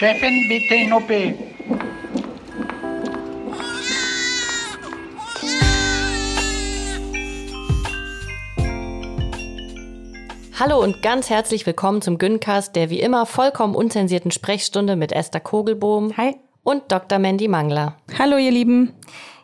Chefin, 0.00 0.48
bitte 0.48 0.74
in 0.76 0.92
OP. 0.94 1.10
Hallo 10.58 10.82
und 10.82 11.02
ganz 11.02 11.28
herzlich 11.28 11.66
willkommen 11.66 12.00
zum 12.00 12.16
Güncast, 12.16 12.76
der 12.76 12.88
wie 12.88 13.00
immer 13.00 13.26
vollkommen 13.26 13.74
unzensierten 13.74 14.30
Sprechstunde 14.30 14.96
mit 14.96 15.12
Esther 15.12 15.40
Kogelbohm. 15.40 16.16
Hi. 16.16 16.36
Und 16.62 16.90
Dr. 16.90 17.18
Mandy 17.18 17.48
Mangler. 17.48 17.96
Hallo, 18.18 18.38
ihr 18.38 18.52
Lieben. 18.52 18.94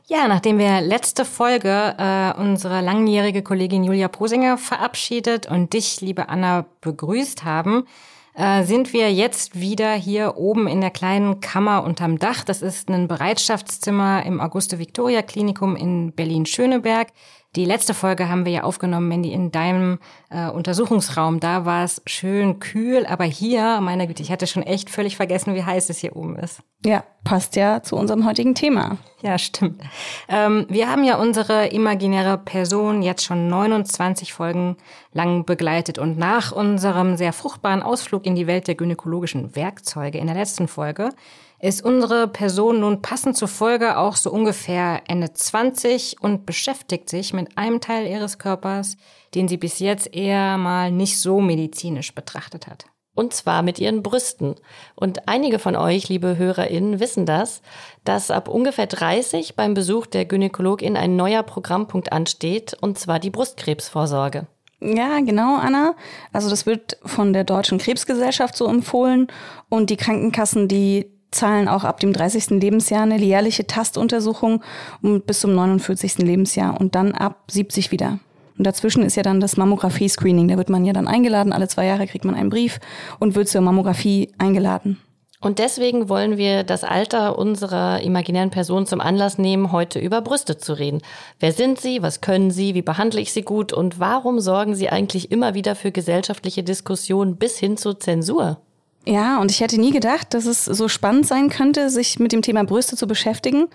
Ja, 0.09 0.29
nachdem 0.29 0.59
wir 0.59 0.83
letzte 0.83 1.25
Folge 1.25 1.97
äh, 1.99 2.33
unsere 2.41 2.81
langjährige 2.81 3.43
Kollegin 3.43 3.83
Julia 3.83 4.07
Posinger 4.07 4.57
verabschiedet 4.57 5.51
und 5.51 5.73
dich, 5.73 6.01
liebe 6.01 6.29
Anna, 6.29 6.65
begrüßt 6.81 7.43
haben, 7.43 7.89
äh, 8.35 8.63
sind 8.63 8.93
wir 8.93 9.13
jetzt 9.13 9.59
wieder 9.59 9.95
hier 9.95 10.37
oben 10.37 10.69
in 10.69 10.81
der 10.81 10.93
kleinen 10.93 11.41
Kammer 11.41 11.83
unterm 11.83 12.21
Dach. 12.21 12.45
Das 12.45 12.63
ist 12.63 12.89
ein 12.89 13.09
Bereitschaftszimmer 13.09 14.25
im 14.25 14.41
Auguste-Victoria-Klinikum 14.41 15.75
in 15.75 16.13
Berlin-Schöneberg. 16.13 17.09
Die 17.57 17.65
letzte 17.65 17.93
Folge 17.93 18.29
haben 18.29 18.45
wir 18.45 18.53
ja 18.53 18.63
aufgenommen, 18.63 19.09
Mandy, 19.09 19.33
in 19.33 19.51
deinem 19.51 19.99
äh, 20.31 20.49
Untersuchungsraum. 20.49 21.41
Da 21.41 21.65
war 21.65 21.85
es 21.85 22.03
schön 22.07 22.59
kühl, 22.59 23.07
aber 23.07 23.25
hier, 23.25 23.81
meine 23.81 24.07
Güte, 24.07 24.23
ich 24.23 24.31
hatte 24.31 24.47
schon 24.47 24.63
echt 24.63 24.91
völlig 24.91 25.17
vergessen, 25.17 25.55
wie 25.55 25.65
heiß 25.65 25.89
es 25.91 25.99
hier 25.99 26.17
oben 26.17 26.37
ist. 26.37 26.61
Ja, 26.85 27.05
passt 27.25 27.57
ja 27.57 27.83
zu 27.83 27.97
unserem 27.97 28.27
heutigen 28.27 28.55
Thema. 28.55 28.99
Ja, 29.23 29.39
stimmt. 29.39 29.81
Ähm, 30.29 30.67
wir 30.69 30.91
haben 30.91 31.05
ja 31.05 31.17
unsere 31.17 31.69
imaginäre 31.69 32.39
Person 32.39 33.03
jetzt 33.03 33.25
schon 33.25 33.49
29 33.49 34.33
Folgen 34.33 34.77
lang 35.13 35.45
begleitet 35.45 35.99
und 35.99 36.19
nach 36.19 36.53
unserem 36.53 37.17
sehr 37.17 37.33
fruchtbaren 37.33 37.83
Ausflug 37.83 38.27
in 38.27 38.35
die 38.35 38.47
Welt 38.47 38.69
der 38.69 38.75
gynäkologischen 38.75 39.57
Werkzeuge 39.57 40.19
in 40.19 40.27
der 40.27 40.37
letzten 40.37 40.69
Folge 40.69 41.11
ist 41.59 41.83
unsere 41.83 42.29
Person 42.29 42.81
nun 42.81 43.01
passend 43.01 43.37
zur 43.37 43.49
Folge 43.49 43.97
auch 43.97 44.17
so 44.17 44.31
ungefähr 44.31 45.03
Ende 45.09 45.33
20 45.33 46.21
und 46.21 46.45
beschäftigt 46.45 47.09
sich 47.09 47.33
mit 47.33 47.57
einem 47.57 47.81
Teil 47.81 48.07
ihres 48.07 48.39
Körpers, 48.39 48.97
den 49.35 49.49
sie 49.49 49.57
bis 49.57 49.79
jetzt 49.79 50.15
eher 50.17 50.57
mal 50.59 50.91
nicht 50.91 51.21
so 51.21 51.41
medizinisch 51.41 52.15
betrachtet 52.15 52.67
hat. 52.67 52.87
Und 53.15 53.33
zwar 53.33 53.63
mit 53.63 53.79
ihren 53.79 54.03
Brüsten. 54.03 54.57
Und 54.95 55.27
einige 55.27 55.59
von 55.59 55.75
euch, 55.75 56.09
liebe 56.09 56.37
HörerInnen, 56.37 57.01
wissen 57.01 57.25
das, 57.25 57.63
dass 58.05 58.31
ab 58.31 58.49
ungefähr 58.49 58.87
30 58.87 59.57
beim 59.57 59.73
Besuch 59.73 60.07
der 60.07 60.27
Gynäkologin 60.27 60.99
ein 60.99 61.17
neuer 61.17 61.43
Programmpunkt 61.43 62.13
ansteht, 62.13 62.77
und 62.79 62.99
zwar 62.99 63.19
die 63.19 63.31
Brustkrebsvorsorge. 63.31 64.47
Ja, 64.81 65.21
genau, 65.21 65.57
Anna. 65.57 65.95
Also 66.33 66.51
das 66.51 66.67
wird 66.67 66.99
von 67.05 67.33
der 67.33 67.45
Deutschen 67.45 67.79
Krebsgesellschaft 67.79 68.55
so 68.55 68.67
empfohlen 68.67 69.29
und 69.71 69.89
die 69.89 69.97
Krankenkassen, 69.97 70.69
die 70.69 71.11
zahlen 71.31 71.69
auch 71.69 71.85
ab 71.85 72.01
dem 72.01 72.13
30. 72.13 72.51
Lebensjahr 72.61 73.03
eine 73.03 73.19
jährliche 73.19 73.67
Tastuntersuchung 73.67 74.63
bis 75.01 75.41
zum 75.41 75.55
49. 75.55 76.19
Lebensjahr 76.19 76.79
und 76.79 76.95
dann 76.95 77.13
ab 77.13 77.45
70 77.51 77.91
wieder. 77.91 78.19
Und 78.59 78.67
dazwischen 78.67 79.03
ist 79.03 79.17
ja 79.17 79.23
dann 79.23 79.41
das 79.41 79.57
Mammographie-Screening. 79.57 80.49
Da 80.49 80.57
wird 80.57 80.71
man 80.71 80.85
ja 80.85 80.93
dann 80.93 81.09
eingeladen. 81.09 81.53
Alle 81.53 81.69
zwei 81.69 81.87
Jahre 81.87 82.07
kriegt 82.07 82.25
man 82.25 82.35
einen 82.35 82.51
Brief 82.51 82.79
und 83.19 83.35
wird 83.35 83.49
zur 83.49 83.61
Mammographie 83.61 84.33
eingeladen. 84.39 84.99
Und 85.41 85.59
deswegen 85.59 86.09
wollen 86.09 86.39
wir 86.39 86.65
das 86.65 86.83
Alter 86.83 87.39
unserer 87.39 88.01
imaginären 88.01 88.51
Person 88.51 88.87
zum 88.87 89.01
Anlass 89.01 89.37
nehmen, 89.37 89.71
heute 89.71 89.99
über 89.99 90.23
Brüste 90.23 90.57
zu 90.57 90.73
reden. 90.73 91.03
Wer 91.39 91.53
sind 91.53 91.79
sie? 91.79 92.03
Was 92.03 92.23
können 92.23 92.51
sie? 92.51 92.75
Wie 92.75 92.83
behandle 92.83 93.21
ich 93.21 93.33
sie 93.33 93.43
gut? 93.43 93.73
Und 93.73 94.01
warum 94.01 94.41
sorgen 94.41 94.75
sie 94.75 94.89
eigentlich 94.89 95.31
immer 95.31 95.53
wieder 95.55 95.75
für 95.75 95.93
gesellschaftliche 95.93 96.63
Diskussionen 96.63 97.37
bis 97.37 97.59
hin 97.59 97.77
zur 97.77 98.01
Zensur? 98.01 98.59
Ja, 99.05 99.41
und 99.41 99.51
ich 99.51 99.61
hätte 99.61 99.79
nie 99.79 99.93
gedacht, 99.93 100.35
dass 100.35 100.47
es 100.47 100.65
so 100.65 100.89
spannend 100.89 101.27
sein 101.27 101.49
könnte, 101.49 101.91
sich 101.91 102.19
mit 102.19 102.33
dem 102.33 102.43
Thema 102.43 102.65
Brüste 102.65 102.97
zu 102.97 103.07
beschäftigen. 103.07 103.69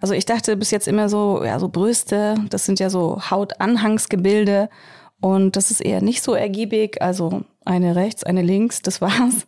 Also 0.00 0.14
ich 0.14 0.26
dachte 0.26 0.56
bis 0.56 0.70
jetzt 0.70 0.88
immer 0.88 1.08
so, 1.08 1.42
ja, 1.44 1.58
so 1.58 1.68
Brüste, 1.68 2.36
das 2.50 2.66
sind 2.66 2.80
ja 2.80 2.90
so 2.90 3.20
Hautanhangsgebilde 3.30 4.68
und 5.20 5.56
das 5.56 5.70
ist 5.70 5.80
eher 5.80 6.02
nicht 6.02 6.22
so 6.22 6.34
ergiebig. 6.34 7.02
Also 7.02 7.42
eine 7.64 7.96
rechts, 7.96 8.24
eine 8.24 8.42
links, 8.42 8.82
das 8.82 9.00
war's. 9.00 9.46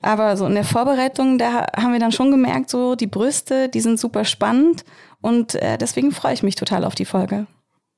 Aber 0.00 0.36
so 0.36 0.46
in 0.46 0.54
der 0.54 0.64
Vorbereitung, 0.64 1.38
da 1.38 1.66
haben 1.76 1.92
wir 1.92 2.00
dann 2.00 2.12
schon 2.12 2.30
gemerkt, 2.30 2.70
so 2.70 2.94
die 2.94 3.08
Brüste, 3.08 3.68
die 3.68 3.80
sind 3.80 3.98
super 3.98 4.24
spannend 4.24 4.84
und 5.20 5.56
äh, 5.56 5.76
deswegen 5.76 6.12
freue 6.12 6.34
ich 6.34 6.42
mich 6.42 6.54
total 6.54 6.84
auf 6.84 6.94
die 6.94 7.04
Folge. 7.04 7.46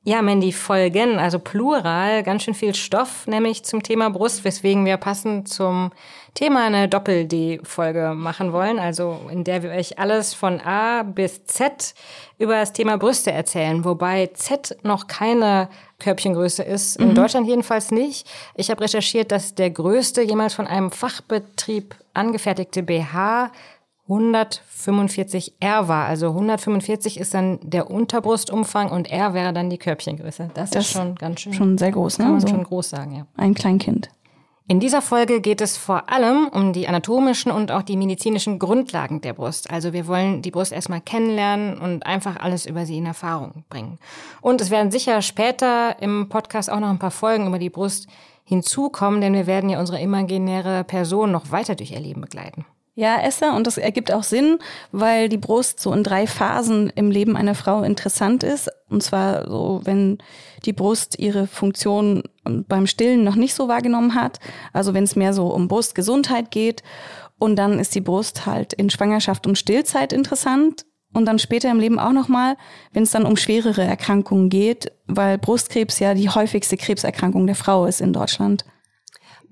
Ja, 0.03 0.23
Mandy, 0.23 0.51
Folgen, 0.51 1.19
also 1.19 1.39
Plural, 1.39 2.23
ganz 2.23 2.45
schön 2.45 2.55
viel 2.55 2.75
Stoff, 2.75 3.27
nämlich 3.27 3.65
zum 3.65 3.83
Thema 3.83 4.09
Brust, 4.09 4.45
weswegen 4.45 4.87
wir 4.87 4.97
passend 4.97 5.47
zum 5.47 5.93
Thema 6.33 6.65
eine 6.65 6.89
Doppel-D-Folge 6.89 8.15
machen 8.15 8.55
wollen, 8.55 8.79
also 8.79 9.21
in 9.31 9.45
der 9.45 9.63
wir 9.63 9.73
euch 9.73 9.99
alles 9.99 10.33
von 10.33 10.59
A 10.63 11.03
bis 11.03 11.45
Z 11.45 11.95
über 12.39 12.55
das 12.55 12.73
Thema 12.73 12.97
Brüste 12.97 13.31
erzählen, 13.31 13.85
wobei 13.85 14.31
Z 14.33 14.79
noch 14.85 15.07
keine 15.07 15.69
Körbchengröße 15.99 16.63
ist, 16.63 16.97
in 16.97 17.09
mhm. 17.09 17.15
Deutschland 17.17 17.47
jedenfalls 17.47 17.91
nicht. 17.91 18.27
Ich 18.55 18.71
habe 18.71 18.81
recherchiert, 18.81 19.31
dass 19.31 19.55
der 19.55 19.69
größte 19.69 20.23
jemals 20.23 20.55
von 20.55 20.67
einem 20.67 20.91
Fachbetrieb 20.91 21.95
angefertigte 22.15 22.83
BH 22.83 23.53
145 24.11 25.55
R 25.61 25.89
war. 25.89 26.07
Also 26.07 26.29
145 26.29 27.19
ist 27.19 27.33
dann 27.33 27.61
der 27.63 27.91
Unterbrustumfang 27.91 28.91
und 28.91 29.11
R 29.11 29.35
wäre 29.35 29.53
dann 29.53 29.71
die 29.71 29.79
Körbchengröße. 29.79 30.51
Das, 30.55 30.71
das 30.71 30.87
ist 30.87 30.93
schon 30.93 31.15
ganz 31.15 31.41
schön. 31.41 31.53
Schon 31.53 31.79
sehr 31.79 31.93
groß, 31.93 32.19
ne? 32.19 32.25
Kann 32.25 32.33
man 32.33 32.41
so 32.41 32.49
schon 32.49 32.65
groß 32.65 32.91
sagen, 32.91 33.15
ja. 33.15 33.27
Ein 33.37 33.55
Kleinkind. 33.55 34.11
In 34.67 34.79
dieser 34.79 35.03
Folge 35.03 35.41
geht 35.41 35.61
es 35.61 35.77
vor 35.77 36.11
allem 36.11 36.47
um 36.47 36.73
die 36.73 36.87
anatomischen 36.87 37.51
und 37.51 37.73
auch 37.73 37.83
die 37.83 37.97
medizinischen 37.97 38.61
Grundlagen 38.61 39.21
der 39.21 39.33
Brust. 39.33 39.69
Also 39.69 39.93
wir 39.93 40.07
wollen 40.07 40.43
die 40.43 40.53
Brust 40.53 40.73
erstmal 40.73 41.01
kennenlernen 41.01 41.77
und 41.77 42.07
einfach 42.07 42.37
alles 42.37 42.67
über 42.67 42.87
sie 42.87 42.99
in 42.99 43.07
Erfahrung 43.07 43.65
bringen. 43.69 43.99
Und 44.41 44.61
es 44.61 44.71
werden 44.71 44.93
sicher 44.93 45.23
später 45.23 46.01
im 46.01 46.29
Podcast 46.29 46.71
auch 46.71 46.79
noch 46.79 46.91
ein 46.91 47.01
paar 47.01 47.11
Folgen 47.11 47.49
über 47.49 47.59
die 47.59 47.71
Brust 47.71 48.07
hinzukommen, 48.45 49.21
denn 49.21 49.35
wir 49.35 49.49
werden 49.49 49.71
ja 49.71 49.81
unsere 49.81 50.01
imaginäre 50.01 50.85
Person 50.85 51.33
noch 51.33 51.51
weiter 51.51 51.75
durch 51.75 51.91
ihr 51.91 52.01
Leben 52.01 52.21
begleiten. 52.21 52.65
Ja, 53.01 53.17
Esther, 53.17 53.55
und 53.55 53.67
das 53.67 53.79
ergibt 53.79 54.13
auch 54.13 54.25
Sinn, 54.25 54.59
weil 54.93 55.31
die 55.31 55.39
Brust 55.39 55.81
so 55.81 55.91
in 55.95 56.05
drei 56.05 56.27
Phasen 56.27 56.93
im 56.95 57.11
Leben 57.11 57.35
einer 57.35 57.55
Frau 57.55 57.81
interessant 57.81 58.43
ist. 58.43 58.69
Und 58.91 59.03
zwar 59.03 59.49
so, 59.49 59.81
wenn 59.85 60.19
die 60.67 60.75
Brust 60.75 61.19
ihre 61.19 61.47
Funktion 61.47 62.25
beim 62.45 62.87
Stillen 62.87 63.25
noch 63.25 63.37
nicht 63.37 63.55
so 63.55 63.69
wahrgenommen 63.69 64.15
hat. 64.15 64.39
Also 64.75 64.93
wenn 64.93 65.05
es 65.05 65.17
mehr 65.17 65.33
so 65.33 65.47
um 65.47 65.67
Brustgesundheit 65.67 66.51
geht. 66.51 66.83
Und 67.39 67.57
dann 67.57 67.79
ist 67.79 67.95
die 67.95 68.03
Brust 68.03 68.45
halt 68.45 68.75
in 68.75 68.91
Schwangerschaft 68.91 69.47
und 69.47 69.57
Stillzeit 69.57 70.13
interessant. 70.13 70.85
Und 71.15 71.25
dann 71.25 71.39
später 71.39 71.71
im 71.71 71.81
Leben 71.81 71.99
auch 71.99 72.13
nochmal, 72.13 72.59
wenn 72.93 73.05
es 73.05 73.13
dann 73.13 73.25
um 73.25 73.39
schwerere 73.39 73.83
Erkrankungen 73.83 74.51
geht, 74.51 74.93
weil 75.07 75.39
Brustkrebs 75.39 76.01
ja 76.01 76.13
die 76.13 76.29
häufigste 76.29 76.77
Krebserkrankung 76.77 77.47
der 77.47 77.57
Frau 77.57 77.87
ist 77.87 78.03
in 78.03 78.13
Deutschland. 78.13 78.67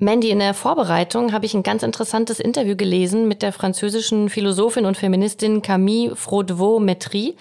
Mandy, 0.00 0.30
in 0.30 0.38
der 0.38 0.54
Vorbereitung 0.54 1.32
habe 1.32 1.44
ich 1.44 1.54
ein 1.54 1.64
ganz 1.64 1.82
interessantes 1.82 2.38
Interview 2.38 2.76
gelesen 2.76 3.26
mit 3.26 3.42
der 3.42 3.52
französischen 3.52 4.30
Philosophin 4.30 4.86
und 4.86 4.96
Feministin 4.96 5.60
Camille 5.60 6.14
Fraudevaux-Metry. 6.14 7.34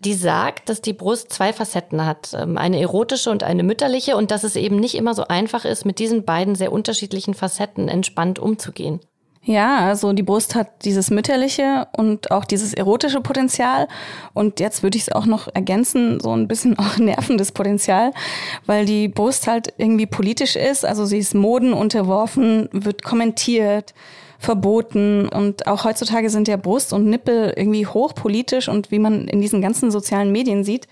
Die 0.00 0.14
sagt, 0.14 0.70
dass 0.70 0.80
die 0.80 0.94
Brust 0.94 1.30
zwei 1.30 1.52
Facetten 1.52 2.06
hat, 2.06 2.32
ähm, 2.32 2.56
eine 2.56 2.80
erotische 2.80 3.30
und 3.30 3.42
eine 3.42 3.62
mütterliche, 3.62 4.16
und 4.16 4.30
dass 4.30 4.42
es 4.42 4.56
eben 4.56 4.76
nicht 4.76 4.94
immer 4.94 5.14
so 5.14 5.24
einfach 5.24 5.66
ist, 5.66 5.84
mit 5.84 5.98
diesen 5.98 6.24
beiden 6.24 6.54
sehr 6.54 6.72
unterschiedlichen 6.72 7.34
Facetten 7.34 7.88
entspannt 7.88 8.38
umzugehen. 8.38 9.00
Ja, 9.48 9.78
also 9.78 10.12
die 10.12 10.22
Brust 10.22 10.54
hat 10.54 10.84
dieses 10.84 11.08
mütterliche 11.08 11.88
und 11.96 12.30
auch 12.30 12.44
dieses 12.44 12.74
erotische 12.74 13.22
Potenzial. 13.22 13.88
Und 14.34 14.60
jetzt 14.60 14.82
würde 14.82 14.98
ich 14.98 15.04
es 15.04 15.12
auch 15.12 15.24
noch 15.24 15.48
ergänzen, 15.54 16.20
so 16.20 16.36
ein 16.36 16.48
bisschen 16.48 16.78
auch 16.78 16.98
nervendes 16.98 17.52
Potenzial, 17.52 18.12
weil 18.66 18.84
die 18.84 19.08
Brust 19.08 19.46
halt 19.46 19.72
irgendwie 19.78 20.04
politisch 20.04 20.54
ist. 20.54 20.84
Also 20.84 21.06
sie 21.06 21.16
ist 21.16 21.34
Moden 21.34 21.72
unterworfen, 21.72 22.68
wird 22.72 23.02
kommentiert, 23.02 23.94
verboten. 24.38 25.26
Und 25.30 25.66
auch 25.66 25.84
heutzutage 25.84 26.28
sind 26.28 26.46
ja 26.46 26.58
Brust 26.58 26.92
und 26.92 27.06
Nippel 27.06 27.54
irgendwie 27.56 27.86
hochpolitisch. 27.86 28.68
Und 28.68 28.90
wie 28.90 28.98
man 28.98 29.28
in 29.28 29.40
diesen 29.40 29.62
ganzen 29.62 29.90
sozialen 29.90 30.30
Medien 30.30 30.62
sieht, 30.62 30.88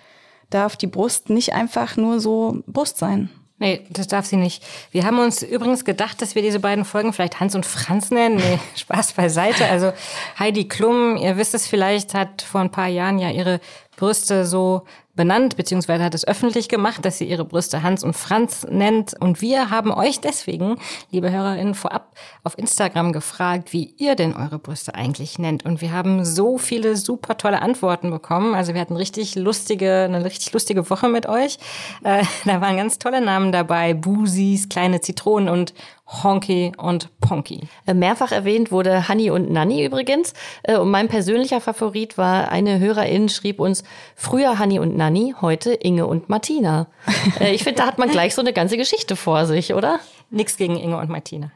darf 0.49 0.77
die 0.77 0.87
Brust 0.87 1.29
nicht 1.29 1.53
einfach 1.53 1.99
nur 1.99 2.21
so 2.21 2.63
Brust 2.67 2.97
sein. 2.97 3.29
Nee, 3.59 3.87
das 3.89 4.07
darf 4.07 4.27
sie 4.27 4.37
nicht. 4.37 4.63
Wir 4.91 5.05
haben 5.05 5.19
uns 5.19 5.43
übrigens 5.43 5.87
gedacht, 5.87 6.21
dass 6.21 6.35
wir 6.35 6.43
diese 6.43 6.61
beiden 6.61 6.85
Folgen 6.85 7.15
vielleicht 7.15 7.41
Hans 7.41 7.55
und 7.55 7.65
Franz 7.65 8.11
nennen. 8.11 8.37
Nee, 8.37 8.59
Spaß 8.77 9.15
beiseite. 9.15 9.67
Also 9.67 9.93
Heidi 10.39 10.69
Klum, 10.69 11.17
ihr 11.17 11.39
wisst 11.39 11.55
es 11.55 11.67
vielleicht, 11.67 12.13
hat 12.13 12.43
vor 12.43 12.61
ein 12.61 12.71
paar 12.71 12.89
Jahren 12.89 13.19
ja 13.19 13.31
ihre 13.31 13.61
Brüste 13.97 14.45
so 14.45 14.85
benannt, 15.17 15.57
beziehungsweise 15.57 16.05
hat 16.05 16.15
es 16.15 16.27
öffentlich 16.27 16.69
gemacht, 16.69 17.05
dass 17.05 17.19
sie 17.19 17.25
ihre 17.25 17.45
Brüste 17.45 17.83
Hans 17.83 18.05
und 18.05 18.15
Franz 18.15 18.67
nennt. 18.71 19.15
Und 19.19 19.41
wir 19.41 19.71
haben 19.71 19.91
euch 19.91 20.21
deswegen, 20.21 20.77
liebe 21.11 21.33
HörerInnen, 21.33 21.75
vorab 21.75 22.15
auf 22.45 22.57
Instagram 22.59 23.13
gefragt, 23.13 23.73
wie 23.73 23.95
ihr 23.97 24.15
denn 24.15 24.37
eure 24.37 24.59
Brüste 24.59 24.95
eigentlich 24.95 25.39
nennt. 25.39 25.65
Und 25.65 25.81
wir 25.81 25.93
haben 25.93 26.25
so 26.25 26.59
viele 26.59 26.97
super 26.97 27.37
tolle 27.37 27.63
Antworten 27.63 28.11
bekommen. 28.11 28.55
Also 28.55 28.75
wir 28.75 28.81
hatten 28.81 28.97
richtig 28.97 29.35
lustige, 29.35 30.03
eine 30.05 30.25
richtig 30.25 30.53
lustige 30.53 30.89
Woche 30.91 31.09
mit 31.09 31.27
euch. 31.27 31.59
Äh, 32.05 32.23
da 32.45 32.61
waren 32.61 32.77
ganz 32.77 32.99
tolle 32.99 33.21
Namen 33.21 33.51
dabei. 33.51 33.95
Busis, 33.95 34.69
kleine 34.69 35.01
Zitronen 35.01 35.49
und 35.49 35.75
Honky 36.07 36.73
und 36.77 37.09
Ponky. 37.21 37.69
Äh, 37.87 37.95
mehrfach 37.95 38.31
erwähnt 38.31 38.71
wurde 38.71 39.09
Honey 39.09 39.31
und 39.31 39.51
Nanny 39.51 39.85
übrigens. 39.85 40.35
Äh, 40.63 40.77
und 40.77 40.91
mein 40.91 41.09
persönlicher 41.09 41.61
Favorit 41.61 42.17
war, 42.17 42.51
eine 42.51 42.79
Hörerin 42.79 43.29
schrieb 43.29 43.59
uns, 43.59 43.83
früher 44.15 44.59
Honey 44.59 44.79
und 44.79 44.97
Nanny, 44.97 45.35
heute 45.41 45.73
Inge 45.73 46.07
und 46.07 46.29
Martina. 46.29 46.87
Äh, 47.41 47.55
ich 47.55 47.65
finde, 47.65 47.83
da 47.83 47.87
hat 47.87 47.99
man 47.99 48.09
gleich 48.09 48.35
so 48.35 48.41
eine 48.41 48.53
ganze 48.53 48.77
Geschichte 48.77 49.17
vor 49.17 49.47
sich, 49.47 49.75
oder? 49.75 49.99
Nix 50.31 50.57
gegen 50.57 50.77
Inge 50.77 50.97
und 50.97 51.11
Martina. 51.11 51.51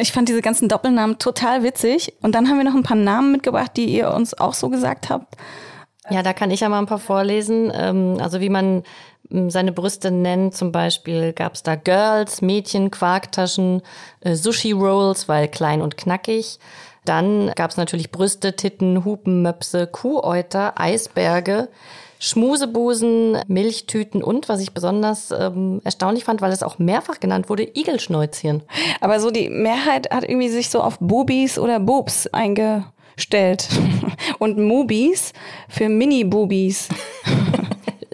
Ich 0.00 0.12
fand 0.12 0.28
diese 0.28 0.42
ganzen 0.42 0.68
Doppelnamen 0.68 1.18
total 1.18 1.62
witzig. 1.62 2.14
Und 2.20 2.34
dann 2.34 2.48
haben 2.48 2.58
wir 2.58 2.64
noch 2.64 2.74
ein 2.74 2.82
paar 2.82 2.96
Namen 2.96 3.32
mitgebracht, 3.32 3.72
die 3.76 3.86
ihr 3.86 4.12
uns 4.12 4.34
auch 4.34 4.54
so 4.54 4.68
gesagt 4.68 5.08
habt. 5.08 5.36
Ja, 6.10 6.22
da 6.22 6.32
kann 6.32 6.50
ich 6.50 6.60
ja 6.60 6.68
mal 6.68 6.78
ein 6.78 6.86
paar 6.86 6.98
vorlesen. 6.98 7.72
Ähm, 7.74 8.18
also 8.20 8.40
wie 8.40 8.48
man 8.48 8.82
seine 9.48 9.72
Brüste 9.72 10.10
nennt. 10.10 10.54
Zum 10.54 10.72
Beispiel 10.72 11.32
gab 11.32 11.54
es 11.54 11.62
da 11.62 11.74
Girls, 11.74 12.42
Mädchen, 12.42 12.90
Quarktaschen, 12.90 13.82
äh, 14.20 14.34
Sushi 14.34 14.72
Rolls, 14.72 15.28
weil 15.28 15.48
klein 15.48 15.82
und 15.82 15.96
knackig. 15.96 16.58
Dann 17.04 17.52
gab 17.54 17.70
es 17.70 17.76
natürlich 17.76 18.10
Brüste, 18.10 18.54
Titten, 18.54 19.04
Hupen, 19.04 19.42
Möpse, 19.42 19.86
Kuhäuter, 19.86 20.78
Eisberge, 20.78 21.68
Schmusebusen, 22.20 23.38
Milchtüten 23.46 24.22
und, 24.22 24.48
was 24.48 24.60
ich 24.60 24.74
besonders 24.74 25.30
ähm, 25.30 25.80
erstaunlich 25.84 26.24
fand, 26.24 26.40
weil 26.40 26.52
es 26.52 26.62
auch 26.62 26.78
mehrfach 26.78 27.20
genannt 27.20 27.48
wurde, 27.48 27.62
Igelschnäuzchen. 27.62 28.62
Aber 29.00 29.20
so 29.20 29.30
die 29.30 29.48
Mehrheit 29.48 30.10
hat 30.10 30.24
irgendwie 30.24 30.48
sich 30.48 30.68
so 30.68 30.82
auf 30.82 30.98
Bubis 30.98 31.58
oder 31.58 31.80
Boobs 31.80 32.26
eingestellt. 32.26 33.68
und 34.38 34.58
Mobies 34.58 35.32
für 35.68 35.88
Mini-Bubis. 35.88 36.88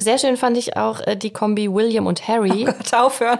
Sehr 0.04 0.18
schön 0.18 0.36
fand 0.36 0.58
ich 0.58 0.76
auch 0.76 1.00
äh, 1.00 1.16
die 1.16 1.32
Kombi 1.32 1.72
William 1.72 2.06
und 2.06 2.28
Harry. 2.28 2.66
Oh 2.68 2.72
Gott, 2.72 2.92
aufhören. 2.92 3.38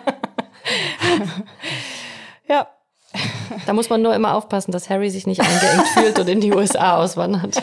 ja. 2.49 2.69
Da 3.67 3.75
muss 3.75 3.91
man 3.91 4.01
nur 4.01 4.15
immer 4.15 4.35
aufpassen, 4.35 4.73
dass 4.73 4.89
Harry 4.89 5.11
sich 5.11 5.27
nicht 5.27 5.43
eingeengt 5.43 5.89
fühlt 5.89 6.19
und 6.19 6.29
in 6.29 6.41
die 6.41 6.55
USA 6.55 6.97
auswandert. 6.97 7.63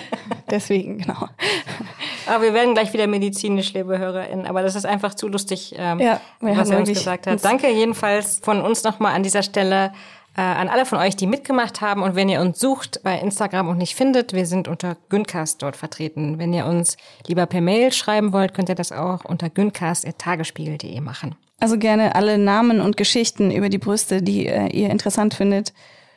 Deswegen, 0.51 1.00
genau. 1.00 1.27
Aber 2.27 2.44
wir 2.44 2.53
werden 2.53 2.75
gleich 2.75 2.94
wieder 2.94 3.07
medizinisch, 3.07 3.74
liebe 3.74 3.98
HörerInnen. 3.98 4.45
Aber 4.45 4.62
das 4.62 4.75
ist 4.75 4.86
einfach 4.86 5.15
zu 5.15 5.27
lustig, 5.27 5.74
ähm, 5.77 6.00
ja, 6.00 6.21
was 6.39 6.69
er 6.69 6.77
uns 6.77 6.89
gesagt 6.89 7.25
hat. 7.25 7.44
Danke 7.44 7.71
jedenfalls 7.71 8.39
von 8.44 8.62
uns 8.62 8.83
nochmal 8.83 9.15
an 9.15 9.24
dieser 9.24 9.42
Stelle 9.42 9.94
äh, 10.36 10.42
an 10.42 10.69
alle 10.69 10.86
von 10.86 11.00
euch, 11.00 11.16
die 11.16 11.28
mitgemacht 11.28 11.81
haben. 11.81 12.04
Und 12.04 12.16
wenn 12.16 12.30
ihr 12.30 12.42
uns 12.42 12.60
sucht 12.60 13.01
bei 13.04 13.19
Instagram 13.19 13.68
und 13.68 13.78
nicht 13.78 13.95
findet, 13.95 14.33
wir 14.33 14.45
sind 14.45 14.68
unter 14.68 14.98
Güncast 15.10 15.62
dort 15.62 15.75
vertreten. 15.75 16.39
Wenn 16.39 16.54
ihr 16.54 16.66
uns 16.66 16.98
lieber 17.28 17.45
per 17.45 17.62
Mail 17.62 17.92
schreiben 17.92 18.33
wollt, 18.33 18.54
könnt 18.54 18.69
ihr 18.69 18.75
das 18.75 18.92
auch 18.92 19.25
unter 19.25 19.50
güncast.tagesspiegel.de 19.50 21.00
machen. 21.01 21.36
Also 21.60 21.78
gerne 21.78 22.16
alle 22.16 22.38
Namen 22.38 22.81
und 22.81 22.98
Geschichten 22.98 23.51
über 23.51 23.69
die 23.69 23.78
Brüste, 23.78 24.22
die 24.22 24.48
äh, 24.48 24.68
ihr 24.68 24.89
interessant 24.89 25.33
findet, 25.33 25.74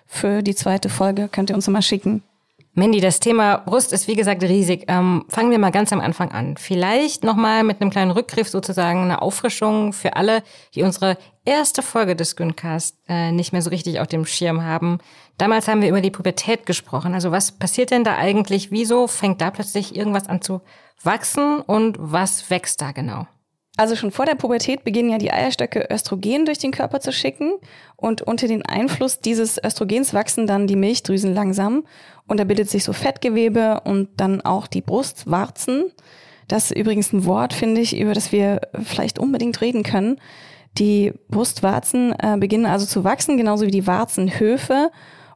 für 0.06 0.42
die 0.42 0.54
zweite 0.54 0.88
Folge 0.88 1.28
könnt 1.28 1.50
ihr 1.50 1.56
uns 1.56 1.68
mal 1.68 1.82
schicken. 1.82 2.22
Mandy, 2.76 3.00
das 3.00 3.20
Thema 3.20 3.58
Brust 3.58 3.92
ist 3.92 4.08
wie 4.08 4.16
gesagt 4.16 4.42
riesig. 4.42 4.86
Ähm, 4.88 5.26
fangen 5.28 5.52
wir 5.52 5.60
mal 5.60 5.70
ganz 5.70 5.92
am 5.92 6.00
Anfang 6.00 6.32
an. 6.32 6.56
Vielleicht 6.56 7.22
nochmal 7.22 7.62
mit 7.62 7.80
einem 7.80 7.90
kleinen 7.90 8.10
Rückgriff 8.10 8.48
sozusagen 8.48 9.02
eine 9.02 9.22
Auffrischung 9.22 9.92
für 9.92 10.16
alle, 10.16 10.42
die 10.74 10.82
unsere 10.82 11.16
erste 11.44 11.82
Folge 11.82 12.16
des 12.16 12.34
Güncast 12.34 12.96
äh, 13.08 13.30
nicht 13.30 13.52
mehr 13.52 13.62
so 13.62 13.70
richtig 13.70 14.00
auf 14.00 14.08
dem 14.08 14.26
Schirm 14.26 14.64
haben. 14.64 14.98
Damals 15.38 15.68
haben 15.68 15.82
wir 15.82 15.88
über 15.88 16.00
die 16.00 16.10
Pubertät 16.10 16.66
gesprochen. 16.66 17.14
Also 17.14 17.30
was 17.30 17.52
passiert 17.52 17.92
denn 17.92 18.02
da 18.02 18.16
eigentlich? 18.16 18.72
Wieso 18.72 19.06
fängt 19.06 19.40
da 19.40 19.52
plötzlich 19.52 19.94
irgendwas 19.94 20.28
an 20.28 20.42
zu 20.42 20.60
wachsen 21.00 21.60
und 21.60 21.96
was 22.00 22.50
wächst 22.50 22.80
da 22.80 22.90
genau? 22.90 23.28
Also 23.76 23.96
schon 23.96 24.12
vor 24.12 24.24
der 24.24 24.36
Pubertät 24.36 24.84
beginnen 24.84 25.10
ja 25.10 25.18
die 25.18 25.32
Eierstöcke 25.32 25.88
Östrogen 25.90 26.44
durch 26.44 26.58
den 26.58 26.70
Körper 26.70 27.00
zu 27.00 27.12
schicken 27.12 27.54
und 27.96 28.22
unter 28.22 28.46
den 28.46 28.64
Einfluss 28.64 29.18
dieses 29.18 29.62
Östrogens 29.62 30.14
wachsen 30.14 30.46
dann 30.46 30.68
die 30.68 30.76
Milchdrüsen 30.76 31.34
langsam 31.34 31.84
und 32.28 32.38
da 32.38 32.44
bildet 32.44 32.70
sich 32.70 32.84
so 32.84 32.92
Fettgewebe 32.92 33.80
und 33.84 34.08
dann 34.16 34.42
auch 34.42 34.68
die 34.68 34.80
Brustwarzen. 34.80 35.90
Das 36.46 36.70
ist 36.70 36.76
übrigens 36.76 37.12
ein 37.12 37.24
Wort, 37.24 37.52
finde 37.52 37.80
ich, 37.80 37.98
über 37.98 38.14
das 38.14 38.30
wir 38.30 38.60
vielleicht 38.84 39.18
unbedingt 39.18 39.60
reden 39.60 39.82
können. 39.82 40.20
Die 40.78 41.12
Brustwarzen 41.28 42.14
äh, 42.18 42.36
beginnen 42.38 42.66
also 42.66 42.86
zu 42.86 43.02
wachsen, 43.02 43.36
genauso 43.36 43.66
wie 43.66 43.70
die 43.70 43.86
Warzenhöfe. 43.86 44.90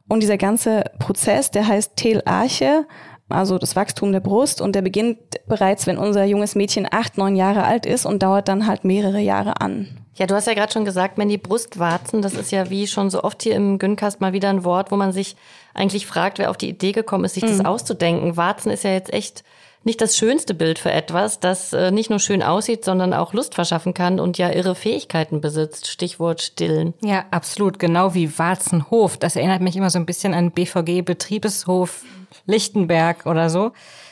Und 0.07 0.21
dieser 0.21 0.37
ganze 0.37 0.83
Prozess, 0.97 1.51
der 1.51 1.67
heißt 1.67 1.95
Telarche, 1.95 2.85
also 3.29 3.57
das 3.57 3.75
Wachstum 3.75 4.11
der 4.11 4.19
Brust 4.19 4.59
und 4.59 4.73
der 4.73 4.81
beginnt 4.81 5.19
bereits, 5.47 5.87
wenn 5.87 5.97
unser 5.97 6.25
junges 6.25 6.55
Mädchen 6.55 6.87
acht, 6.89 7.17
neun 7.17 7.35
Jahre 7.35 7.63
alt 7.63 7.85
ist 7.85 8.05
und 8.05 8.23
dauert 8.23 8.47
dann 8.47 8.67
halt 8.67 8.83
mehrere 8.83 9.19
Jahre 9.19 9.61
an. 9.61 9.87
Ja, 10.15 10.25
du 10.25 10.35
hast 10.35 10.47
ja 10.47 10.53
gerade 10.53 10.73
schon 10.73 10.83
gesagt, 10.83 11.17
Mandy, 11.17 11.37
Brustwarzen, 11.37 12.21
das 12.21 12.33
ist 12.33 12.51
ja 12.51 12.69
wie 12.69 12.87
schon 12.87 13.09
so 13.09 13.23
oft 13.23 13.41
hier 13.41 13.55
im 13.55 13.79
Güncast 13.79 14.19
mal 14.19 14.33
wieder 14.33 14.49
ein 14.49 14.65
Wort, 14.65 14.91
wo 14.91 14.97
man 14.97 15.13
sich 15.13 15.37
eigentlich 15.73 16.07
fragt, 16.07 16.39
wer 16.39 16.49
auf 16.49 16.57
die 16.57 16.69
Idee 16.69 16.91
gekommen 16.91 17.23
ist, 17.23 17.35
sich 17.35 17.43
mhm. 17.43 17.49
das 17.49 17.65
auszudenken. 17.65 18.35
Warzen 18.35 18.69
ist 18.69 18.83
ja 18.83 18.91
jetzt 18.91 19.13
echt 19.13 19.43
nicht 19.83 20.01
das 20.01 20.17
schönste 20.17 20.53
Bild 20.53 20.77
für 20.77 20.91
etwas, 20.91 21.39
das 21.39 21.71
äh, 21.73 21.91
nicht 21.91 22.09
nur 22.09 22.19
schön 22.19 22.43
aussieht, 22.43 22.83
sondern 22.83 23.13
auch 23.13 23.33
Lust 23.33 23.55
verschaffen 23.55 23.93
kann 23.93 24.19
und 24.19 24.37
ja 24.37 24.49
irre 24.49 24.75
Fähigkeiten 24.75 25.39
besitzt. 25.41 25.87
Stichwort 25.87 26.41
stillen. 26.41 26.93
Ja, 27.01 27.25
absolut. 27.31 27.79
Genau 27.79 28.13
wie 28.13 28.37
Warzenhof. 28.37 29.17
Das 29.17 29.35
erinnert 29.35 29.61
mich 29.61 29.77
immer 29.77 29.89
so 29.89 29.97
ein 29.97 30.05
bisschen 30.05 30.33
an 30.33 30.51
BVG-Betriebeshof 30.51 32.03
Lichtenberg 32.45 33.25
oder 33.25 33.49
so. 33.49 33.71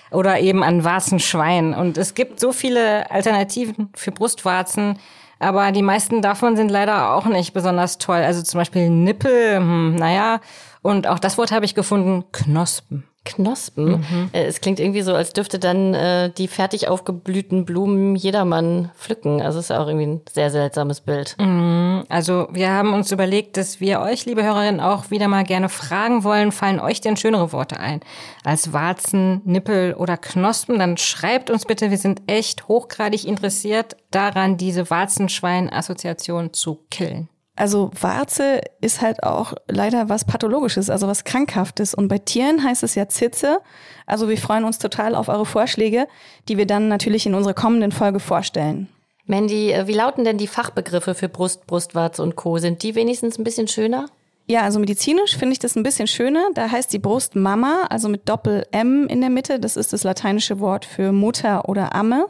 Oder 0.09 0.39
eben 0.39 0.63
an 0.63 0.85
Warzenschwein. 0.85 1.73
Und 1.73 1.97
es 1.97 2.13
gibt 2.13 2.39
so 2.39 2.53
viele 2.53 3.11
Alternativen 3.11 3.89
für 3.93 4.11
Brustwarzen. 4.11 4.97
Aber 5.39 5.71
die 5.73 5.81
meisten 5.81 6.21
davon 6.21 6.55
sind 6.55 6.71
leider 6.71 7.13
auch 7.13 7.25
nicht 7.25 7.53
besonders 7.53 7.97
toll. 7.97 8.17
Also 8.17 8.41
zum 8.41 8.59
Beispiel 8.59 8.89
Nippel, 8.89 9.57
hm, 9.57 9.95
naja. 9.95 10.39
Und 10.81 11.07
auch 11.07 11.19
das 11.19 11.37
Wort 11.37 11.51
habe 11.51 11.65
ich 11.65 11.75
gefunden, 11.75 12.23
Knospen. 12.31 13.03
Knospen. 13.27 14.05
Mhm. 14.09 14.29
Äh, 14.31 14.45
es 14.45 14.61
klingt 14.61 14.79
irgendwie 14.79 15.01
so, 15.01 15.13
als 15.13 15.33
dürfte 15.33 15.59
dann 15.59 15.93
äh, 15.93 16.31
die 16.31 16.47
fertig 16.47 16.87
aufgeblühten 16.87 17.65
Blumen 17.65 18.15
jedermann 18.15 18.91
pflücken. 18.97 19.41
Also 19.41 19.59
ist 19.59 19.71
auch 19.71 19.87
irgendwie 19.87 20.07
ein 20.07 20.21
sehr 20.31 20.49
seltsames 20.49 21.01
Bild. 21.01 21.35
Mhm. 21.39 22.05
Also 22.09 22.47
wir 22.51 22.71
haben 22.71 22.93
uns 22.93 23.11
überlegt, 23.11 23.57
dass 23.57 23.81
wir 23.81 23.99
euch, 23.99 24.25
liebe 24.25 24.43
Hörerinnen, 24.43 24.79
auch 24.79 25.11
wieder 25.11 25.27
mal 25.27 25.43
gerne 25.43 25.69
fragen 25.69 26.23
wollen, 26.23 26.51
fallen 26.51 26.79
euch 26.79 27.01
denn 27.01 27.17
schönere 27.17 27.51
Worte 27.51 27.79
ein? 27.79 27.99
Als 28.43 28.71
Warzen, 28.71 29.41
Nippel 29.43 29.93
oder 29.93 30.15
Knospen? 30.15 30.79
Dann 30.79 30.95
schreibt 30.97 31.49
uns 31.49 31.65
bitte, 31.65 31.91
wir 31.91 31.97
sind 31.97 32.21
echt 32.27 32.67
hochgradig 32.67 33.25
interessiert 33.25 33.97
daran, 34.11 34.57
diese 34.57 34.89
Warzenschwein-Assoziation 34.89 36.53
zu 36.53 36.85
killen. 36.89 37.29
Also 37.57 37.89
Warze 37.99 38.61
ist 38.81 39.01
halt 39.01 39.23
auch 39.23 39.53
leider 39.67 40.09
was 40.09 40.25
Pathologisches, 40.25 40.91
also 40.91 41.07
was 41.07 41.23
Krankhaftes. 41.23 41.95
Und 41.95 42.07
bei 42.07 42.19
Tieren 42.19 42.63
heißt 42.63 42.83
es 42.83 42.93
ja 42.93 43.09
Zitze. 43.09 43.59
Also 44.05 44.29
wir 44.29 44.37
freuen 44.37 44.63
uns 44.63 44.77
total 44.77 45.15
auf 45.15 45.27
eure 45.27 45.45
Vorschläge, 45.45 46.07
die 46.47 46.57
wir 46.57 46.67
dann 46.67 46.87
natürlich 46.87 47.25
in 47.25 47.33
unserer 47.33 47.55
kommenden 47.55 47.91
Folge 47.91 48.19
vorstellen. 48.19 48.87
Mandy, 49.25 49.71
äh, 49.71 49.87
wie 49.87 49.93
lauten 49.93 50.23
denn 50.23 50.37
die 50.37 50.47
Fachbegriffe 50.47 51.15
für 51.15 51.29
Brust, 51.29 51.65
Brustwarze 51.65 52.21
und 52.21 52.35
Co? 52.35 52.59
Sind 52.59 52.83
die 52.83 52.93
wenigstens 52.93 53.39
ein 53.39 53.43
bisschen 53.43 53.67
schöner? 53.67 54.05
Ja, 54.45 54.61
also 54.61 54.79
medizinisch 54.79 55.35
finde 55.35 55.53
ich 55.53 55.59
das 55.59 55.75
ein 55.75 55.83
bisschen 55.83 56.07
schöner. 56.07 56.47
Da 56.53 56.69
heißt 56.69 56.93
die 56.93 56.99
Brust 56.99 57.35
Mama, 57.35 57.87
also 57.89 58.07
mit 58.07 58.29
Doppel 58.29 58.65
M 58.71 59.07
in 59.07 59.19
der 59.19 59.31
Mitte. 59.31 59.59
Das 59.59 59.75
ist 59.75 59.91
das 59.93 60.03
lateinische 60.03 60.59
Wort 60.59 60.85
für 60.85 61.11
Mutter 61.11 61.67
oder 61.67 61.95
Amme. 61.95 62.27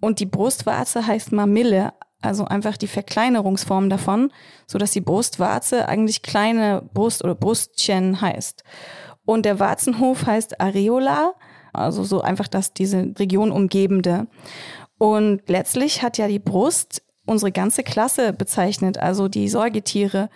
Und 0.00 0.20
die 0.20 0.26
Brustwarze 0.26 1.06
heißt 1.06 1.32
Mamille, 1.32 1.92
also 2.20 2.44
einfach 2.44 2.76
die 2.76 2.86
Verkleinerungsform 2.86 3.90
davon, 3.90 4.32
so 4.66 4.78
dass 4.78 4.90
die 4.90 5.00
Brustwarze 5.00 5.88
eigentlich 5.88 6.22
kleine 6.22 6.88
Brust 6.92 7.22
oder 7.22 7.34
Brustchen 7.34 8.20
heißt. 8.20 8.64
Und 9.24 9.44
der 9.44 9.60
Warzenhof 9.60 10.26
heißt 10.26 10.60
Areola, 10.60 11.34
also 11.72 12.02
so 12.02 12.20
einfach 12.20 12.48
das 12.48 12.72
diese 12.72 13.14
Region 13.18 13.52
umgebende. 13.52 14.26
Und 14.98 15.42
letztlich 15.48 16.02
hat 16.02 16.18
ja 16.18 16.26
die 16.26 16.38
Brust 16.40 17.02
unsere 17.24 17.52
ganze 17.52 17.82
Klasse 17.82 18.32
bezeichnet, 18.32 18.98
also 18.98 19.28
die 19.28 19.48
Säugetiere, 19.48 20.30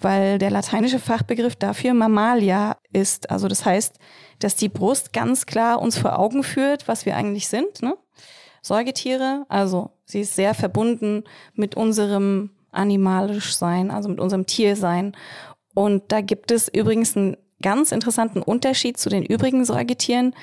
weil 0.00 0.38
der 0.38 0.50
lateinische 0.50 0.98
Fachbegriff 0.98 1.56
dafür 1.56 1.94
Mammalia 1.94 2.76
ist. 2.92 3.30
Also 3.30 3.48
das 3.48 3.64
heißt, 3.64 3.98
dass 4.40 4.56
die 4.56 4.68
Brust 4.68 5.12
ganz 5.12 5.46
klar 5.46 5.80
uns 5.80 5.96
vor 5.96 6.18
Augen 6.18 6.42
führt, 6.42 6.88
was 6.88 7.06
wir 7.06 7.16
eigentlich 7.16 7.48
sind. 7.48 7.80
Ne? 7.80 7.96
Säugetiere. 8.60 9.46
Also 9.48 9.90
sie 10.12 10.20
ist 10.20 10.36
sehr 10.36 10.54
verbunden 10.54 11.24
mit 11.54 11.74
unserem 11.74 12.50
animalisch 12.70 13.56
Sein, 13.56 13.90
also 13.90 14.08
mit 14.08 14.20
unserem 14.20 14.46
Tiersein. 14.46 15.16
Und 15.74 16.04
da 16.08 16.20
gibt 16.20 16.50
es 16.50 16.68
übrigens 16.68 17.16
einen 17.16 17.36
ganz 17.62 17.92
interessanten 17.92 18.42
Unterschied 18.42 18.98
zu 18.98 19.08
den 19.08 19.24
übrigen 19.24 19.64
Säugetieren. 19.64 20.34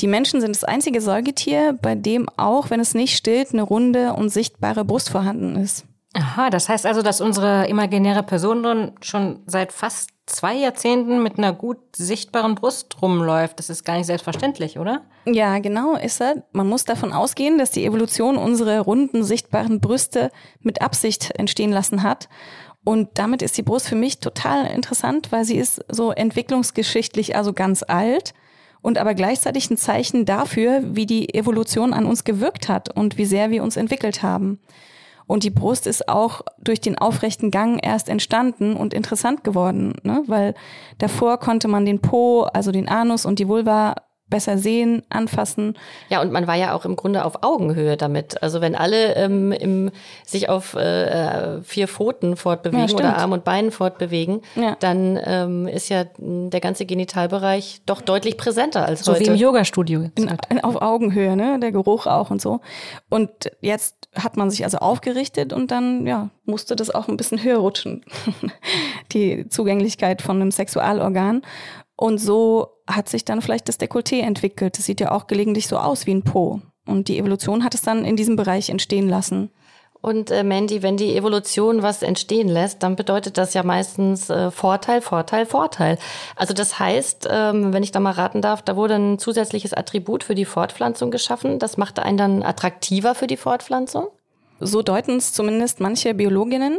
Die 0.00 0.06
Menschen 0.06 0.40
sind 0.40 0.54
das 0.54 0.64
einzige 0.64 1.00
Säugetier, 1.00 1.76
bei 1.80 1.94
dem 1.94 2.28
auch, 2.36 2.70
wenn 2.70 2.80
es 2.80 2.94
nicht 2.94 3.16
stillt, 3.16 3.52
eine 3.52 3.62
runde 3.62 4.12
und 4.12 4.28
sichtbare 4.28 4.84
Brust 4.84 5.10
vorhanden 5.10 5.56
ist. 5.56 5.84
Aha, 6.14 6.50
das 6.50 6.68
heißt 6.68 6.86
also, 6.86 7.02
dass 7.02 7.20
unsere 7.20 7.68
imaginäre 7.68 8.22
Person 8.22 8.92
schon 9.02 9.42
seit 9.46 9.72
fast 9.72 10.10
zwei 10.26 10.54
Jahrzehnten 10.54 11.22
mit 11.22 11.38
einer 11.38 11.52
gut 11.52 11.78
sichtbaren 11.94 12.54
Brust 12.54 13.00
rumläuft. 13.02 13.58
Das 13.58 13.70
ist 13.70 13.84
gar 13.84 13.96
nicht 13.96 14.06
selbstverständlich, 14.06 14.78
oder? 14.78 15.02
Ja, 15.26 15.58
genau 15.58 15.96
ist 15.96 16.20
er. 16.20 16.44
Man 16.52 16.68
muss 16.68 16.84
davon 16.84 17.12
ausgehen, 17.12 17.58
dass 17.58 17.70
die 17.70 17.84
Evolution 17.84 18.36
unsere 18.36 18.80
runden, 18.80 19.22
sichtbaren 19.22 19.80
Brüste 19.80 20.30
mit 20.60 20.82
Absicht 20.82 21.32
entstehen 21.38 21.72
lassen 21.72 22.02
hat. 22.02 22.28
Und 22.84 23.10
damit 23.14 23.42
ist 23.42 23.58
die 23.58 23.62
Brust 23.62 23.88
für 23.88 23.96
mich 23.96 24.20
total 24.20 24.66
interessant, 24.66 25.30
weil 25.30 25.44
sie 25.44 25.58
ist 25.58 25.84
so 25.88 26.10
entwicklungsgeschichtlich 26.10 27.36
also 27.36 27.52
ganz 27.52 27.82
alt 27.82 28.32
und 28.80 28.96
aber 28.96 29.14
gleichzeitig 29.14 29.70
ein 29.70 29.76
Zeichen 29.76 30.24
dafür, 30.24 30.80
wie 30.84 31.04
die 31.04 31.34
Evolution 31.34 31.92
an 31.92 32.06
uns 32.06 32.24
gewirkt 32.24 32.68
hat 32.68 32.94
und 32.94 33.18
wie 33.18 33.26
sehr 33.26 33.50
wir 33.50 33.62
uns 33.62 33.76
entwickelt 33.76 34.22
haben. 34.22 34.60
Und 35.28 35.44
die 35.44 35.50
Brust 35.50 35.86
ist 35.86 36.08
auch 36.08 36.40
durch 36.58 36.80
den 36.80 36.96
aufrechten 36.96 37.50
Gang 37.50 37.78
erst 37.84 38.08
entstanden 38.08 38.74
und 38.74 38.94
interessant 38.94 39.44
geworden, 39.44 39.92
ne? 40.02 40.24
weil 40.26 40.54
davor 40.96 41.38
konnte 41.38 41.68
man 41.68 41.84
den 41.84 42.00
Po, 42.00 42.44
also 42.44 42.72
den 42.72 42.88
Anus 42.88 43.26
und 43.26 43.38
die 43.38 43.46
Vulva 43.46 43.94
besser 44.28 44.58
sehen, 44.58 45.02
anfassen. 45.08 45.76
Ja, 46.08 46.20
und 46.20 46.32
man 46.32 46.46
war 46.46 46.54
ja 46.54 46.74
auch 46.74 46.84
im 46.84 46.96
Grunde 46.96 47.24
auf 47.24 47.42
Augenhöhe 47.42 47.96
damit. 47.96 48.42
Also 48.42 48.60
wenn 48.60 48.74
alle 48.74 49.14
ähm, 49.16 49.52
im, 49.52 49.90
sich 50.24 50.48
auf 50.48 50.74
äh, 50.74 51.62
vier 51.62 51.88
Pfoten 51.88 52.36
fortbewegen 52.36 52.88
ja, 52.88 52.94
oder 52.94 53.16
Arm 53.16 53.32
und 53.32 53.44
Beinen 53.44 53.70
fortbewegen, 53.70 54.42
ja. 54.54 54.76
dann 54.80 55.18
ähm, 55.22 55.66
ist 55.66 55.88
ja 55.88 56.04
der 56.18 56.60
ganze 56.60 56.86
Genitalbereich 56.86 57.80
doch 57.86 58.00
deutlich 58.00 58.36
präsenter 58.36 58.84
als 58.84 59.04
so 59.04 59.12
heute. 59.12 59.24
So 59.24 59.30
wie 59.30 59.34
im 59.34 59.40
Yoga-Studio. 59.40 60.10
Auf 60.62 60.80
Augenhöhe, 60.80 61.36
ne? 61.36 61.58
Der 61.60 61.72
Geruch 61.72 62.06
auch 62.06 62.30
und 62.30 62.40
so. 62.40 62.60
Und 63.08 63.30
jetzt 63.60 64.08
hat 64.14 64.36
man 64.36 64.50
sich 64.50 64.64
also 64.64 64.78
aufgerichtet 64.78 65.52
und 65.52 65.70
dann 65.70 66.06
ja 66.06 66.30
musste 66.48 66.74
das 66.74 66.90
auch 66.90 67.08
ein 67.08 67.16
bisschen 67.16 67.42
höher 67.42 67.58
rutschen, 67.58 68.04
die 69.12 69.48
Zugänglichkeit 69.48 70.22
von 70.22 70.40
einem 70.40 70.50
Sexualorgan. 70.50 71.42
Und 71.94 72.18
so 72.18 72.77
hat 72.88 73.08
sich 73.08 73.24
dann 73.24 73.42
vielleicht 73.42 73.68
das 73.68 73.78
Dekolleté 73.78 74.20
entwickelt. 74.22 74.78
Das 74.78 74.86
sieht 74.86 75.00
ja 75.00 75.12
auch 75.12 75.26
gelegentlich 75.26 75.68
so 75.68 75.78
aus 75.78 76.06
wie 76.06 76.14
ein 76.14 76.24
Po. 76.24 76.60
Und 76.86 77.08
die 77.08 77.18
Evolution 77.18 77.62
hat 77.62 77.74
es 77.74 77.82
dann 77.82 78.04
in 78.04 78.16
diesem 78.16 78.36
Bereich 78.36 78.70
entstehen 78.70 79.08
lassen. 79.08 79.50
Und 80.00 80.30
äh, 80.30 80.44
Mandy, 80.44 80.82
wenn 80.82 80.96
die 80.96 81.16
Evolution 81.16 81.82
was 81.82 82.02
entstehen 82.02 82.48
lässt, 82.48 82.82
dann 82.82 82.94
bedeutet 82.94 83.36
das 83.36 83.52
ja 83.54 83.64
meistens 83.64 84.30
äh, 84.30 84.50
Vorteil, 84.50 85.00
Vorteil, 85.00 85.44
Vorteil. 85.44 85.98
Also 86.36 86.54
das 86.54 86.78
heißt, 86.78 87.28
ähm, 87.30 87.72
wenn 87.72 87.82
ich 87.82 87.90
da 87.90 87.98
mal 87.98 88.12
raten 88.12 88.40
darf, 88.40 88.62
da 88.62 88.76
wurde 88.76 88.94
ein 88.94 89.18
zusätzliches 89.18 89.74
Attribut 89.74 90.22
für 90.22 90.36
die 90.36 90.44
Fortpflanzung 90.44 91.10
geschaffen. 91.10 91.58
Das 91.58 91.76
machte 91.76 92.04
einen 92.04 92.16
dann 92.16 92.42
attraktiver 92.44 93.16
für 93.16 93.26
die 93.26 93.36
Fortpflanzung? 93.36 94.06
So 94.60 94.82
deuten 94.82 95.16
es 95.16 95.32
zumindest 95.32 95.80
manche 95.80 96.14
Biologinnen. 96.14 96.78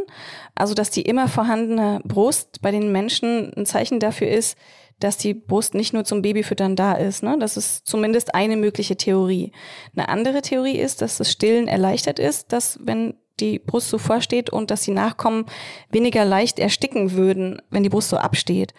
Also 0.54 0.72
dass 0.72 0.90
die 0.90 1.02
immer 1.02 1.28
vorhandene 1.28 2.00
Brust 2.04 2.62
bei 2.62 2.70
den 2.70 2.90
Menschen 2.90 3.52
ein 3.54 3.66
Zeichen 3.66 4.00
dafür 4.00 4.28
ist, 4.28 4.56
dass 5.00 5.16
die 5.16 5.34
Brust 5.34 5.74
nicht 5.74 5.92
nur 5.92 6.04
zum 6.04 6.22
Babyfüttern 6.22 6.76
da 6.76 6.92
ist. 6.92 7.22
Ne? 7.22 7.36
Das 7.40 7.56
ist 7.56 7.86
zumindest 7.86 8.34
eine 8.34 8.56
mögliche 8.56 8.96
Theorie. 8.96 9.52
Eine 9.96 10.08
andere 10.08 10.42
Theorie 10.42 10.78
ist, 10.78 11.02
dass 11.02 11.18
das 11.18 11.32
Stillen 11.32 11.68
erleichtert 11.68 12.18
ist, 12.18 12.52
dass 12.52 12.78
wenn 12.82 13.14
die 13.40 13.58
Brust 13.58 13.88
so 13.88 13.98
vorsteht 13.98 14.50
und 14.50 14.70
dass 14.70 14.82
die 14.82 14.90
Nachkommen 14.90 15.46
weniger 15.90 16.24
leicht 16.24 16.58
ersticken 16.58 17.12
würden, 17.12 17.60
wenn 17.70 17.82
die 17.82 17.88
Brust 17.88 18.10
so 18.10 18.18
absteht. 18.18 18.74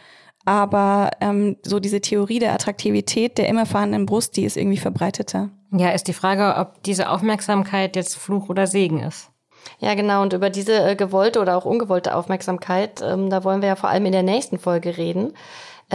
Aber 0.46 1.12
ähm, 1.20 1.58
so 1.64 1.80
diese 1.80 2.02
Theorie 2.02 2.40
der 2.40 2.54
Attraktivität 2.54 3.38
der 3.38 3.48
immer 3.48 3.66
vorhandenen 3.66 4.06
Brust, 4.06 4.38
die 4.38 4.46
ist 4.46 4.58
irgendwie 4.58 4.78
verbreiteter. 4.78 5.50
Ja, 5.72 5.90
ist 5.90 6.08
die 6.08 6.14
Frage, 6.14 6.56
ob 6.60 6.84
diese 6.84 7.10
Aufmerksamkeit 7.10 7.96
jetzt 7.96 8.16
Fluch 8.18 8.50
oder 8.50 8.68
Segen 8.68 9.00
ist. 9.00 9.30
Ja, 9.80 9.94
genau. 9.94 10.22
Und 10.22 10.34
über 10.34 10.50
diese 10.50 10.84
äh, 10.84 10.96
gewollte 10.96 11.40
oder 11.40 11.56
auch 11.58 11.66
ungewollte 11.66 12.16
Aufmerksamkeit, 12.16 13.02
ähm, 13.02 13.30
da 13.30 13.44
wollen 13.44 13.62
wir 13.62 13.70
ja 13.70 13.76
vor 13.76 13.90
allem 13.90 14.06
in 14.06 14.12
der 14.12 14.24
nächsten 14.24 14.58
Folge 14.58 14.98
reden. 14.98 15.34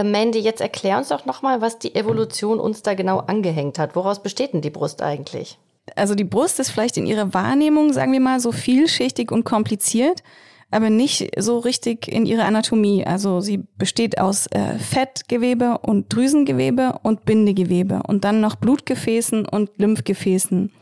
Mandy, 0.04 0.38
jetzt 0.38 0.60
erklär 0.60 0.98
uns 0.98 1.08
doch 1.08 1.24
nochmal, 1.26 1.60
was 1.60 1.78
die 1.78 1.94
Evolution 1.94 2.60
uns 2.60 2.82
da 2.82 2.94
genau 2.94 3.18
angehängt 3.18 3.78
hat. 3.78 3.96
Woraus 3.96 4.22
besteht 4.22 4.52
denn 4.52 4.60
die 4.60 4.70
Brust 4.70 5.02
eigentlich? 5.02 5.58
Also 5.94 6.14
die 6.14 6.24
Brust 6.24 6.58
ist 6.58 6.70
vielleicht 6.70 6.96
in 6.96 7.06
ihrer 7.06 7.32
Wahrnehmung, 7.32 7.92
sagen 7.92 8.12
wir 8.12 8.20
mal, 8.20 8.40
so 8.40 8.52
vielschichtig 8.52 9.30
und 9.30 9.44
kompliziert, 9.44 10.22
aber 10.70 10.90
nicht 10.90 11.30
so 11.38 11.58
richtig 11.58 12.08
in 12.08 12.26
ihrer 12.26 12.44
Anatomie. 12.44 13.06
Also 13.06 13.40
sie 13.40 13.62
besteht 13.78 14.18
aus 14.18 14.48
äh, 14.48 14.78
Fettgewebe 14.78 15.78
und 15.78 16.12
Drüsengewebe 16.12 16.98
und 17.02 17.24
Bindegewebe 17.24 18.02
und 18.06 18.24
dann 18.24 18.40
noch 18.40 18.56
Blutgefäßen 18.56 19.46
und 19.46 19.70
Lymphgefäßen. 19.76 20.72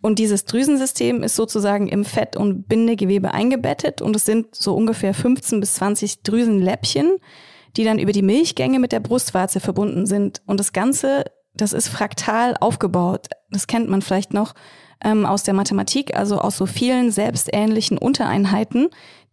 Und 0.00 0.18
dieses 0.18 0.44
Drüsensystem 0.44 1.22
ist 1.22 1.36
sozusagen 1.36 1.88
im 1.88 2.04
Fett- 2.04 2.36
und 2.36 2.68
Bindegewebe 2.68 3.32
eingebettet 3.32 4.02
und 4.02 4.16
es 4.16 4.24
sind 4.24 4.54
so 4.54 4.74
ungefähr 4.74 5.14
15 5.14 5.60
bis 5.60 5.74
20 5.74 6.22
Drüsenläppchen, 6.22 7.18
die 7.76 7.84
dann 7.84 7.98
über 7.98 8.12
die 8.12 8.22
Milchgänge 8.22 8.78
mit 8.78 8.92
der 8.92 9.00
Brustwarze 9.00 9.60
verbunden 9.60 10.06
sind. 10.06 10.42
Und 10.46 10.60
das 10.60 10.72
Ganze, 10.72 11.24
das 11.54 11.72
ist 11.72 11.88
fraktal 11.88 12.56
aufgebaut. 12.60 13.28
Das 13.50 13.66
kennt 13.66 13.88
man 13.88 14.02
vielleicht 14.02 14.34
noch 14.34 14.54
ähm, 15.04 15.26
aus 15.26 15.42
der 15.42 15.54
Mathematik, 15.54 16.16
also 16.16 16.38
aus 16.38 16.56
so 16.56 16.66
vielen 16.66 17.10
selbstähnlichen 17.10 17.98
Untereinheiten, 17.98 18.88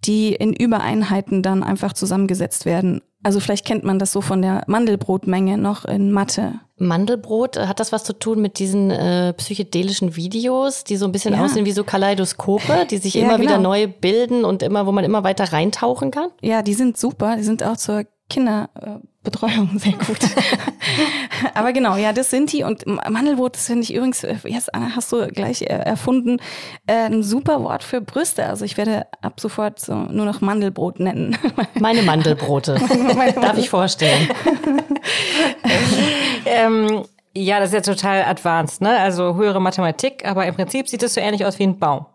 die 0.05 0.33
in 0.33 0.53
Übereinheiten 0.53 1.43
dann 1.43 1.63
einfach 1.63 1.93
zusammengesetzt 1.93 2.65
werden. 2.65 3.01
Also 3.21 3.41
vielleicht 3.41 3.65
kennt 3.65 3.83
man 3.83 3.99
das 3.99 4.13
so 4.13 4.21
von 4.21 4.41
der 4.41 4.63
Mandelbrotmenge 4.67 5.57
noch 5.57 5.83
in 5.83 6.11
Mathe. 6.11 6.53
Mandelbrot, 6.77 7.57
äh, 7.57 7.67
hat 7.67 7.81
das 7.81 7.91
was 7.91 8.05
zu 8.05 8.13
tun 8.13 8.41
mit 8.41 8.59
diesen 8.59 8.91
äh, 8.91 9.33
psychedelischen 9.33 10.15
Videos, 10.15 10.85
die 10.85 10.95
so 10.95 11.05
ein 11.05 11.11
bisschen 11.11 11.33
ja. 11.33 11.43
aussehen 11.43 11.65
wie 11.65 11.73
so 11.73 11.83
Kaleidoskope, 11.83 12.87
die 12.89 12.97
sich 12.97 13.13
ja, 13.15 13.23
immer 13.23 13.37
genau. 13.37 13.49
wieder 13.49 13.57
neu 13.59 13.87
bilden 13.87 14.45
und 14.45 14.63
immer, 14.63 14.87
wo 14.87 14.93
man 14.93 15.03
immer 15.03 15.25
weiter 15.25 15.51
reintauchen 15.51 16.11
kann? 16.11 16.29
Ja, 16.41 16.61
die 16.61 16.73
sind 16.73 16.97
super. 16.97 17.35
Die 17.35 17.43
sind 17.43 17.61
auch 17.61 17.75
zur 17.75 18.05
Kinderbetreuung 18.29 19.71
sehr 19.79 19.93
gut. 19.93 20.19
Aber 21.53 21.73
genau, 21.73 21.97
ja, 21.97 22.13
das 22.13 22.29
sind 22.29 22.51
die. 22.53 22.63
Und 22.63 22.85
Mandelbrot, 22.85 23.55
das 23.55 23.65
finde 23.65 23.83
ich 23.83 23.93
übrigens, 23.93 24.23
äh, 24.23 24.35
jetzt 24.45 24.73
Anna, 24.73 24.95
hast 24.95 25.11
du 25.11 25.27
gleich 25.27 25.63
äh, 25.63 25.65
erfunden, 25.65 26.37
äh, 26.87 27.05
ein 27.05 27.23
super 27.23 27.63
Wort 27.63 27.83
für 27.83 28.01
Brüste. 28.01 28.45
Also 28.45 28.65
ich 28.65 28.77
werde 28.77 29.07
ab 29.21 29.39
sofort 29.39 29.79
so 29.79 29.95
nur 29.95 30.25
noch 30.25 30.41
Mandelbrot 30.41 30.99
nennen. 30.99 31.37
Meine 31.79 32.03
Mandelbrote. 32.03 32.79
Meine 33.15 33.33
Darf 33.33 33.57
ich 33.57 33.69
vorstellen. 33.69 34.29
ähm, 36.45 37.03
ja, 37.35 37.59
das 37.59 37.69
ist 37.69 37.87
ja 37.87 37.93
total 37.93 38.23
advanced, 38.23 38.81
ne? 38.81 38.97
Also 38.99 39.35
höhere 39.35 39.61
Mathematik, 39.61 40.25
aber 40.25 40.45
im 40.45 40.55
Prinzip 40.55 40.87
sieht 40.87 41.03
es 41.03 41.13
so 41.13 41.21
ähnlich 41.21 41.45
aus 41.45 41.59
wie 41.59 41.63
ein 41.63 41.79
Baum 41.79 42.05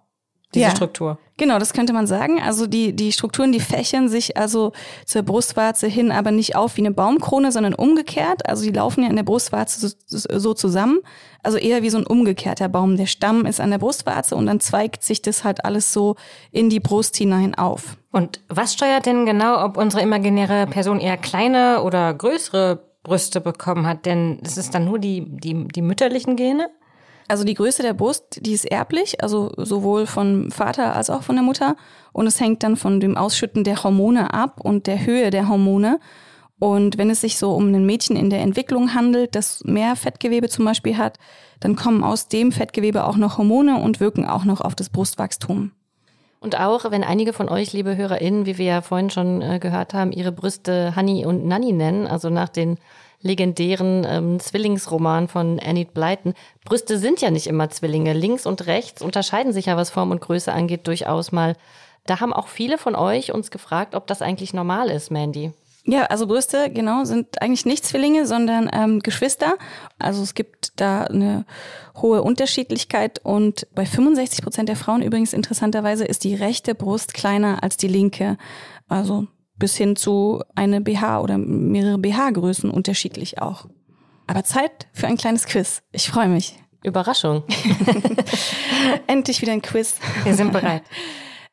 diese 0.54 0.66
ja, 0.66 0.70
Struktur. 0.70 1.18
Genau, 1.36 1.58
das 1.58 1.72
könnte 1.72 1.92
man 1.92 2.06
sagen. 2.06 2.40
Also 2.40 2.66
die, 2.66 2.94
die 2.94 3.12
Strukturen, 3.12 3.50
die 3.50 3.60
fächern 3.60 4.08
sich 4.08 4.36
also 4.36 4.72
zur 5.04 5.22
Brustwarze 5.22 5.88
hin, 5.88 6.12
aber 6.12 6.30
nicht 6.30 6.54
auf 6.54 6.76
wie 6.76 6.82
eine 6.82 6.92
Baumkrone, 6.92 7.50
sondern 7.50 7.74
umgekehrt. 7.74 8.48
Also 8.48 8.64
die 8.64 8.70
laufen 8.70 9.02
ja 9.02 9.10
in 9.10 9.16
der 9.16 9.24
Brustwarze 9.24 9.88
so, 10.06 10.38
so 10.38 10.54
zusammen. 10.54 11.00
Also 11.42 11.58
eher 11.58 11.82
wie 11.82 11.90
so 11.90 11.98
ein 11.98 12.06
umgekehrter 12.06 12.68
Baum. 12.68 12.96
Der 12.96 13.06
Stamm 13.06 13.46
ist 13.46 13.60
an 13.60 13.70
der 13.70 13.78
Brustwarze 13.78 14.36
und 14.36 14.46
dann 14.46 14.60
zweigt 14.60 15.02
sich 15.02 15.22
das 15.22 15.42
halt 15.42 15.64
alles 15.64 15.92
so 15.92 16.14
in 16.52 16.70
die 16.70 16.80
Brust 16.80 17.16
hinein 17.16 17.56
auf. 17.56 17.96
Und 18.12 18.40
was 18.48 18.74
steuert 18.74 19.06
denn 19.06 19.26
genau, 19.26 19.64
ob 19.64 19.76
unsere 19.76 20.02
imaginäre 20.02 20.68
Person 20.68 21.00
eher 21.00 21.16
kleine 21.16 21.82
oder 21.82 22.14
größere 22.14 22.80
Brüste 23.02 23.40
bekommen 23.40 23.88
hat? 23.88 24.06
Denn 24.06 24.38
es 24.44 24.56
ist 24.56 24.72
dann 24.72 24.84
nur 24.84 25.00
die, 25.00 25.24
die, 25.26 25.66
die 25.66 25.82
mütterlichen 25.82 26.36
Gene? 26.36 26.70
Also 27.26 27.44
die 27.44 27.54
Größe 27.54 27.82
der 27.82 27.94
Brust, 27.94 28.40
die 28.44 28.52
ist 28.52 28.66
erblich, 28.66 29.22
also 29.22 29.52
sowohl 29.56 30.06
vom 30.06 30.50
Vater 30.50 30.94
als 30.94 31.08
auch 31.08 31.22
von 31.22 31.36
der 31.36 31.44
Mutter. 31.44 31.76
Und 32.12 32.26
es 32.26 32.40
hängt 32.40 32.62
dann 32.62 32.76
von 32.76 33.00
dem 33.00 33.16
Ausschütten 33.16 33.64
der 33.64 33.82
Hormone 33.82 34.34
ab 34.34 34.60
und 34.62 34.86
der 34.86 35.06
Höhe 35.06 35.30
der 35.30 35.48
Hormone. 35.48 36.00
Und 36.58 36.98
wenn 36.98 37.10
es 37.10 37.20
sich 37.20 37.38
so 37.38 37.52
um 37.54 37.74
ein 37.74 37.86
Mädchen 37.86 38.16
in 38.16 38.30
der 38.30 38.40
Entwicklung 38.40 38.94
handelt, 38.94 39.34
das 39.34 39.64
mehr 39.64 39.96
Fettgewebe 39.96 40.48
zum 40.48 40.64
Beispiel 40.64 40.96
hat, 40.96 41.18
dann 41.60 41.76
kommen 41.76 42.04
aus 42.04 42.28
dem 42.28 42.52
Fettgewebe 42.52 43.04
auch 43.04 43.16
noch 43.16 43.38
Hormone 43.38 43.82
und 43.82 44.00
wirken 44.00 44.26
auch 44.26 44.44
noch 44.44 44.60
auf 44.60 44.74
das 44.74 44.90
Brustwachstum. 44.90 45.72
Und 46.40 46.60
auch 46.60 46.90
wenn 46.90 47.04
einige 47.04 47.32
von 47.32 47.48
euch, 47.48 47.72
liebe 47.72 47.96
HörerInnen, 47.96 48.44
wie 48.44 48.58
wir 48.58 48.66
ja 48.66 48.80
vorhin 48.82 49.08
schon 49.08 49.40
äh, 49.40 49.58
gehört 49.58 49.94
haben, 49.94 50.12
ihre 50.12 50.30
Brüste 50.30 50.94
Honey 50.94 51.24
und 51.24 51.46
Nanny 51.46 51.72
nennen, 51.72 52.06
also 52.06 52.28
nach 52.28 52.50
den 52.50 52.76
legendären 53.24 54.06
ähm, 54.08 54.38
Zwillingsroman 54.38 55.26
von 55.28 55.58
Enid 55.58 55.94
Blyton. 55.94 56.34
Brüste 56.64 56.98
sind 56.98 57.20
ja 57.20 57.30
nicht 57.30 57.46
immer 57.46 57.70
Zwillinge. 57.70 58.12
Links 58.12 58.46
und 58.46 58.66
rechts 58.66 59.02
unterscheiden 59.02 59.52
sich 59.52 59.66
ja, 59.66 59.76
was 59.76 59.90
Form 59.90 60.10
und 60.10 60.20
Größe 60.20 60.52
angeht, 60.52 60.86
durchaus 60.86 61.32
mal. 61.32 61.56
Da 62.06 62.20
haben 62.20 62.34
auch 62.34 62.48
viele 62.48 62.76
von 62.76 62.94
euch 62.94 63.32
uns 63.32 63.50
gefragt, 63.50 63.94
ob 63.94 64.06
das 64.06 64.20
eigentlich 64.20 64.52
normal 64.52 64.90
ist, 64.90 65.10
Mandy. 65.10 65.52
Ja, 65.86 66.04
also 66.04 66.26
Brüste, 66.26 66.70
genau, 66.70 67.04
sind 67.04 67.42
eigentlich 67.42 67.66
nicht 67.66 67.84
Zwillinge, 67.84 68.26
sondern 68.26 68.70
ähm, 68.72 69.00
Geschwister. 69.00 69.56
Also 69.98 70.22
es 70.22 70.34
gibt 70.34 70.72
da 70.76 71.04
eine 71.04 71.44
hohe 71.96 72.22
Unterschiedlichkeit 72.22 73.20
und 73.22 73.66
bei 73.74 73.84
65 73.84 74.42
Prozent 74.42 74.68
der 74.68 74.76
Frauen 74.76 75.02
übrigens 75.02 75.32
interessanterweise 75.32 76.04
ist 76.04 76.24
die 76.24 76.34
rechte 76.34 76.74
Brust 76.74 77.12
kleiner 77.12 77.62
als 77.62 77.76
die 77.76 77.88
linke. 77.88 78.38
Also 78.88 79.26
bis 79.64 79.78
hin 79.78 79.96
zu 79.96 80.42
eine 80.54 80.82
BH 80.82 81.22
oder 81.22 81.38
mehrere 81.38 81.96
BH-Größen 81.96 82.70
unterschiedlich 82.70 83.40
auch. 83.40 83.64
Aber 84.26 84.44
Zeit 84.44 84.88
für 84.92 85.06
ein 85.06 85.16
kleines 85.16 85.46
Quiz. 85.46 85.82
Ich 85.90 86.10
freue 86.10 86.28
mich. 86.28 86.58
Überraschung. 86.82 87.44
Endlich 89.06 89.40
wieder 89.40 89.52
ein 89.52 89.62
Quiz. 89.62 89.96
Wir 90.24 90.34
sind 90.34 90.52
bereit. 90.52 90.82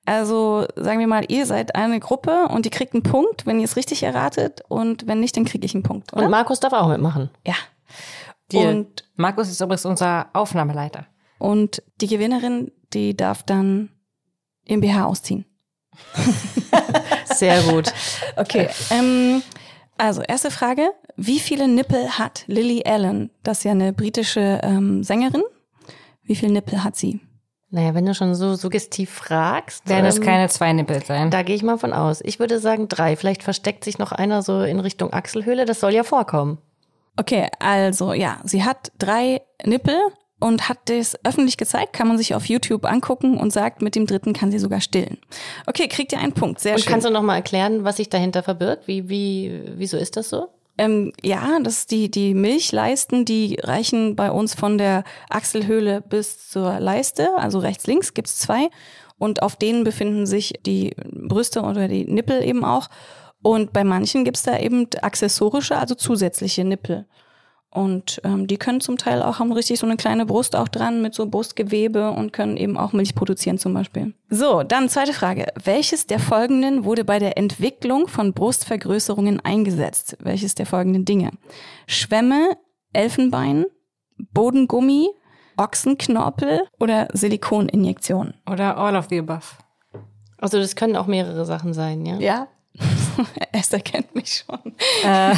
Also 0.05 0.67
sagen 0.75 0.99
wir 0.99 1.07
mal, 1.07 1.23
ihr 1.29 1.45
seid 1.45 1.73
eine 1.75 2.01
Gruppe 2.01 2.49
und 2.49 2.65
ihr 2.65 2.71
kriegt 2.71 2.93
einen 2.93 3.03
Punkt, 3.03 3.45
wenn 3.45 3.59
ihr 3.59 3.63
es 3.63 3.77
richtig 3.77 4.03
erratet. 4.03 4.59
Und 4.67 5.07
wenn 5.07 5.21
nicht, 5.21 5.37
dann 5.37 5.45
kriege 5.45 5.65
ich 5.65 5.73
einen 5.73 5.83
Punkt. 5.83 6.11
Oder? 6.11 6.25
Und 6.25 6.31
Markus 6.31 6.59
darf 6.59 6.73
auch 6.73 6.89
mitmachen. 6.89 7.29
ja. 7.47 7.55
Deal. 8.51 8.75
Und, 8.75 9.05
Markus 9.15 9.49
ist 9.49 9.61
übrigens 9.61 9.85
unser 9.85 10.27
Aufnahmeleiter. 10.33 11.05
und 11.39 11.81
die 12.01 12.07
Gewinnerin, 12.07 12.73
die 12.91 13.15
darf 13.15 13.43
dann 13.43 13.87
im 14.65 14.81
BH 14.81 15.05
ausziehen. 15.05 15.45
Sehr 17.25 17.61
gut. 17.63 17.91
Okay. 18.35 18.69
ähm, 18.91 19.41
also, 19.97 20.21
erste 20.21 20.51
Frage. 20.51 20.89
Wie 21.15 21.39
viele 21.39 21.67
Nippel 21.67 22.17
hat 22.17 22.43
Lily 22.47 22.83
Allen? 22.85 23.29
Das 23.43 23.59
ist 23.59 23.63
ja 23.65 23.71
eine 23.71 23.93
britische 23.93 24.59
ähm, 24.63 25.03
Sängerin. 25.03 25.43
Wie 26.23 26.35
viele 26.35 26.53
Nippel 26.53 26.83
hat 26.83 26.95
sie? 26.95 27.19
Naja, 27.69 27.93
wenn 27.93 28.05
du 28.05 28.13
schon 28.13 28.35
so 28.35 28.55
suggestiv 28.55 29.09
fragst, 29.09 29.87
Werden 29.87 30.05
es 30.05 30.17
ähm, 30.17 30.23
keine 30.23 30.49
zwei 30.49 30.73
Nippel 30.73 31.03
sein. 31.05 31.31
da 31.31 31.41
gehe 31.41 31.55
ich 31.55 31.63
mal 31.63 31.77
von 31.77 31.93
aus. 31.93 32.19
Ich 32.21 32.39
würde 32.39 32.59
sagen 32.59 32.89
drei. 32.89 33.15
Vielleicht 33.15 33.43
versteckt 33.43 33.85
sich 33.85 33.97
noch 33.97 34.11
einer 34.11 34.41
so 34.41 34.61
in 34.63 34.79
Richtung 34.79 35.13
Achselhöhle. 35.13 35.65
Das 35.65 35.79
soll 35.79 35.93
ja 35.93 36.03
vorkommen. 36.03 36.57
Okay, 37.17 37.47
also 37.59 38.13
ja, 38.13 38.39
sie 38.43 38.63
hat 38.63 38.91
drei 38.97 39.41
Nippel 39.63 39.97
und 40.41 40.67
hat 40.67 40.79
das 40.85 41.17
öffentlich 41.23 41.55
gezeigt, 41.55 41.93
kann 41.93 42.07
man 42.07 42.17
sich 42.17 42.35
auf 42.35 42.45
YouTube 42.45 42.85
angucken 42.85 43.37
und 43.37 43.53
sagt, 43.53 43.81
mit 43.81 43.95
dem 43.95 44.07
dritten 44.07 44.33
kann 44.33 44.51
sie 44.51 44.59
sogar 44.59 44.81
stillen. 44.81 45.19
Okay, 45.67 45.87
kriegt 45.87 46.11
ihr 46.11 46.19
einen 46.19 46.33
Punkt, 46.33 46.59
sehr 46.59 46.73
Und 46.73 46.81
schön. 46.81 46.91
kannst 46.91 47.07
du 47.07 47.11
noch 47.11 47.21
mal 47.21 47.35
erklären, 47.35 47.83
was 47.83 47.97
sich 47.97 48.09
dahinter 48.09 48.43
verbirgt? 48.43 48.87
Wie, 48.87 49.07
wie, 49.07 49.61
wieso 49.75 49.97
ist 49.97 50.17
das 50.17 50.29
so? 50.29 50.49
Ähm, 50.77 51.13
ja, 51.21 51.59
das 51.61 51.85
die, 51.85 52.09
die 52.09 52.33
Milchleisten, 52.33 53.23
die 53.23 53.59
reichen 53.61 54.15
bei 54.15 54.31
uns 54.31 54.55
von 54.55 54.77
der 54.77 55.03
Achselhöhle 55.29 56.01
bis 56.01 56.49
zur 56.49 56.79
Leiste, 56.79 57.29
also 57.37 57.59
rechts, 57.59 57.85
links 57.85 58.13
gibt's 58.13 58.37
zwei. 58.37 58.69
Und 59.19 59.43
auf 59.43 59.55
denen 59.55 59.83
befinden 59.83 60.25
sich 60.25 60.53
die 60.65 60.95
Brüste 61.05 61.61
oder 61.61 61.87
die 61.87 62.05
Nippel 62.05 62.43
eben 62.43 62.65
auch. 62.65 62.87
Und 63.43 63.73
bei 63.73 63.83
manchen 63.83 64.25
gibt's 64.25 64.41
da 64.41 64.57
eben 64.57 64.87
accessorische, 65.03 65.77
also 65.77 65.93
zusätzliche 65.93 66.63
Nippel. 66.63 67.05
Und 67.73 68.19
ähm, 68.25 68.47
die 68.47 68.57
können 68.57 68.81
zum 68.81 68.97
Teil 68.97 69.23
auch, 69.23 69.39
haben 69.39 69.53
richtig 69.53 69.79
so 69.79 69.85
eine 69.85 69.95
kleine 69.95 70.25
Brust 70.25 70.57
auch 70.57 70.67
dran 70.67 71.01
mit 71.01 71.15
so 71.15 71.27
Brustgewebe 71.27 72.11
und 72.11 72.33
können 72.33 72.57
eben 72.57 72.77
auch 72.77 72.91
Milch 72.91 73.15
produzieren 73.15 73.57
zum 73.57 73.73
Beispiel. 73.73 74.13
So, 74.29 74.63
dann 74.63 74.89
zweite 74.89 75.13
Frage. 75.13 75.47
Welches 75.63 76.05
der 76.05 76.19
folgenden 76.19 76.83
wurde 76.83 77.05
bei 77.05 77.17
der 77.17 77.37
Entwicklung 77.37 78.09
von 78.09 78.33
Brustvergrößerungen 78.33 79.39
eingesetzt? 79.39 80.17
Welches 80.19 80.53
der 80.53 80.65
folgenden 80.65 81.05
Dinge? 81.05 81.31
Schwämme, 81.87 82.57
Elfenbein, 82.91 83.65
Bodengummi, 84.17 85.09
Ochsenknorpel 85.55 86.63
oder 86.77 87.07
Silikoninjektion? 87.13 88.33
Oder 88.51 88.77
all 88.77 88.97
of 88.97 89.07
the 89.09 89.19
above. 89.19 89.45
Also 90.37 90.57
das 90.57 90.75
können 90.75 90.97
auch 90.97 91.07
mehrere 91.07 91.45
Sachen 91.45 91.73
sein, 91.73 92.05
ja? 92.05 92.17
Ja. 92.17 92.47
Esther 93.51 93.79
kennt 93.79 94.13
mich 94.15 94.43
schon. 94.45 94.75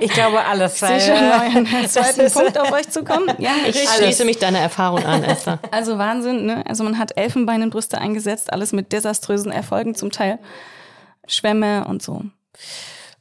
Ich 0.00 0.12
glaube 0.12 0.44
alles. 0.44 0.74
Ich 0.74 0.78
sehe 0.80 1.00
schon 1.00 1.16
euren 1.16 1.66
zweiten 1.88 2.30
Punkt 2.32 2.58
auf 2.58 2.72
euch 2.72 2.88
zu 2.88 3.04
kommen. 3.04 3.28
Ja, 3.38 3.52
Ich 3.66 3.74
richtig. 3.74 3.88
schließe 3.90 4.24
mich 4.24 4.38
deiner 4.38 4.58
Erfahrung 4.60 5.04
an, 5.04 5.24
Esther. 5.24 5.58
Also 5.70 5.98
Wahnsinn, 5.98 6.46
ne? 6.46 6.64
Also 6.66 6.84
man 6.84 6.98
hat 6.98 7.16
Elfenbein 7.16 7.62
in 7.62 7.70
Brüste 7.70 7.98
eingesetzt, 7.98 8.52
alles 8.52 8.72
mit 8.72 8.92
desaströsen 8.92 9.52
Erfolgen 9.52 9.94
zum 9.94 10.10
Teil. 10.10 10.38
Schwämme 11.26 11.84
und 11.86 12.02
so. 12.02 12.24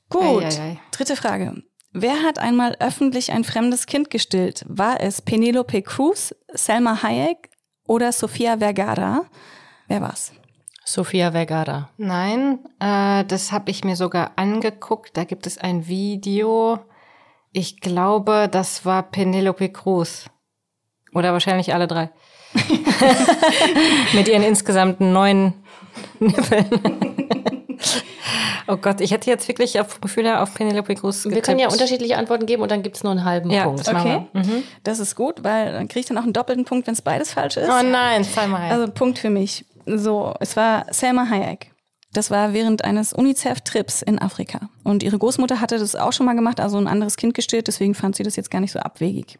Gut. 0.10 0.44
Eieiei. 0.44 0.79
Dritte 0.91 1.15
Frage. 1.15 1.63
Wer 1.91 2.22
hat 2.24 2.39
einmal 2.39 2.75
öffentlich 2.79 3.32
ein 3.32 3.44
fremdes 3.44 3.86
Kind 3.88 4.10
gestillt? 4.10 4.63
War 4.68 5.01
es 5.01 5.22
Penelope 5.22 5.82
Cruz, 5.82 6.36
Selma 6.53 7.01
Hayek 7.01 7.50
oder 7.88 8.12
Sofia 8.12 8.58
Vergara? 8.60 9.24
Wer 9.88 10.01
war's? 10.01 10.32
Sofia 10.89 11.31
Vergara. 11.34 11.89
Nein, 11.98 12.58
äh, 12.79 13.24
das 13.25 13.51
habe 13.51 13.69
ich 13.69 13.84
mir 13.84 13.96
sogar 13.96 14.31
angeguckt. 14.38 15.15
Da 15.15 15.24
gibt 15.24 15.46
es 15.46 15.60
ein 15.60 15.88
Video. 15.88 16.79
Ich 17.51 17.79
glaube, 17.79 18.50
das 18.51 18.86
war 18.86 19.03
Penelope 19.03 19.69
Cruz. 19.69 20.25
Oder 21.13 21.31
wahrscheinlich 21.31 21.75
alle 21.75 21.86
drei. 21.88 22.10
Mit 24.13 24.27
ihren 24.27 24.42
insgesamt 24.42 25.00
neun 25.00 25.53
Nippeln. 26.20 26.68
oh 28.68 28.77
Gott, 28.77 29.00
ich 29.01 29.11
hätte 29.11 29.29
jetzt 29.29 29.48
wirklich 29.48 29.79
auf 29.79 30.01
Gefühl 30.01 30.25
her 30.25 30.42
auf 30.42 30.55
Penelope 30.55 30.96
Cruz 30.96 31.25
Wir 31.25 31.42
können 31.42 31.59
ja 31.59 31.68
getippt. 31.68 31.74
unterschiedliche 31.81 32.18
Antworten 32.18 32.48
geben 32.48 32.63
und 32.63 32.72
dann 32.72 32.81
gibt's 32.81 33.03
nur 33.03 33.11
einen 33.11 33.25
halben 33.25 33.51
Ja, 33.51 33.66
Punkt. 33.66 33.81
das 33.87 33.94
Okay, 33.94 34.25
das 34.83 34.98
ist 35.00 35.16
gut, 35.16 35.44
weil 35.44 35.72
dann 35.72 35.87
kriege 35.87 36.00
ich 36.00 36.05
dann 36.07 36.18
auch 36.18 36.24
einen 36.24 36.33
doppelten 36.33 36.66
Punkt, 36.66 36.87
wenn 36.87 36.96
es 36.96 37.01
beides 37.03 37.33
falsch 37.33 37.57
ist. 37.57 37.70
Oh 37.70 37.83
nein, 37.83 38.24
zeig 38.24 38.48
mal 38.50 38.61
her. 38.61 38.74
Also 38.74 38.92
Punkt 38.92 39.20
für 39.20 39.29
mich. 39.29 39.66
So, 39.97 40.33
es 40.39 40.55
war 40.55 40.85
Selma 40.91 41.29
Hayek. 41.29 41.71
Das 42.11 42.31
war 42.31 42.53
während 42.53 42.83
eines 42.85 43.13
UNICEF-Trips 43.13 44.01
in 44.01 44.19
Afrika. 44.19 44.69
Und 44.83 45.03
ihre 45.03 45.19
Großmutter 45.19 45.61
hatte 45.61 45.77
das 45.77 45.95
auch 45.95 46.11
schon 46.11 46.25
mal 46.25 46.35
gemacht, 46.35 46.59
also 46.59 46.77
ein 46.77 46.87
anderes 46.87 47.17
Kind 47.17 47.35
gestillt, 47.35 47.67
deswegen 47.67 47.93
fand 47.93 48.15
sie 48.15 48.23
das 48.23 48.35
jetzt 48.35 48.49
gar 48.49 48.61
nicht 48.61 48.71
so 48.71 48.79
abwegig. 48.79 49.37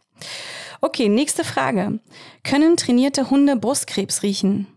Okay, 0.82 1.10
nächste 1.10 1.44
Frage. 1.44 2.00
Können 2.44 2.78
trainierte 2.78 3.30
Hunde 3.32 3.56
Brustkrebs 3.56 4.22
riechen? 4.22 4.68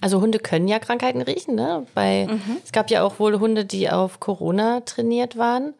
Also 0.00 0.20
Hunde 0.20 0.38
können 0.38 0.66
ja 0.66 0.78
Krankheiten 0.78 1.22
riechen, 1.22 1.54
ne? 1.54 1.86
Bei, 1.94 2.26
Es 2.64 2.72
gab 2.72 2.90
ja 2.90 3.02
auch 3.02 3.18
wohl 3.18 3.38
Hunde, 3.38 3.64
die 3.64 3.90
auf 3.90 4.18
Corona 4.18 4.80
trainiert 4.80 5.36
waren. 5.36 5.74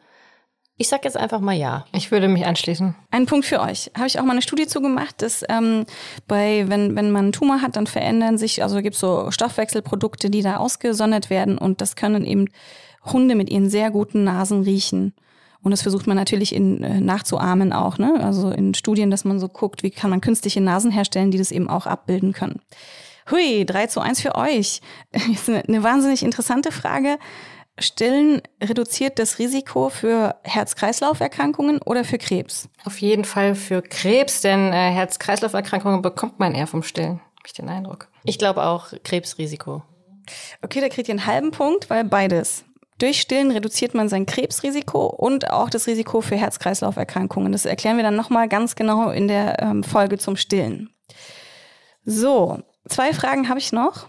Ich 0.81 0.87
sag 0.87 1.05
jetzt 1.05 1.15
einfach 1.15 1.41
mal 1.41 1.53
ja. 1.53 1.85
ich 1.93 2.09
würde 2.09 2.27
mich 2.27 2.43
anschließen. 2.43 2.95
Ein 3.11 3.27
Punkt 3.27 3.45
für 3.45 3.61
euch. 3.61 3.91
Habe 3.95 4.07
ich 4.07 4.19
auch 4.19 4.23
mal 4.23 4.31
eine 4.31 4.41
Studie 4.41 4.65
zu 4.65 4.81
gemacht, 4.81 5.21
dass 5.21 5.45
ähm, 5.47 5.85
bei, 6.27 6.65
wenn, 6.69 6.95
wenn 6.95 7.11
man 7.11 7.25
einen 7.25 7.31
Tumor 7.33 7.61
hat, 7.61 7.75
dann 7.75 7.85
verändern 7.85 8.39
sich, 8.39 8.63
also 8.63 8.81
gibt 8.81 8.95
es 8.95 8.99
so 8.99 9.29
Stoffwechselprodukte, 9.29 10.31
die 10.31 10.41
da 10.41 10.57
ausgesondert 10.57 11.29
werden 11.29 11.59
und 11.59 11.81
das 11.81 11.95
können 11.95 12.25
eben 12.25 12.47
Hunde 13.05 13.35
mit 13.35 13.51
ihren 13.51 13.69
sehr 13.69 13.91
guten 13.91 14.23
Nasen 14.23 14.63
riechen. 14.63 15.13
Und 15.61 15.69
das 15.69 15.83
versucht 15.83 16.07
man 16.07 16.17
natürlich 16.17 16.55
in, 16.55 16.83
äh, 16.83 16.99
nachzuahmen 16.99 17.73
auch, 17.73 17.99
ne? 17.99 18.19
Also 18.19 18.49
in 18.49 18.73
Studien, 18.73 19.11
dass 19.11 19.23
man 19.23 19.39
so 19.39 19.49
guckt, 19.49 19.83
wie 19.83 19.91
kann 19.91 20.09
man 20.09 20.19
künstliche 20.19 20.61
Nasen 20.61 20.89
herstellen, 20.89 21.29
die 21.29 21.37
das 21.37 21.51
eben 21.51 21.69
auch 21.69 21.85
abbilden 21.85 22.33
können. 22.33 22.59
Hui, 23.29 23.67
3 23.67 23.85
zu 23.85 23.99
1 23.99 24.19
für 24.19 24.33
euch. 24.33 24.81
Jetzt 25.27 25.47
eine, 25.47 25.63
eine 25.63 25.83
wahnsinnig 25.83 26.23
interessante 26.23 26.71
Frage. 26.71 27.19
Stillen 27.79 28.41
reduziert 28.61 29.17
das 29.17 29.39
Risiko 29.39 29.89
für 29.89 30.35
Herz-Kreislauf-Erkrankungen 30.43 31.81
oder 31.81 32.03
für 32.03 32.17
Krebs? 32.17 32.69
Auf 32.85 32.99
jeden 32.99 33.25
Fall 33.25 33.55
für 33.55 33.81
Krebs, 33.81 34.41
denn 34.41 34.71
äh, 34.71 34.91
Herz-Kreislauf-Erkrankungen 34.91 36.01
bekommt 36.01 36.39
man 36.39 36.53
eher 36.53 36.67
vom 36.67 36.83
Stillen. 36.83 37.19
Habe 37.19 37.47
ich 37.47 37.53
den 37.53 37.69
Eindruck. 37.69 38.07
Ich 38.23 38.37
glaube 38.37 38.63
auch 38.63 38.93
Krebsrisiko. 39.03 39.83
Okay, 40.61 40.81
da 40.81 40.89
kriegt 40.89 41.07
ihr 41.07 41.13
einen 41.13 41.25
halben 41.25 41.51
Punkt, 41.51 41.89
weil 41.89 42.03
beides. 42.03 42.65
Durch 42.99 43.19
Stillen 43.19 43.49
reduziert 43.49 43.95
man 43.95 44.09
sein 44.09 44.27
Krebsrisiko 44.27 45.07
und 45.07 45.49
auch 45.49 45.71
das 45.71 45.87
Risiko 45.87 46.21
für 46.21 46.35
Herz-Kreislauf-Erkrankungen. 46.35 47.51
Das 47.51 47.65
erklären 47.65 47.97
wir 47.97 48.03
dann 48.03 48.15
nochmal 48.15 48.47
ganz 48.47 48.75
genau 48.75 49.09
in 49.09 49.27
der 49.27 49.59
ähm, 49.59 49.83
Folge 49.83 50.19
zum 50.19 50.35
Stillen. 50.35 50.91
So, 52.05 52.59
zwei 52.87 53.13
Fragen 53.13 53.49
habe 53.49 53.59
ich 53.59 53.71
noch. 53.71 54.07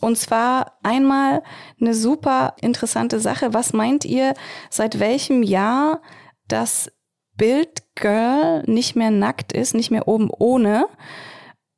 Und 0.00 0.18
zwar 0.18 0.78
einmal 0.82 1.42
eine 1.80 1.94
super 1.94 2.54
interessante 2.60 3.20
Sache. 3.20 3.54
Was 3.54 3.72
meint 3.72 4.04
ihr, 4.04 4.34
seit 4.70 5.00
welchem 5.00 5.42
Jahr 5.42 6.02
das 6.48 6.92
Bild 7.36 7.82
Girl 7.94 8.62
nicht 8.66 8.96
mehr 8.96 9.10
nackt 9.10 9.52
ist, 9.52 9.74
nicht 9.74 9.90
mehr 9.90 10.08
oben 10.08 10.30
ohne? 10.30 10.86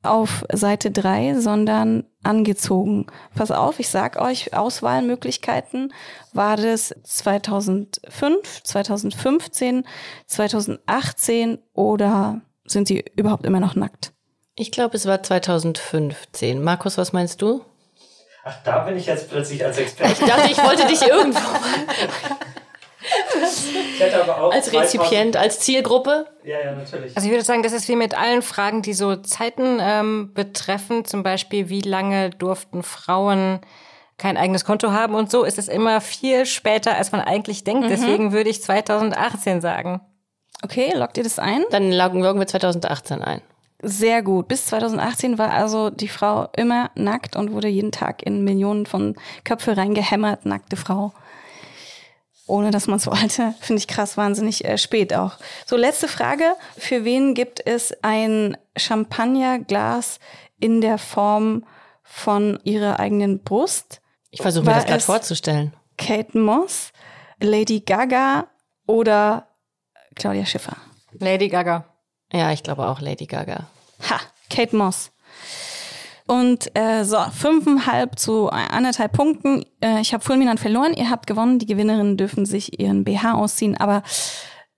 auf 0.07 0.45
Seite 0.53 0.91
3, 0.91 1.41
sondern 1.41 2.05
angezogen. 2.23 3.07
Pass 3.35 3.51
auf, 3.51 3.79
ich 3.79 3.89
sag 3.89 4.21
euch, 4.21 4.55
Auswahlmöglichkeiten 4.55 5.93
war 6.33 6.57
das 6.57 6.95
2005, 7.03 8.63
2015, 8.63 9.85
2018 10.27 11.59
oder 11.75 12.41
sind 12.65 12.89
sie 12.89 13.05
überhaupt 13.17 13.47
immer 13.47 13.61
noch 13.61 13.75
nackt? 13.75 14.13
Ich 14.55 14.71
glaube, 14.71 14.97
es 14.97 15.07
war 15.07 15.23
2015. 15.23 16.63
Markus, 16.63 16.97
was 16.97 17.13
meinst 17.13 17.43
du? 17.43 17.63
Ach, 18.49 18.55
da 18.63 18.79
bin 18.85 18.97
ich 18.97 19.07
jetzt 19.07 19.29
plötzlich 19.29 19.65
als 19.65 19.77
Experte. 19.77 20.13
Ich 20.13 20.21
dachte, 20.21 20.49
ich 20.53 20.63
wollte 20.63 20.87
dich 20.87 21.03
irgendwo 21.03 21.41
Ich 23.93 24.01
hätte 24.01 24.23
aber 24.23 24.41
auch 24.41 24.53
als 24.53 24.67
2000 24.67 25.03
Rezipient, 25.03 25.37
als 25.37 25.59
Zielgruppe. 25.59 26.29
Ja, 26.45 26.61
ja, 26.61 26.73
natürlich. 26.73 27.17
Also 27.17 27.27
ich 27.27 27.33
würde 27.33 27.45
sagen, 27.45 27.65
das 27.65 27.73
ist 27.73 27.89
wie 27.89 27.97
mit 27.97 28.17
allen 28.17 28.43
Fragen, 28.43 28.83
die 28.83 28.95
so 28.95 29.17
Zeiten 29.17 29.79
ähm, 29.81 30.31
betreffen. 30.33 31.05
Zum 31.05 31.25
Beispiel, 31.25 31.69
wie 31.71 31.81
lange 31.81 32.31
durften 32.31 32.85
Frauen 32.85 33.59
kein 34.17 34.37
eigenes 34.37 34.65
Konto 34.65 34.93
haben 34.93 35.17
und 35.17 35.29
so, 35.29 35.43
ist 35.43 35.59
es 35.59 35.67
immer 35.67 36.01
viel 36.01 36.47
später, 36.47 36.97
als 36.97 37.11
man 37.11 37.23
eigentlich 37.23 37.65
denkt. 37.65 37.91
Deswegen 37.91 38.31
würde 38.31 38.49
ich 38.49 38.63
2018 38.63 39.61
sagen. 39.61 40.01
Okay, 40.63 40.93
lockt 40.95 41.19
ihr 41.19 41.25
das 41.25 41.41
ein? 41.41 41.65
Dann 41.71 41.91
loggen 41.91 42.23
wir 42.23 42.47
2018 42.47 43.23
ein. 43.23 43.43
Sehr 43.83 44.23
gut. 44.23 44.49
Bis 44.49 44.67
2018 44.67 45.39
war 45.39 45.51
also 45.51 45.91
die 45.91 46.09
Frau 46.09 46.49
immer 46.57 46.91
nackt 46.95 47.37
und 47.37 47.53
wurde 47.53 47.69
jeden 47.69 47.93
Tag 47.93 48.23
in 48.23 48.43
Millionen 48.43 48.87
von 48.87 49.17
Köpfe 49.45 49.77
reingehämmert, 49.77 50.47
nackte 50.47 50.77
Frau. 50.77 51.13
ohne 52.47 52.71
dass 52.71 52.87
man 52.87 52.99
es 52.99 53.07
wollte. 53.09 53.55
Finde 53.61 53.81
ich 53.81 53.89
krass, 53.89 54.17
wahnsinnig 54.17 54.65
äh, 54.65 54.79
spät 54.79 55.13
auch. 55.15 55.33
So, 55.67 55.77
letzte 55.77 56.09
Frage. 56.09 56.45
Für 56.79 57.05
wen 57.05 57.35
gibt 57.35 57.61
es 57.67 57.93
ein 58.03 58.57
Champagnerglas 58.77 60.21
in 60.59 60.81
der 60.81 60.99
Form 60.99 61.65
von 62.03 62.59
ihrer 62.65 63.01
eigenen 63.01 63.43
Brust? 63.43 64.01
Ich 64.31 64.43
versuche 64.43 64.65
mir 64.65 64.75
das 64.75 64.87
gerade 64.87 65.03
vorzustellen. 65.03 65.73
Kate 65.99 66.39
Moss, 66.39 66.93
Lady 67.41 67.81
Gaga 67.81 68.47
oder 68.87 69.49
Claudia 70.15 70.47
Schiffer? 70.47 70.77
Lady 71.19 71.49
Gaga. 71.49 71.85
Ja, 72.33 72.53
ich 72.53 72.63
glaube 72.63 72.87
auch 72.89 73.01
Lady 73.01 73.27
Gaga. 73.27 73.67
Ha, 74.11 74.21
Kate 74.51 74.77
Moss. 74.77 75.13
Und 76.27 76.77
äh, 76.77 77.05
so, 77.05 77.19
fünfeinhalb 77.33 78.19
zu 78.19 78.49
anderthalb 78.51 79.13
Punkten. 79.13 79.65
Äh, 79.81 80.01
ich 80.01 80.13
habe 80.13 80.25
Fulminant 80.25 80.59
verloren, 80.59 80.93
ihr 80.93 81.09
habt 81.09 81.29
gewonnen. 81.29 81.61
Die 81.61 81.67
Gewinnerinnen 81.67 82.17
dürfen 82.17 82.47
sich 82.47 82.81
ihren 82.81 83.05
BH 83.05 83.35
ausziehen, 83.35 83.77
aber 83.77 84.03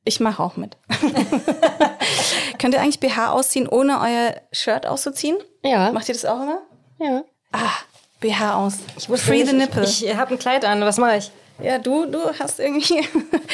ich 0.05 0.21
mache 0.21 0.43
auch 0.43 0.57
mit. 0.57 0.77
Könnt 2.59 2.75
ihr 2.75 2.81
eigentlich 2.81 3.01
BH 3.01 3.33
ausziehen, 3.33 3.67
ohne 3.67 4.01
euer 4.01 4.35
Shirt 4.53 4.87
auszuziehen? 4.87 5.39
Ja. 5.63 5.91
Macht 5.93 6.09
ihr 6.09 6.15
das 6.15 6.27
auch 6.27 6.43
immer? 6.43 6.61
Ja. 6.99 7.25
Ah, 7.53 7.73
BH 8.21 8.57
aus. 8.57 8.79
Ich 8.99 9.09
wusste 9.09 9.27
Free 9.27 9.39
nicht, 9.39 9.51
the 9.51 9.57
nipple. 9.57 9.85
Ich, 9.85 10.05
ich 10.05 10.17
habe 10.17 10.35
ein 10.35 10.39
Kleid 10.39 10.67
an, 10.67 10.83
was 10.83 10.99
mache 10.99 11.17
ich? 11.17 11.31
ja, 11.63 11.79
du, 11.79 12.07
du 12.07 12.19
hast 12.39 12.61
irgendwie. 12.61 13.07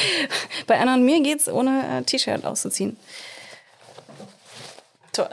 Bei 0.67 0.79
Anna 0.79 0.95
und 0.95 1.05
mir 1.05 1.21
geht's 1.21 1.47
ohne 1.47 1.99
äh, 1.99 2.03
T-Shirt 2.03 2.45
auszuziehen. 2.45 2.97
Toll. 5.15 5.29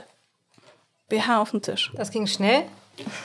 BH 1.09 1.41
auf 1.41 1.51
dem 1.51 1.61
Tisch. 1.61 1.91
Das 1.95 2.11
ging 2.11 2.27
schnell. 2.27 2.63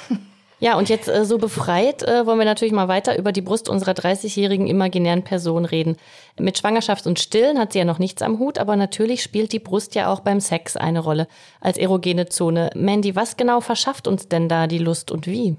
Ja, 0.61 0.77
und 0.77 0.89
jetzt 0.89 1.09
äh, 1.09 1.25
so 1.25 1.39
befreit 1.39 2.03
äh, 2.03 2.27
wollen 2.27 2.39
wir 2.39 2.45
natürlich 2.45 2.75
mal 2.75 2.89
weiter 2.89 3.17
über 3.17 3.31
die 3.31 3.43
Brust 3.43 3.69
unserer 3.69 3.93
30-jährigen 3.93 4.67
imaginären 4.67 5.23
Person 5.23 5.65
reden. 5.65 5.97
Mit 6.37 6.59
Schwangerschaft 6.59 7.07
und 7.07 7.21
Stillen 7.21 7.61
hat 7.61 7.73
sie 7.73 7.79
ja 7.79 7.85
noch 7.85 8.01
nichts 8.01 8.23
am 8.23 8.41
Hut, 8.41 8.59
aber 8.59 8.75
natürlich 8.75 9.23
spielt 9.23 9.53
die 9.53 9.61
Brust 9.61 9.95
ja 9.95 10.13
auch 10.13 10.19
beim 10.19 10.41
Sex 10.41 10.77
eine 10.77 10.99
Rolle 10.99 11.29
als 11.61 11.79
erogene 11.79 12.27
Zone. 12.27 12.71
Mandy, 12.75 13.15
was 13.15 13.37
genau 13.37 13.61
verschafft 13.61 14.09
uns 14.09 14.27
denn 14.27 14.49
da 14.49 14.67
die 14.67 14.79
Lust 14.79 15.13
und 15.13 15.29
wie? 15.29 15.57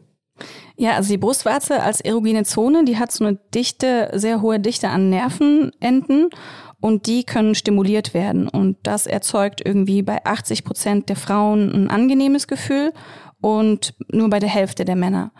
Ja, 0.75 0.95
also 0.95 1.09
die 1.09 1.17
Brustwarze 1.17 1.81
als 1.81 2.01
erogene 2.01 2.43
Zone, 2.43 2.83
die 2.83 2.97
hat 2.97 3.13
so 3.13 3.23
eine 3.25 3.37
dichte, 3.53 4.09
sehr 4.13 4.41
hohe 4.41 4.59
Dichte 4.59 4.89
an 4.89 5.09
Nervenenden 5.09 6.29
und 6.81 7.07
die 7.07 7.23
können 7.23 7.55
stimuliert 7.55 8.13
werden. 8.13 8.47
Und 8.47 8.77
das 8.83 9.05
erzeugt 9.05 9.61
irgendwie 9.63 10.01
bei 10.01 10.23
80 10.25 10.63
Prozent 10.63 11.09
der 11.09 11.15
Frauen 11.15 11.71
ein 11.71 11.89
angenehmes 11.89 12.47
Gefühl 12.47 12.93
und 13.41 13.93
nur 14.11 14.29
bei 14.29 14.39
der 14.39 14.49
Hälfte 14.49 14.85
der 14.85 14.95
Männer. 14.95 15.31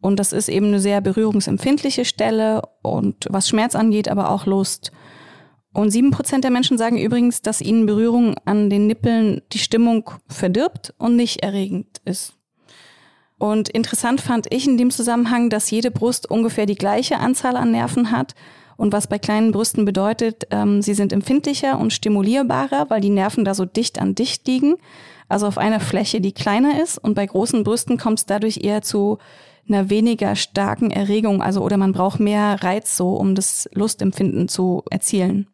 Und 0.00 0.18
das 0.20 0.32
ist 0.32 0.48
eben 0.48 0.66
eine 0.66 0.80
sehr 0.80 1.00
berührungsempfindliche 1.00 2.04
Stelle 2.04 2.62
und 2.82 3.26
was 3.30 3.48
Schmerz 3.48 3.74
angeht, 3.74 4.08
aber 4.08 4.30
auch 4.30 4.46
Lust. 4.46 4.92
Und 5.72 5.90
sieben 5.90 6.10
Prozent 6.10 6.44
der 6.44 6.50
Menschen 6.50 6.78
sagen 6.78 6.98
übrigens, 6.98 7.42
dass 7.42 7.60
ihnen 7.60 7.86
Berührung 7.86 8.36
an 8.44 8.70
den 8.70 8.86
Nippeln 8.86 9.42
die 9.52 9.58
Stimmung 9.58 10.10
verdirbt 10.28 10.94
und 10.98 11.16
nicht 11.16 11.42
erregend 11.42 12.00
ist. 12.04 12.34
Und 13.38 13.68
interessant 13.68 14.20
fand 14.20 14.52
ich 14.52 14.66
in 14.66 14.78
dem 14.78 14.90
Zusammenhang, 14.90 15.50
dass 15.50 15.70
jede 15.70 15.90
Brust 15.90 16.30
ungefähr 16.30 16.66
die 16.66 16.76
gleiche 16.76 17.18
Anzahl 17.18 17.56
an 17.56 17.72
Nerven 17.72 18.10
hat. 18.10 18.34
Und 18.76 18.92
was 18.92 19.06
bei 19.06 19.18
kleinen 19.18 19.52
Brüsten 19.52 19.84
bedeutet, 19.84 20.46
ähm, 20.50 20.82
sie 20.82 20.94
sind 20.94 21.12
empfindlicher 21.12 21.78
und 21.78 21.92
stimulierbarer, 21.92 22.86
weil 22.88 23.00
die 23.00 23.10
Nerven 23.10 23.44
da 23.44 23.54
so 23.54 23.64
dicht 23.64 24.00
an 24.00 24.14
dicht 24.14 24.46
liegen. 24.46 24.76
Also 25.28 25.46
auf 25.46 25.58
einer 25.58 25.80
Fläche, 25.80 26.20
die 26.20 26.32
kleiner 26.32 26.82
ist. 26.82 26.98
Und 26.98 27.14
bei 27.14 27.26
großen 27.26 27.64
Brüsten 27.64 27.98
kommt 27.98 28.20
es 28.20 28.26
dadurch 28.26 28.58
eher 28.62 28.82
zu 28.82 29.18
einer 29.68 29.90
weniger 29.90 30.36
starken 30.36 30.90
Erregung. 30.90 31.42
Also 31.42 31.62
oder 31.62 31.76
man 31.76 31.92
braucht 31.92 32.20
mehr 32.20 32.62
Reiz 32.62 32.96
so, 32.96 33.14
um 33.14 33.34
das 33.34 33.68
Lustempfinden 33.72 34.48
zu 34.48 34.82
erzielen. 34.90 35.48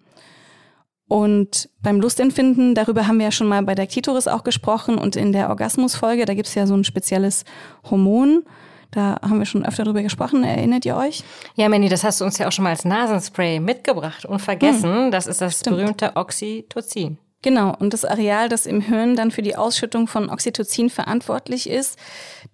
Und 1.10 1.68
beim 1.82 2.00
Lustempfinden, 2.00 2.76
darüber 2.76 3.08
haben 3.08 3.18
wir 3.18 3.26
ja 3.26 3.32
schon 3.32 3.48
mal 3.48 3.62
bei 3.64 3.74
der 3.74 3.88
Klitoris 3.88 4.28
auch 4.28 4.44
gesprochen 4.44 4.96
und 4.96 5.16
in 5.16 5.32
der 5.32 5.48
Orgasmusfolge, 5.48 6.24
da 6.24 6.34
gibt's 6.34 6.54
ja 6.54 6.68
so 6.68 6.74
ein 6.74 6.84
spezielles 6.84 7.44
Hormon. 7.90 8.44
Da 8.90 9.18
haben 9.22 9.38
wir 9.38 9.46
schon 9.46 9.64
öfter 9.64 9.84
drüber 9.84 10.02
gesprochen, 10.02 10.42
erinnert 10.42 10.84
ihr 10.84 10.96
euch? 10.96 11.22
Ja, 11.54 11.68
Mandy, 11.68 11.88
das 11.88 12.02
hast 12.02 12.20
du 12.20 12.24
uns 12.24 12.38
ja 12.38 12.48
auch 12.48 12.52
schon 12.52 12.64
mal 12.64 12.70
als 12.70 12.84
Nasenspray 12.84 13.60
mitgebracht 13.60 14.24
und 14.24 14.40
vergessen. 14.40 15.10
Das 15.10 15.26
ist 15.26 15.40
das 15.40 15.62
berühmte 15.62 16.16
Oxytocin. 16.16 17.18
Genau, 17.42 17.74
und 17.78 17.94
das 17.94 18.04
Areal, 18.04 18.50
das 18.50 18.66
im 18.66 18.82
Hirn 18.82 19.16
dann 19.16 19.30
für 19.30 19.40
die 19.40 19.56
Ausschüttung 19.56 20.08
von 20.08 20.28
Oxytocin 20.28 20.90
verantwortlich 20.90 21.70
ist, 21.70 21.98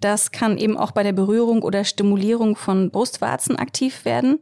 das 0.00 0.30
kann 0.30 0.58
eben 0.58 0.76
auch 0.76 0.92
bei 0.92 1.02
der 1.02 1.12
Berührung 1.12 1.62
oder 1.62 1.82
Stimulierung 1.82 2.54
von 2.54 2.90
Brustwarzen 2.90 3.56
aktiv 3.56 4.04
werden. 4.04 4.38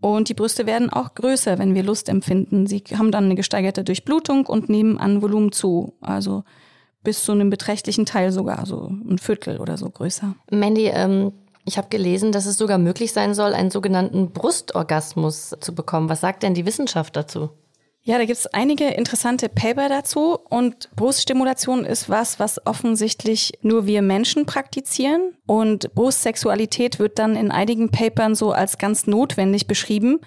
Und 0.00 0.28
die 0.28 0.34
Brüste 0.34 0.66
werden 0.66 0.90
auch 0.90 1.14
größer, 1.14 1.58
wenn 1.58 1.74
wir 1.74 1.82
Lust 1.82 2.08
empfinden. 2.08 2.66
Sie 2.66 2.82
haben 2.96 3.10
dann 3.10 3.24
eine 3.24 3.34
gesteigerte 3.34 3.82
Durchblutung 3.82 4.46
und 4.46 4.68
nehmen 4.68 4.98
an 4.98 5.22
Volumen 5.22 5.50
zu. 5.50 5.94
Also 6.00 6.44
bis 7.02 7.24
zu 7.24 7.32
einem 7.32 7.50
beträchtlichen 7.50 8.06
Teil 8.06 8.32
sogar, 8.32 8.66
so 8.66 8.88
ein 9.08 9.18
Viertel 9.18 9.58
oder 9.58 9.76
so 9.76 9.90
größer. 9.90 10.34
Mandy, 10.50 10.86
ähm, 10.86 11.32
ich 11.64 11.78
habe 11.78 11.88
gelesen, 11.88 12.32
dass 12.32 12.46
es 12.46 12.56
sogar 12.56 12.78
möglich 12.78 13.12
sein 13.12 13.34
soll, 13.34 13.54
einen 13.54 13.70
sogenannten 13.70 14.32
Brustorgasmus 14.32 15.54
zu 15.60 15.74
bekommen. 15.74 16.08
Was 16.08 16.20
sagt 16.20 16.42
denn 16.42 16.54
die 16.54 16.66
Wissenschaft 16.66 17.16
dazu? 17.16 17.50
Ja, 18.04 18.18
da 18.18 18.24
gibt's 18.24 18.48
einige 18.48 18.88
interessante 18.88 19.48
Paper 19.48 19.88
dazu 19.88 20.36
und 20.50 20.90
Bruststimulation 20.96 21.84
ist 21.84 22.08
was, 22.08 22.40
was 22.40 22.66
offensichtlich 22.66 23.52
nur 23.62 23.86
wir 23.86 24.02
Menschen 24.02 24.44
praktizieren 24.44 25.36
und 25.46 25.94
Brustsexualität 25.94 26.98
wird 26.98 27.20
dann 27.20 27.36
in 27.36 27.52
einigen 27.52 27.90
Papern 27.90 28.34
so 28.34 28.50
als 28.50 28.78
ganz 28.78 29.06
notwendig 29.06 29.68
beschrieben. 29.68 30.18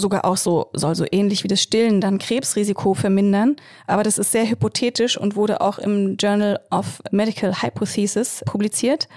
Sogar 0.00 0.24
auch 0.24 0.36
so, 0.36 0.70
soll 0.74 0.94
so 0.94 1.04
ähnlich 1.10 1.42
wie 1.42 1.48
das 1.48 1.60
Stillen 1.60 2.00
dann 2.00 2.18
Krebsrisiko 2.18 2.94
vermindern. 2.94 3.56
Aber 3.88 4.04
das 4.04 4.16
ist 4.16 4.30
sehr 4.30 4.48
hypothetisch 4.48 5.18
und 5.18 5.34
wurde 5.34 5.60
auch 5.60 5.78
im 5.78 6.16
Journal 6.16 6.60
of 6.70 7.02
Medical 7.10 7.62
Hypothesis 7.62 8.44
publiziert. 8.46 9.08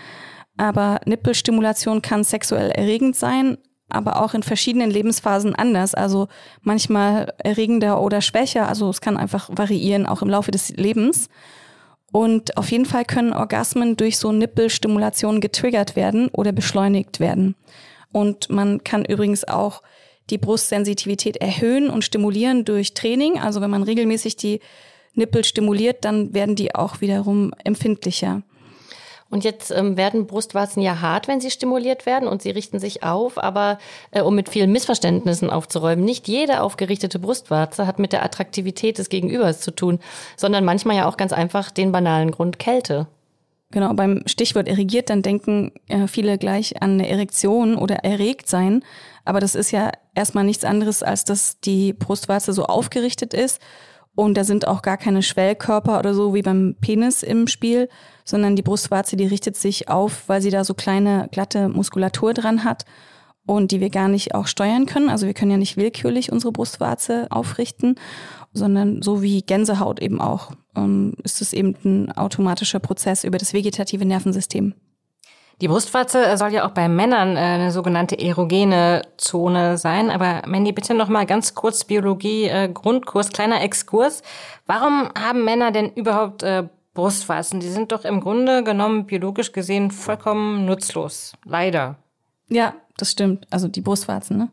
Aber 0.57 0.99
Nippelstimulation 1.05 2.01
kann 2.01 2.23
sexuell 2.23 2.71
erregend 2.71 3.15
sein, 3.15 3.59
aber 3.89 4.23
auch 4.23 4.33
in 4.33 4.41
verschiedenen 4.41 4.89
Lebensphasen 4.89 5.53
anders. 5.53 5.93
Also 5.93 6.29
manchmal 6.61 7.31
erregender 7.37 8.01
oder 8.01 8.21
schwächer. 8.21 8.67
Also 8.67 8.89
es 8.89 9.01
kann 9.01 9.17
einfach 9.17 9.49
variieren, 9.51 10.07
auch 10.07 10.23
im 10.23 10.29
Laufe 10.29 10.49
des 10.49 10.69
Lebens. 10.69 11.29
Und 12.11 12.57
auf 12.57 12.71
jeden 12.71 12.85
Fall 12.85 13.05
können 13.05 13.33
Orgasmen 13.33 13.97
durch 13.97 14.17
so 14.17 14.31
Nippelstimulation 14.31 15.41
getriggert 15.41 15.95
werden 15.95 16.27
oder 16.29 16.51
beschleunigt 16.51 17.19
werden. 17.19 17.55
Und 18.11 18.49
man 18.49 18.83
kann 18.83 19.05
übrigens 19.05 19.47
auch 19.47 19.81
die 20.31 20.37
Brustsensitivität 20.37 21.37
erhöhen 21.37 21.89
und 21.89 22.03
stimulieren 22.03 22.65
durch 22.65 22.93
Training. 22.93 23.39
Also 23.39 23.61
wenn 23.61 23.69
man 23.69 23.83
regelmäßig 23.83 24.35
die 24.37 24.61
Nippel 25.13 25.43
stimuliert, 25.43 26.05
dann 26.05 26.33
werden 26.33 26.55
die 26.55 26.73
auch 26.73 27.01
wiederum 27.01 27.53
empfindlicher. 27.63 28.41
Und 29.29 29.45
jetzt 29.45 29.71
ähm, 29.71 29.95
werden 29.95 30.27
Brustwarzen 30.27 30.81
ja 30.81 30.99
hart, 30.99 31.29
wenn 31.29 31.39
sie 31.39 31.51
stimuliert 31.51 32.05
werden 32.05 32.27
und 32.27 32.41
sie 32.41 32.51
richten 32.51 32.79
sich 32.79 33.01
auf, 33.01 33.41
aber 33.41 33.77
äh, 34.11 34.21
um 34.21 34.35
mit 34.35 34.49
vielen 34.49 34.73
Missverständnissen 34.73 35.49
aufzuräumen, 35.49 36.03
nicht 36.03 36.27
jede 36.27 36.61
aufgerichtete 36.61 37.17
Brustwarze 37.17 37.87
hat 37.87 37.97
mit 37.97 38.11
der 38.11 38.23
Attraktivität 38.23 38.97
des 38.97 39.07
Gegenübers 39.07 39.61
zu 39.61 39.71
tun, 39.71 39.99
sondern 40.35 40.65
manchmal 40.65 40.97
ja 40.97 41.07
auch 41.07 41.15
ganz 41.15 41.31
einfach 41.31 41.71
den 41.71 41.93
banalen 41.93 42.31
Grund 42.31 42.59
Kälte. 42.59 43.07
Genau, 43.71 43.93
beim 43.93 44.23
Stichwort 44.25 44.67
erregiert, 44.67 45.09
dann 45.09 45.21
denken 45.21 45.71
äh, 45.87 46.07
viele 46.07 46.37
gleich 46.37 46.81
an 46.81 46.91
eine 46.91 47.07
Erektion 47.07 47.77
oder 47.77 48.03
erregt 48.03 48.49
sein. 48.49 48.83
Aber 49.25 49.39
das 49.39 49.55
ist 49.55 49.71
ja 49.71 49.91
erstmal 50.15 50.43
nichts 50.43 50.63
anderes, 50.63 51.03
als 51.03 51.25
dass 51.25 51.59
die 51.59 51.93
Brustwarze 51.93 52.53
so 52.53 52.65
aufgerichtet 52.65 53.33
ist. 53.33 53.61
Und 54.13 54.35
da 54.35 54.43
sind 54.43 54.67
auch 54.67 54.81
gar 54.81 54.97
keine 54.97 55.23
Schwellkörper 55.23 55.97
oder 55.99 56.13
so 56.13 56.33
wie 56.33 56.41
beim 56.41 56.75
Penis 56.81 57.23
im 57.23 57.47
Spiel, 57.47 57.87
sondern 58.25 58.55
die 58.55 58.61
Brustwarze, 58.61 59.15
die 59.15 59.25
richtet 59.25 59.55
sich 59.55 59.87
auf, 59.87 60.27
weil 60.27 60.41
sie 60.41 60.49
da 60.49 60.63
so 60.63 60.73
kleine, 60.73 61.29
glatte 61.31 61.69
Muskulatur 61.69 62.33
dran 62.33 62.63
hat 62.63 62.85
und 63.45 63.71
die 63.71 63.79
wir 63.79 63.89
gar 63.89 64.09
nicht 64.09 64.35
auch 64.35 64.47
steuern 64.47 64.85
können. 64.85 65.09
Also 65.09 65.25
wir 65.25 65.33
können 65.33 65.51
ja 65.51 65.57
nicht 65.57 65.77
willkürlich 65.77 66.31
unsere 66.31 66.51
Brustwarze 66.51 67.27
aufrichten, 67.29 67.95
sondern 68.53 69.01
so 69.01 69.21
wie 69.21 69.41
Gänsehaut 69.41 70.01
eben 70.01 70.19
auch, 70.19 70.51
ähm, 70.75 71.13
ist 71.23 71.41
es 71.41 71.53
eben 71.53 71.75
ein 71.83 72.11
automatischer 72.11 72.79
Prozess 72.79 73.23
über 73.23 73.37
das 73.37 73.53
vegetative 73.53 74.05
Nervensystem. 74.05 74.73
Die 75.61 75.67
Brustwarze 75.67 76.35
soll 76.37 76.53
ja 76.53 76.65
auch 76.65 76.71
bei 76.71 76.89
Männern 76.89 77.37
äh, 77.37 77.39
eine 77.39 77.71
sogenannte 77.71 78.17
erogene 78.17 79.03
Zone 79.17 79.77
sein. 79.77 80.09
Aber 80.09 80.41
Mandy, 80.47 80.71
bitte 80.71 80.95
noch 80.95 81.07
mal 81.07 81.27
ganz 81.27 81.53
kurz 81.53 81.83
Biologie 81.83 82.45
äh, 82.45 82.67
Grundkurs, 82.67 83.29
kleiner 83.29 83.61
Exkurs. 83.61 84.23
Warum 84.65 85.09
haben 85.17 85.45
Männer 85.45 85.71
denn 85.71 85.91
überhaupt 85.93 86.41
äh, 86.41 86.63
Brustwarzen? 86.95 87.59
Die 87.59 87.69
sind 87.69 87.91
doch 87.91 88.05
im 88.05 88.21
Grunde 88.21 88.63
genommen 88.63 89.05
biologisch 89.05 89.51
gesehen 89.51 89.91
vollkommen 89.91 90.65
nutzlos. 90.65 91.33
Leider. 91.45 92.00
Ja, 92.51 92.75
das 92.97 93.11
stimmt. 93.11 93.47
Also 93.49 93.69
die 93.69 93.79
Brustwarzen, 93.79 94.37
ne? 94.37 94.49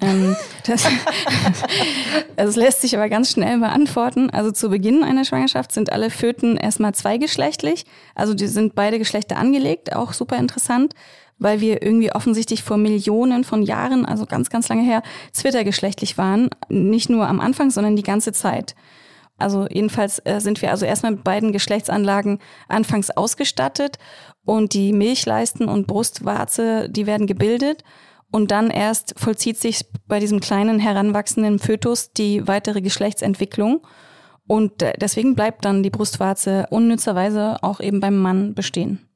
Ähm, 0.00 0.36
das, 0.66 0.84
also 2.36 2.50
es 2.50 2.56
lässt 2.56 2.82
sich 2.82 2.96
aber 2.96 3.08
ganz 3.08 3.30
schnell 3.30 3.58
beantworten. 3.58 4.30
Also 4.30 4.50
zu 4.50 4.68
Beginn 4.68 5.04
einer 5.04 5.24
Schwangerschaft 5.24 5.70
sind 5.72 5.92
alle 5.92 6.10
Föten 6.10 6.56
erstmal 6.56 6.92
zweigeschlechtlich. 6.92 7.86
Also 8.16 8.34
die 8.34 8.48
sind 8.48 8.74
beide 8.74 8.98
Geschlechter 8.98 9.36
angelegt, 9.36 9.94
auch 9.94 10.12
super 10.12 10.36
interessant, 10.36 10.94
weil 11.38 11.60
wir 11.60 11.82
irgendwie 11.82 12.12
offensichtlich 12.12 12.64
vor 12.64 12.76
Millionen 12.76 13.44
von 13.44 13.62
Jahren, 13.62 14.04
also 14.04 14.26
ganz, 14.26 14.50
ganz 14.50 14.68
lange 14.68 14.82
her, 14.82 15.04
zwittergeschlechtlich 15.32 16.18
waren. 16.18 16.50
Nicht 16.68 17.10
nur 17.10 17.28
am 17.28 17.40
Anfang, 17.40 17.70
sondern 17.70 17.94
die 17.94 18.02
ganze 18.02 18.32
Zeit. 18.32 18.74
Also 19.40 19.66
jedenfalls 19.70 20.20
äh, 20.24 20.40
sind 20.40 20.62
wir 20.62 20.70
also 20.70 20.86
erstmal 20.86 21.12
mit 21.12 21.24
beiden 21.24 21.52
Geschlechtsanlagen 21.52 22.38
anfangs 22.68 23.10
ausgestattet 23.10 23.98
und 24.44 24.74
die 24.74 24.92
Milchleisten 24.92 25.68
und 25.68 25.86
Brustwarze, 25.86 26.88
die 26.88 27.06
werden 27.06 27.26
gebildet. 27.26 27.84
Und 28.32 28.52
dann 28.52 28.70
erst 28.70 29.18
vollzieht 29.18 29.58
sich 29.58 29.84
bei 30.06 30.20
diesem 30.20 30.40
kleinen 30.40 30.78
heranwachsenden 30.78 31.58
Fötus 31.58 32.12
die 32.12 32.46
weitere 32.46 32.80
Geschlechtsentwicklung. 32.80 33.84
Und 34.46 34.82
äh, 34.82 34.92
deswegen 35.00 35.34
bleibt 35.34 35.64
dann 35.64 35.82
die 35.82 35.90
Brustwarze 35.90 36.66
unnützerweise 36.70 37.56
auch 37.62 37.80
eben 37.80 38.00
beim 38.00 38.18
Mann 38.18 38.54
bestehen. 38.54 39.09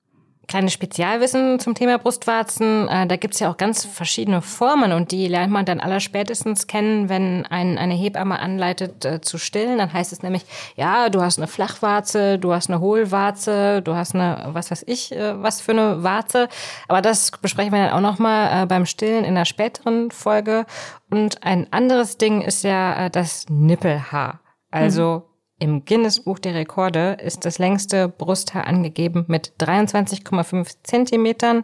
Kleines 0.46 0.72
Spezialwissen 0.72 1.58
zum 1.58 1.74
Thema 1.74 1.98
Brustwarzen. 1.98 2.88
Äh, 2.88 3.06
da 3.06 3.16
gibt's 3.16 3.40
ja 3.40 3.50
auch 3.50 3.56
ganz 3.56 3.84
verschiedene 3.84 4.42
Formen 4.42 4.92
und 4.92 5.10
die 5.10 5.26
lernt 5.26 5.52
man 5.52 5.64
dann 5.64 5.80
allerspätestens 5.80 6.66
kennen, 6.66 7.08
wenn 7.08 7.46
ein, 7.46 7.78
eine 7.78 7.94
Hebamme 7.94 8.38
anleitet 8.38 9.04
äh, 9.04 9.20
zu 9.20 9.38
stillen. 9.38 9.78
Dann 9.78 9.92
heißt 9.92 10.12
es 10.12 10.22
nämlich, 10.22 10.44
ja, 10.76 11.08
du 11.08 11.22
hast 11.22 11.38
eine 11.38 11.46
Flachwarze, 11.46 12.38
du 12.38 12.52
hast 12.52 12.68
eine 12.68 12.80
Hohlwarze, 12.80 13.82
du 13.82 13.94
hast 13.94 14.14
eine, 14.14 14.48
was 14.48 14.70
weiß 14.70 14.84
ich, 14.86 15.12
äh, 15.12 15.42
was 15.42 15.60
für 15.60 15.72
eine 15.72 16.02
Warze. 16.02 16.48
Aber 16.88 17.02
das 17.02 17.30
besprechen 17.30 17.72
wir 17.72 17.84
dann 17.84 17.92
auch 17.92 18.00
nochmal 18.00 18.62
äh, 18.62 18.66
beim 18.66 18.86
Stillen 18.86 19.24
in 19.24 19.36
einer 19.36 19.44
späteren 19.44 20.10
Folge. 20.10 20.66
Und 21.10 21.42
ein 21.42 21.72
anderes 21.72 22.18
Ding 22.18 22.42
ist 22.42 22.64
ja 22.64 23.06
äh, 23.06 23.10
das 23.10 23.46
Nippelhaar. 23.48 24.40
Also 24.70 25.22
Im 25.64 25.86
Guinness-Buch 25.86 26.40
der 26.40 26.52
Rekorde 26.52 27.16
ist 27.22 27.46
das 27.46 27.58
längste 27.58 28.06
Brusthaar 28.06 28.66
angegeben 28.66 29.24
mit 29.28 29.54
23,5 29.58 30.74
Zentimetern 30.82 31.62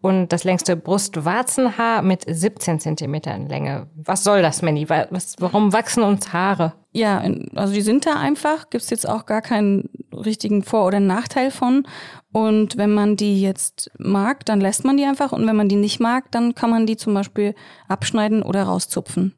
und 0.00 0.32
das 0.32 0.42
längste 0.42 0.74
Brustwarzenhaar 0.74 2.02
mit 2.02 2.24
17 2.28 2.80
Zentimetern 2.80 3.46
Länge. 3.46 3.86
Was 3.94 4.24
soll 4.24 4.42
das, 4.42 4.62
Manny? 4.62 4.90
Was, 4.90 5.36
warum 5.38 5.72
wachsen 5.72 6.02
uns 6.02 6.32
Haare? 6.32 6.72
Ja, 6.90 7.22
also 7.54 7.72
die 7.72 7.82
sind 7.82 8.04
da 8.04 8.16
einfach, 8.16 8.68
gibt's 8.68 8.90
jetzt 8.90 9.08
auch 9.08 9.26
gar 9.26 9.42
keinen 9.42 9.90
richtigen 10.10 10.64
Vor- 10.64 10.86
oder 10.88 10.98
Nachteil 10.98 11.52
von. 11.52 11.86
Und 12.32 12.76
wenn 12.76 12.92
man 12.92 13.14
die 13.14 13.40
jetzt 13.40 13.92
mag, 13.96 14.44
dann 14.44 14.60
lässt 14.60 14.84
man 14.84 14.96
die 14.96 15.04
einfach. 15.04 15.30
Und 15.30 15.46
wenn 15.46 15.54
man 15.54 15.68
die 15.68 15.76
nicht 15.76 16.00
mag, 16.00 16.32
dann 16.32 16.56
kann 16.56 16.70
man 16.70 16.88
die 16.88 16.96
zum 16.96 17.14
Beispiel 17.14 17.54
abschneiden 17.86 18.42
oder 18.42 18.64
rauszupfen. 18.64 19.36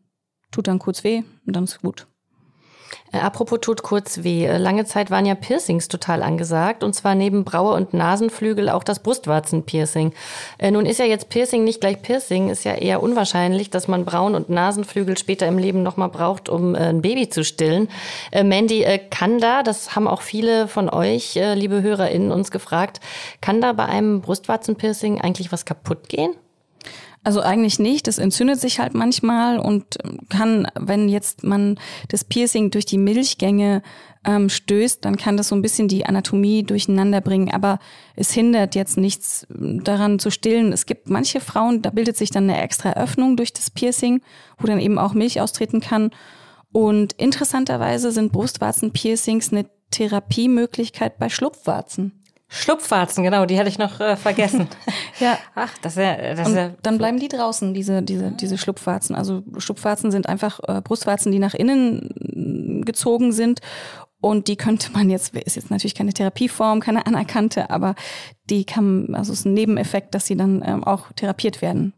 Tut 0.51 0.67
dann 0.67 0.79
kurz 0.79 1.05
weh 1.05 1.25
und 1.47 1.55
dann 1.55 1.65
ist 1.65 1.83
gut. 1.83 2.08
Äh, 3.13 3.19
apropos 3.19 3.61
tut 3.61 3.83
kurz 3.83 4.23
weh. 4.23 4.47
Äh, 4.47 4.59
lange 4.59 4.85
Zeit 4.85 5.11
waren 5.11 5.27
ja 5.27 5.35
Piercings 5.35 5.89
total 5.89 6.23
angesagt 6.23 6.85
und 6.85 6.95
zwar 6.95 7.15
neben 7.15 7.45
Braue 7.45 7.75
und 7.75 7.95
Nasenflügel 7.95 8.69
auch 8.69 8.85
das 8.85 9.01
Brustwarzenpiercing. 9.01 10.13
Äh, 10.59 10.71
nun 10.71 10.87
ist 10.87 10.99
ja 10.99 11.05
jetzt 11.05 11.29
Piercing 11.29 11.65
nicht 11.65 11.81
gleich 11.81 12.03
Piercing, 12.03 12.51
ist 12.51 12.65
ja 12.65 12.75
eher 12.75 13.03
unwahrscheinlich, 13.03 13.71
dass 13.71 13.89
man 13.89 14.05
Brauen 14.05 14.35
und 14.35 14.51
Nasenflügel 14.51 15.17
später 15.17 15.47
im 15.47 15.59
Leben 15.59 15.83
nochmal 15.83 16.09
braucht, 16.09 16.49
um 16.49 16.75
äh, 16.75 16.79
ein 16.79 17.03
Baby 17.03 17.29
zu 17.29 17.45
stillen. 17.45 17.89
Äh, 18.31 18.45
Mandy, 18.45 18.83
äh, 18.83 18.99
kann 18.99 19.39
da, 19.39 19.63
das 19.63 19.95
haben 19.97 20.09
auch 20.09 20.23
viele 20.23 20.69
von 20.69 20.89
euch, 20.89 21.39
liebe 21.55 21.83
HörerInnen, 21.83 22.33
uns 22.33 22.51
gefragt, 22.51 23.01
kann 23.41 23.61
da 23.61 23.73
bei 23.73 23.85
einem 23.85 24.21
Brustwarzenpiercing 24.21 25.21
eigentlich 25.21 25.53
was 25.53 25.65
kaputt 25.65 26.09
gehen? 26.09 26.35
Also 27.25 27.41
eigentlich 27.41 27.79
nicht. 27.79 28.07
Das 28.07 28.19
entzündet 28.19 28.61
sich 28.61 28.79
halt 28.79 28.95
manchmal 28.95 29.59
und 29.59 29.99
kann, 30.29 30.69
wenn 30.79 31.09
jetzt 31.09 31.45
man 31.45 31.79
das 32.09 32.25
Piercing 32.25 32.71
durch 32.71 32.87
die 32.87 32.99
Milchgänge 32.99 33.83
ähm, 34.25 34.49
stößt, 34.49 35.05
dann 35.05 35.17
kann 35.17 35.37
das 35.37 35.49
so 35.49 35.55
ein 35.55 35.63
bisschen 35.63 35.89
die 35.89 36.07
Anatomie 36.07 36.63
durcheinander 36.63 37.21
bringen. 37.21 37.51
Aber 37.51 37.81
es 38.17 38.31
hindert 38.31 38.75
jetzt 38.75 38.97
nichts 38.97 39.47
daran 39.51 40.19
zu 40.19 40.31
stillen. 40.31 40.73
Es 40.73 40.87
gibt 40.87 41.11
manche 41.11 41.41
Frauen, 41.41 41.83
da 41.83 41.91
bildet 41.91 42.17
sich 42.17 42.31
dann 42.31 42.45
eine 42.45 42.61
extra 42.63 42.93
Öffnung 42.95 43.37
durch 43.37 43.53
das 43.53 43.71
Piercing, 43.71 44.23
wo 44.59 44.67
dann 44.67 44.81
eben 44.81 44.99
auch 44.99 45.15
Milch 45.15 45.41
austreten 45.41 45.81
kann. 45.81 46.11
Und 46.73 47.15
interessanterweise 47.15 48.13
sind 48.13 48.33
Brustwarzen-Piercings 48.33 49.53
eine 49.53 49.67
Therapiemöglichkeit 49.91 51.19
bei 51.19 51.29
Schlupfwarzen. 51.29 52.23
Schlupfwarzen, 52.51 53.25
genau, 53.25 53.45
die 53.45 53.59
hatte 53.59 53.69
ich 53.69 53.79
noch 53.79 54.01
äh, 54.01 54.17
vergessen. 54.17 54.69
ja. 55.21 55.39
Ach, 55.55 55.77
das 55.83 55.97
ist 55.97 56.03
ja, 56.03 56.35
das 56.35 56.49
ist 56.49 56.57
ja 56.57 56.71
dann 56.83 56.97
bleiben 56.97 57.19
die 57.19 57.29
draußen, 57.29 57.75
diese, 57.75 58.03
diese, 58.03 58.31
diese 58.31 58.57
Schlupfwarzen. 58.57 59.15
Also 59.15 59.43
Schlupfwarzen 59.59 60.11
sind 60.11 60.29
einfach 60.29 60.61
äh, 60.67 60.81
Brustwarzen, 60.81 61.31
die 61.31 61.39
nach 61.39 61.55
innen 61.55 62.83
gezogen 62.87 63.33
sind. 63.33 63.61
Und 64.21 64.49
die 64.49 64.57
könnte 64.57 64.91
man 64.93 65.11
jetzt, 65.11 65.35
ist 65.37 65.57
jetzt 65.57 65.71
natürlich 65.71 65.95
keine 65.95 66.13
Therapieform, 66.13 66.81
keine 66.81 67.07
anerkannte, 67.07 67.71
aber 67.71 67.95
die 68.51 68.65
kann, 68.65 69.15
also 69.15 69.33
es 69.33 69.41
ist 69.41 69.45
ein 69.45 69.55
Nebeneffekt, 69.55 70.15
dass 70.15 70.27
sie 70.27 70.37
dann 70.37 70.63
ähm, 70.67 70.83
auch 70.83 71.13
therapiert 71.13 71.63
werden. 71.63 71.93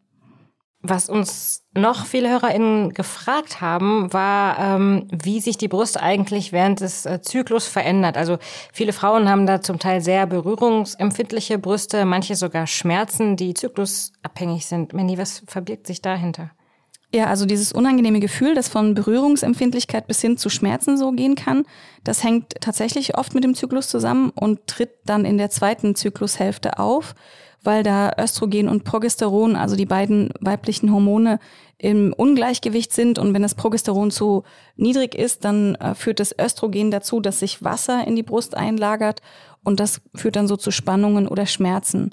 Was 0.82 1.10
uns 1.10 1.62
noch 1.74 2.06
viele 2.06 2.30
HörerInnen 2.30 2.94
gefragt 2.94 3.60
haben, 3.60 4.10
war, 4.14 4.58
ähm, 4.58 5.08
wie 5.12 5.40
sich 5.40 5.58
die 5.58 5.68
Brust 5.68 6.00
eigentlich 6.00 6.52
während 6.52 6.80
des 6.80 7.04
äh, 7.04 7.20
Zyklus 7.20 7.66
verändert. 7.66 8.16
Also 8.16 8.38
viele 8.72 8.94
Frauen 8.94 9.28
haben 9.28 9.46
da 9.46 9.60
zum 9.60 9.78
Teil 9.78 10.00
sehr 10.00 10.26
berührungsempfindliche 10.26 11.58
Brüste, 11.58 12.06
manche 12.06 12.34
sogar 12.34 12.66
Schmerzen, 12.66 13.36
die 13.36 13.52
zyklusabhängig 13.52 14.64
sind. 14.64 14.94
Mandy, 14.94 15.18
was 15.18 15.42
verbirgt 15.46 15.86
sich 15.86 16.00
dahinter? 16.00 16.50
Ja, 17.12 17.26
also 17.26 17.44
dieses 17.44 17.72
unangenehme 17.72 18.20
Gefühl, 18.20 18.54
das 18.54 18.68
von 18.68 18.94
Berührungsempfindlichkeit 18.94 20.06
bis 20.06 20.20
hin 20.20 20.38
zu 20.38 20.48
Schmerzen 20.48 20.96
so 20.96 21.10
gehen 21.10 21.34
kann, 21.34 21.64
das 22.04 22.22
hängt 22.22 22.54
tatsächlich 22.60 23.18
oft 23.18 23.34
mit 23.34 23.42
dem 23.42 23.54
Zyklus 23.54 23.88
zusammen 23.88 24.30
und 24.30 24.66
tritt 24.68 24.92
dann 25.04 25.24
in 25.24 25.36
der 25.36 25.50
zweiten 25.50 25.96
Zyklushälfte 25.96 26.78
auf 26.78 27.14
weil 27.62 27.82
da 27.82 28.12
Östrogen 28.18 28.68
und 28.68 28.84
Progesteron, 28.84 29.56
also 29.56 29.76
die 29.76 29.86
beiden 29.86 30.30
weiblichen 30.40 30.92
Hormone, 30.92 31.38
im 31.78 32.12
Ungleichgewicht 32.12 32.92
sind. 32.92 33.18
Und 33.18 33.32
wenn 33.32 33.42
das 33.42 33.54
Progesteron 33.54 34.10
zu 34.10 34.44
niedrig 34.76 35.14
ist, 35.14 35.44
dann 35.44 35.76
äh, 35.76 35.94
führt 35.94 36.20
das 36.20 36.34
Östrogen 36.38 36.90
dazu, 36.90 37.20
dass 37.20 37.40
sich 37.40 37.64
Wasser 37.64 38.06
in 38.06 38.16
die 38.16 38.22
Brust 38.22 38.56
einlagert 38.56 39.22
und 39.64 39.80
das 39.80 40.00
führt 40.14 40.36
dann 40.36 40.48
so 40.48 40.56
zu 40.56 40.70
Spannungen 40.70 41.26
oder 41.28 41.46
Schmerzen. 41.46 42.10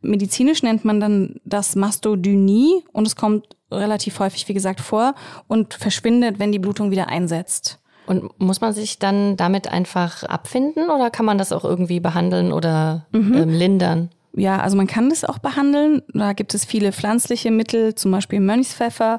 Medizinisch 0.00 0.62
nennt 0.62 0.84
man 0.84 1.00
dann 1.00 1.40
das 1.44 1.76
Mastodynie 1.76 2.84
und 2.92 3.06
es 3.06 3.16
kommt 3.16 3.56
relativ 3.70 4.18
häufig, 4.20 4.46
wie 4.48 4.54
gesagt, 4.54 4.80
vor 4.80 5.14
und 5.48 5.74
verschwindet, 5.74 6.38
wenn 6.38 6.52
die 6.52 6.58
Blutung 6.58 6.90
wieder 6.90 7.08
einsetzt. 7.08 7.80
Und 8.06 8.38
muss 8.38 8.60
man 8.60 8.72
sich 8.72 8.98
dann 9.00 9.36
damit 9.36 9.68
einfach 9.72 10.22
abfinden 10.22 10.90
oder 10.90 11.10
kann 11.10 11.26
man 11.26 11.38
das 11.38 11.50
auch 11.50 11.64
irgendwie 11.64 11.98
behandeln 11.98 12.52
oder 12.52 13.06
mhm. 13.10 13.34
ähm, 13.34 13.50
lindern? 13.50 14.10
Ja, 14.36 14.60
also 14.60 14.76
man 14.76 14.86
kann 14.86 15.08
das 15.08 15.24
auch 15.24 15.38
behandeln. 15.38 16.02
Da 16.12 16.34
gibt 16.34 16.54
es 16.54 16.64
viele 16.64 16.92
pflanzliche 16.92 17.50
Mittel, 17.50 17.94
zum 17.94 18.12
Beispiel 18.12 18.40
Mönchspfeffer 18.40 19.18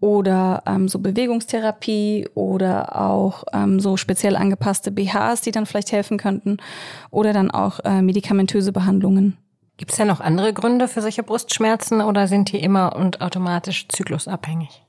oder 0.00 0.62
ähm, 0.66 0.88
so 0.88 1.00
Bewegungstherapie 1.00 2.28
oder 2.34 3.00
auch 3.00 3.44
ähm, 3.52 3.80
so 3.80 3.96
speziell 3.96 4.36
angepasste 4.36 4.90
BHs, 4.90 5.42
die 5.42 5.50
dann 5.50 5.66
vielleicht 5.66 5.92
helfen 5.92 6.16
könnten 6.16 6.58
oder 7.10 7.32
dann 7.32 7.50
auch 7.50 7.80
äh, 7.84 8.02
medikamentöse 8.02 8.72
Behandlungen. 8.72 9.36
Gibt 9.76 9.92
es 9.92 9.98
ja 9.98 10.04
noch 10.04 10.20
andere 10.20 10.52
Gründe 10.52 10.86
für 10.86 11.02
solche 11.02 11.22
Brustschmerzen 11.22 12.00
oder 12.00 12.28
sind 12.28 12.52
die 12.52 12.58
immer 12.58 12.94
und 12.94 13.20
automatisch 13.20 13.88
zyklusabhängig? 13.88 14.81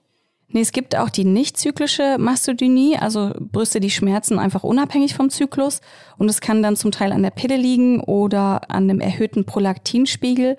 Nee, 0.53 0.61
es 0.61 0.71
gibt 0.71 0.95
auch 0.95 1.09
die 1.09 1.25
nicht 1.25 1.57
zyklische 1.57 2.17
Mastodynie, 2.19 2.99
also 2.99 3.31
Brüste, 3.39 3.79
die 3.79 3.89
schmerzen 3.89 4.37
einfach 4.37 4.63
unabhängig 4.63 5.15
vom 5.15 5.31
Zyklus. 5.31 5.81
Und 6.19 6.29
es 6.29 6.41
kann 6.41 6.61
dann 6.61 6.75
zum 6.75 6.91
Teil 6.91 7.11
an 7.11 7.23
der 7.23 7.31
Pille 7.31 7.57
liegen 7.57 7.99
oder 8.01 8.69
an 8.69 8.87
dem 8.87 8.99
erhöhten 8.99 9.45
Prolaktinspiegel. 9.45 10.57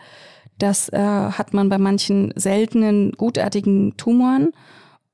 Das 0.59 0.89
äh, 0.89 0.99
hat 0.99 1.55
man 1.55 1.69
bei 1.69 1.79
manchen 1.79 2.33
seltenen, 2.35 3.13
gutartigen 3.13 3.97
Tumoren. 3.97 4.51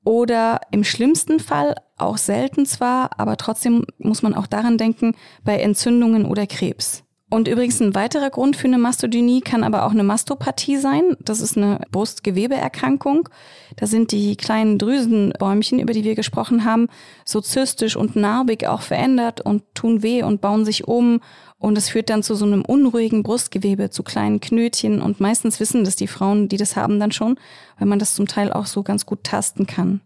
Oder 0.03 0.61
im 0.71 0.83
schlimmsten 0.83 1.39
Fall, 1.39 1.75
auch 1.97 2.17
selten 2.17 2.65
zwar, 2.65 3.19
aber 3.19 3.37
trotzdem 3.37 3.85
muss 3.99 4.23
man 4.23 4.33
auch 4.33 4.47
daran 4.47 4.79
denken, 4.79 5.13
bei 5.43 5.59
Entzündungen 5.59 6.25
oder 6.25 6.47
Krebs. 6.47 7.03
Und 7.31 7.47
übrigens 7.47 7.79
ein 7.79 7.95
weiterer 7.95 8.29
Grund 8.29 8.57
für 8.57 8.67
eine 8.67 8.77
Mastodynie 8.77 9.39
kann 9.39 9.63
aber 9.63 9.85
auch 9.85 9.91
eine 9.91 10.03
Mastopathie 10.03 10.75
sein. 10.75 11.15
Das 11.21 11.39
ist 11.39 11.55
eine 11.55 11.79
Brustgewebeerkrankung. 11.89 13.29
Da 13.77 13.87
sind 13.87 14.11
die 14.11 14.35
kleinen 14.35 14.77
Drüsenbäumchen, 14.77 15.79
über 15.79 15.93
die 15.93 16.03
wir 16.03 16.15
gesprochen 16.15 16.65
haben, 16.65 16.89
so 17.23 17.39
zystisch 17.39 17.95
und 17.95 18.17
narbig 18.17 18.67
auch 18.67 18.81
verändert 18.81 19.39
und 19.39 19.63
tun 19.73 20.03
weh 20.03 20.23
und 20.23 20.41
bauen 20.41 20.65
sich 20.65 20.89
um. 20.89 21.21
Und 21.57 21.77
es 21.77 21.87
führt 21.87 22.09
dann 22.09 22.21
zu 22.21 22.35
so 22.35 22.43
einem 22.43 22.65
unruhigen 22.65 23.23
Brustgewebe, 23.23 23.91
zu 23.91 24.03
kleinen 24.03 24.41
Knötchen. 24.41 25.01
Und 25.01 25.21
meistens 25.21 25.61
wissen 25.61 25.85
das 25.85 25.95
die 25.95 26.07
Frauen, 26.07 26.49
die 26.49 26.57
das 26.57 26.75
haben, 26.75 26.99
dann 26.99 27.13
schon, 27.13 27.39
weil 27.79 27.87
man 27.87 27.99
das 27.99 28.13
zum 28.13 28.27
Teil 28.27 28.51
auch 28.51 28.65
so 28.65 28.83
ganz 28.83 29.05
gut 29.05 29.23
tasten 29.23 29.67
kann. 29.67 30.01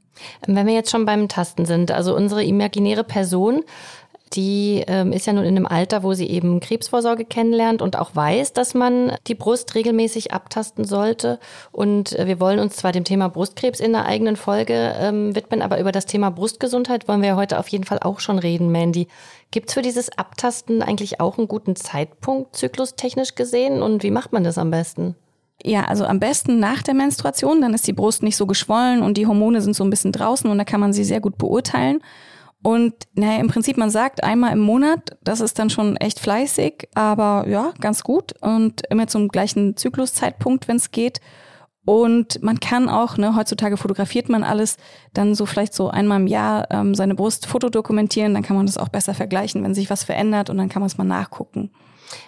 Wenn 0.46 0.68
wir 0.68 0.74
jetzt 0.74 0.92
schon 0.92 1.06
beim 1.06 1.28
Tasten 1.28 1.66
sind, 1.66 1.92
also 1.92 2.16
unsere 2.16 2.44
imaginäre 2.44 3.04
Person 3.04 3.64
die 4.34 4.84
ähm, 4.88 5.12
ist 5.12 5.28
ja 5.28 5.34
nun 5.34 5.44
in 5.44 5.56
einem 5.56 5.68
Alter, 5.68 6.04
wo 6.04 6.14
sie 6.14 6.28
eben 6.30 6.60
Krebsvorsorge 6.60 7.26
kennenlernt 7.26 7.82
und 7.82 7.98
auch 7.98 8.16
weiß, 8.16 8.54
dass 8.54 8.74
man 8.74 9.16
die 9.28 9.36
Brust 9.36 9.76
regelmäßig 9.76 10.34
abtasten 10.34 10.84
sollte. 10.84 11.40
Und 11.72 12.18
äh, 12.18 12.26
wir 12.26 12.40
wollen 12.40 12.60
uns 12.60 12.76
zwar 12.76 12.92
dem 12.92 13.04
Thema 13.04 13.30
Brustkrebs 13.30 13.80
in 13.80 13.96
einer 13.96 14.06
eigenen 14.06 14.36
Folge 14.36 14.96
ähm, 15.00 15.36
widmen, 15.36 15.62
aber 15.62 15.80
über 15.80 15.92
das 15.92 16.06
Thema 16.06 16.32
Brustgesundheit 16.32 17.08
wollen 17.08 17.22
wir 17.22 17.36
heute 17.36 17.60
auf 17.60 17.68
jeden 17.68 17.84
Fall 17.84 18.00
auch 18.00 18.20
schon 18.20 18.40
reden, 18.40 18.72
Mandy. 18.72 19.08
Gibt's 19.52 19.74
für 19.74 19.84
dieses 19.84 20.18
Abtasten 20.18 20.82
eigentlich 20.82 21.22
auch 21.22 21.38
einen 21.38 21.48
guten 21.48 21.76
Zeitpunkt, 21.76 22.56
zyklustechnisch 22.56 23.36
gesehen? 23.36 23.82
Und 23.82 24.04
wie 24.04 24.12
macht 24.12 24.34
man 24.34 24.44
das 24.44 24.58
am 24.58 24.72
besten? 24.72 25.16
Ja, 25.64 25.86
also 25.86 26.06
am 26.06 26.20
besten 26.20 26.60
nach 26.60 26.84
der 26.84 26.94
Menstruation, 26.94 27.62
dann 27.62 27.74
ist 27.74 27.88
die 27.88 27.94
Brust 27.94 28.22
nicht 28.22 28.36
so 28.36 28.46
geschwollen 28.46 29.02
und 29.02 29.18
die 29.18 29.28
Hormone 29.28 29.62
sind 29.62 29.76
so 29.76 29.84
ein 29.84 29.90
bisschen 29.90 30.12
draußen 30.12 30.50
und 30.50 30.58
da 30.58 30.64
kann 30.64 30.80
man 30.80 30.94
sie 30.94 31.04
sehr 31.04 31.22
gut 31.22 31.38
beurteilen. 31.38 32.02
Und 32.64 32.94
naja, 33.14 33.40
im 33.40 33.48
Prinzip, 33.48 33.78
man 33.78 33.92
sagt 33.92 34.24
einmal 34.24 34.54
im 34.54 34.60
Monat, 34.60 35.18
das 35.24 35.40
ist 35.40 35.60
dann 35.60 35.70
schon 35.70 35.98
echt 35.98 36.20
fleißig, 36.20 36.90
aber 36.96 37.46
ja, 37.48 37.74
ganz 37.80 38.04
gut 38.04 38.34
und 38.42 38.82
immer 38.90 39.08
zum 39.08 39.28
gleichen 39.28 39.78
Zykluszeitpunkt, 39.78 40.68
wenn 40.68 40.78
es 40.78 40.90
geht. 40.92 41.22
Und 41.86 42.42
man 42.42 42.60
kann 42.60 42.90
auch, 42.90 43.18
ne, 43.18 43.36
heutzutage 43.36 43.78
fotografiert 43.78 44.28
man 44.28 44.44
alles, 44.44 44.78
dann 45.14 45.36
so 45.36 45.46
vielleicht 45.46 45.76
so 45.76 45.90
einmal 45.90 46.20
im 46.20 46.26
Jahr 46.26 46.68
ähm, 46.72 46.96
seine 46.96 47.14
Brust 47.14 47.46
fotodokumentieren, 47.46 48.34
dann 48.34 48.42
kann 48.42 48.58
man 48.58 48.66
das 48.66 48.80
auch 48.80 48.90
besser 48.90 49.14
vergleichen, 49.14 49.64
wenn 49.64 49.76
sich 49.76 49.92
was 49.92 50.04
verändert 50.04 50.50
und 50.50 50.58
dann 50.58 50.70
kann 50.70 50.82
man 50.82 50.88
es 50.88 50.98
mal 50.98 51.04
nachgucken. 51.04 51.72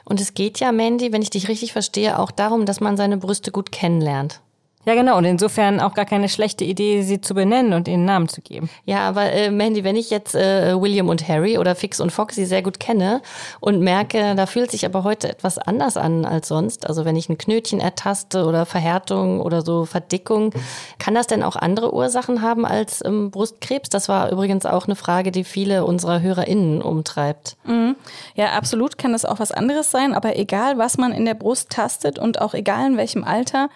Und 0.06 0.22
es 0.22 0.36
geht 0.36 0.60
ja, 0.60 0.72
Mandy, 0.72 1.12
wenn 1.12 1.24
ich 1.24 1.32
dich 1.32 1.48
richtig 1.48 1.74
verstehe, 1.74 2.20
auch 2.20 2.30
darum, 2.30 2.68
dass 2.68 2.80
man 2.80 2.98
seine 2.98 3.18
Brüste 3.18 3.52
gut 3.52 3.72
kennenlernt. 3.72 4.42
Ja, 4.88 4.96
genau. 4.96 5.18
Und 5.18 5.26
insofern 5.26 5.82
auch 5.82 5.94
gar 5.96 6.06
keine 6.06 6.30
schlechte 6.30 6.64
Idee, 6.64 7.02
sie 7.02 7.20
zu 7.20 7.34
benennen 7.34 7.74
und 7.74 7.90
ihnen 7.90 8.06
Namen 8.06 8.30
zu 8.30 8.40
geben. 8.40 8.70
Ja, 8.86 9.00
aber 9.00 9.34
äh, 9.34 9.52
Mandy, 9.52 9.84
wenn 9.84 9.98
ich 9.98 10.10
jetzt 10.10 10.34
äh, 10.34 10.80
William 10.80 11.10
und 11.10 11.28
Harry 11.28 11.58
oder 11.58 11.76
Fix 11.76 12.00
und 12.00 12.10
Foxy 12.10 12.46
sehr 12.46 12.62
gut 12.62 12.80
kenne 12.80 13.22
und 13.60 13.82
merke, 13.82 14.34
da 14.36 14.46
fühlt 14.46 14.72
sich 14.72 14.86
aber 14.86 15.04
heute 15.04 15.28
etwas 15.28 15.58
anders 15.58 15.98
an 15.98 16.24
als 16.24 16.48
sonst, 16.48 16.88
also 16.88 17.04
wenn 17.04 17.18
ich 17.18 17.28
ein 17.28 17.38
Knötchen 17.38 17.82
ertaste 17.82 18.46
oder 18.46 18.66
Verhärtung 18.66 19.42
oder 19.42 19.62
so 19.62 19.84
Verdickung, 19.84 20.54
kann 21.00 21.16
das 21.16 21.28
denn 21.28 21.44
auch 21.44 21.58
andere 21.58 21.94
Ursachen 21.94 22.42
haben 22.42 22.66
als 22.66 23.04
ähm, 23.04 23.30
Brustkrebs? 23.30 23.90
Das 23.90 24.08
war 24.08 24.32
übrigens 24.32 24.66
auch 24.66 24.86
eine 24.86 24.96
Frage, 24.96 25.34
die 25.34 25.44
viele 25.44 25.84
unserer 25.84 26.22
HörerInnen 26.22 26.82
umtreibt. 26.82 27.58
Mhm. 27.66 27.98
Ja, 28.36 28.54
absolut 28.54 28.98
kann 28.98 29.12
das 29.12 29.26
auch 29.26 29.40
was 29.40 29.52
anderes 29.52 29.92
sein, 29.92 30.14
aber 30.14 30.38
egal, 30.38 30.78
was 30.78 30.98
man 30.98 31.12
in 31.12 31.26
der 31.26 31.34
Brust 31.34 31.72
tastet 31.72 32.18
und 32.18 32.40
auch 32.40 32.54
egal 32.54 32.88
in 32.88 32.96
welchem 32.96 33.26
Alter, 33.26 33.68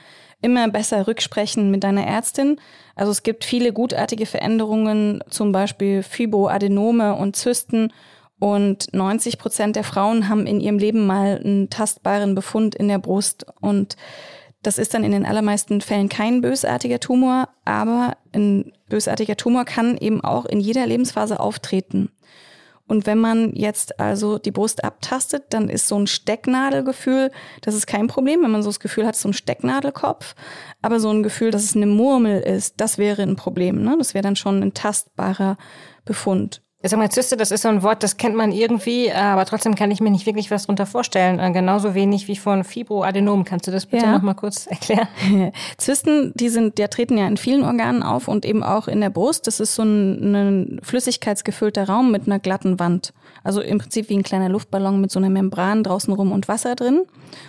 immer 0.42 0.68
besser 0.70 1.08
rücksprechen 1.08 1.72
mit 1.72 1.84
deiner 1.84 2.06
Ärztin. 2.06 2.60
Also 2.96 3.12
es 3.12 3.24
gibt 3.24 3.46
viele 3.46 3.74
gutartige 3.74 4.26
Veränderungen, 4.26 5.24
zum 5.30 5.52
Beispiel 5.52 6.04
Fibroadenome 6.04 7.16
und 7.16 7.36
Zysten. 7.36 7.94
Und 8.40 8.92
90 8.92 9.38
Prozent 9.38 9.76
der 9.76 9.84
Frauen 9.84 10.28
haben 10.28 10.48
in 10.48 10.60
ihrem 10.60 10.80
Leben 10.80 11.06
mal 11.06 11.40
einen 11.44 11.70
tastbaren 11.70 12.34
Befund 12.34 12.74
in 12.74 12.88
der 12.88 12.98
Brust. 12.98 13.46
Und 13.62 13.98
das 14.64 14.78
ist 14.78 14.94
dann 14.94 15.04
in 15.04 15.12
den 15.12 15.26
allermeisten 15.26 15.82
Fällen 15.82 16.10
kein 16.10 16.42
bösartiger 16.42 17.00
Tumor, 17.00 17.50
aber 17.66 18.18
ein 18.34 18.74
bösartiger 18.90 19.38
Tumor 19.38 19.66
kann 19.66 19.98
eben 19.98 20.24
auch 20.24 20.46
in 20.46 20.60
jeder 20.60 20.86
Lebensphase 20.88 21.40
auftreten. 21.40 22.10
Und 22.92 23.06
wenn 23.06 23.20
man 23.20 23.56
jetzt 23.56 24.02
also 24.02 24.38
die 24.38 24.52
Brust 24.52 24.84
abtastet, 24.84 25.46
dann 25.52 25.70
ist 25.70 25.88
so 25.88 25.98
ein 25.98 26.08
Stecknadelgefühl, 26.08 27.32
das 27.62 27.74
ist 27.74 27.88
kein 27.88 28.08
Problem, 28.08 28.44
wenn 28.44 28.52
man 28.52 28.64
so 28.64 28.68
das 28.68 28.82
Gefühl 28.82 29.08
hat, 29.08 29.16
so 29.16 29.30
ein 29.30 29.34
Stecknadelkopf. 29.34 30.36
Aber 30.82 31.00
so 31.00 31.10
ein 31.10 31.24
Gefühl, 31.24 31.52
dass 31.52 31.64
es 31.64 31.74
eine 31.74 31.86
Murmel 31.86 32.42
ist, 32.42 32.82
das 32.82 32.98
wäre 32.98 33.22
ein 33.22 33.38
Problem. 33.38 33.82
Ne? 33.82 33.96
Das 33.98 34.14
wäre 34.14 34.24
dann 34.24 34.36
schon 34.36 34.62
ein 34.62 34.74
tastbarer 34.74 35.56
Befund. 36.04 36.62
Sag 36.84 36.98
mal, 36.98 37.12
Zyste, 37.12 37.38
das 37.38 37.52
ist 37.52 37.62
so 37.62 37.70
ein 37.70 37.84
Wort, 37.84 38.02
das 38.02 38.18
kennt 38.18 38.36
man 38.36 38.52
irgendwie, 38.52 39.12
aber 39.12 39.46
trotzdem 39.46 39.76
kann 39.76 39.92
ich 39.92 40.02
mir 40.02 40.10
nicht 40.10 40.26
wirklich 40.26 40.50
was 40.50 40.66
drunter 40.66 40.88
vorstellen. 40.88 41.38
Äh, 41.40 41.52
genauso 41.52 41.94
wenig 41.94 42.28
wie 42.28 42.36
von 42.36 42.64
Fibroadenom. 42.64 43.44
Kannst 43.46 43.68
du 43.68 43.72
das 43.72 43.86
bitte 43.86 44.06
Ja. 44.06 44.14
noch 44.14 44.24
mal 44.24 44.34
kurz 44.34 44.66
erklären? 44.66 45.08
Zysten, 45.78 46.32
die 46.36 46.50
sind, 46.50 46.80
die 46.80 46.84
treten 46.88 47.20
ja 47.20 47.28
in 47.28 47.38
vielen 47.38 47.64
Organen 47.64 48.02
auf 48.02 48.28
und 48.28 48.46
eben 48.46 48.64
auch 48.64 48.88
in 48.88 49.00
der 49.00 49.12
Brust. 49.12 49.46
Das 49.46 49.60
ist 49.60 49.76
so 49.76 49.84
ein, 49.84 50.34
ein 50.36 50.80
flüssigkeitsgefüllter 50.82 51.88
Raum 51.88 52.12
mit 52.12 52.26
einer 52.26 52.40
glatten 52.40 52.80
Wand. 52.80 53.14
Also 53.44 53.62
im 53.62 53.78
Prinzip 53.78 54.10
wie 54.10 54.18
ein 54.18 54.24
kleiner 54.24 54.50
Luftballon 54.50 55.00
mit 55.00 55.12
so 55.12 55.20
einer 55.20 55.30
Membran 55.30 55.84
draußen 55.84 56.12
rum 56.14 56.32
und 56.32 56.48
Wasser 56.48 56.74
drin 56.76 57.04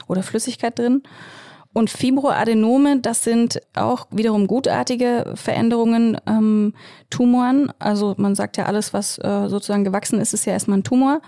oder 0.08 0.22
Flüssigkeit 0.22 0.78
drin. 0.78 1.02
Und 1.74 1.88
Fibroadenome, 1.88 3.00
das 3.00 3.24
sind 3.24 3.60
auch 3.74 4.06
wiederum 4.10 4.46
gutartige 4.46 5.32
Veränderungen, 5.36 6.18
ähm, 6.26 6.74
Tumoren. 7.08 7.72
Also 7.78 8.14
man 8.18 8.34
sagt 8.34 8.58
ja, 8.58 8.66
alles, 8.66 8.92
was 8.92 9.18
äh, 9.18 9.48
sozusagen 9.48 9.84
gewachsen 9.84 10.20
ist, 10.20 10.34
ist 10.34 10.44
ja 10.44 10.52
erstmal 10.52 10.78
ein 10.78 10.84
Tumor. 10.84 11.22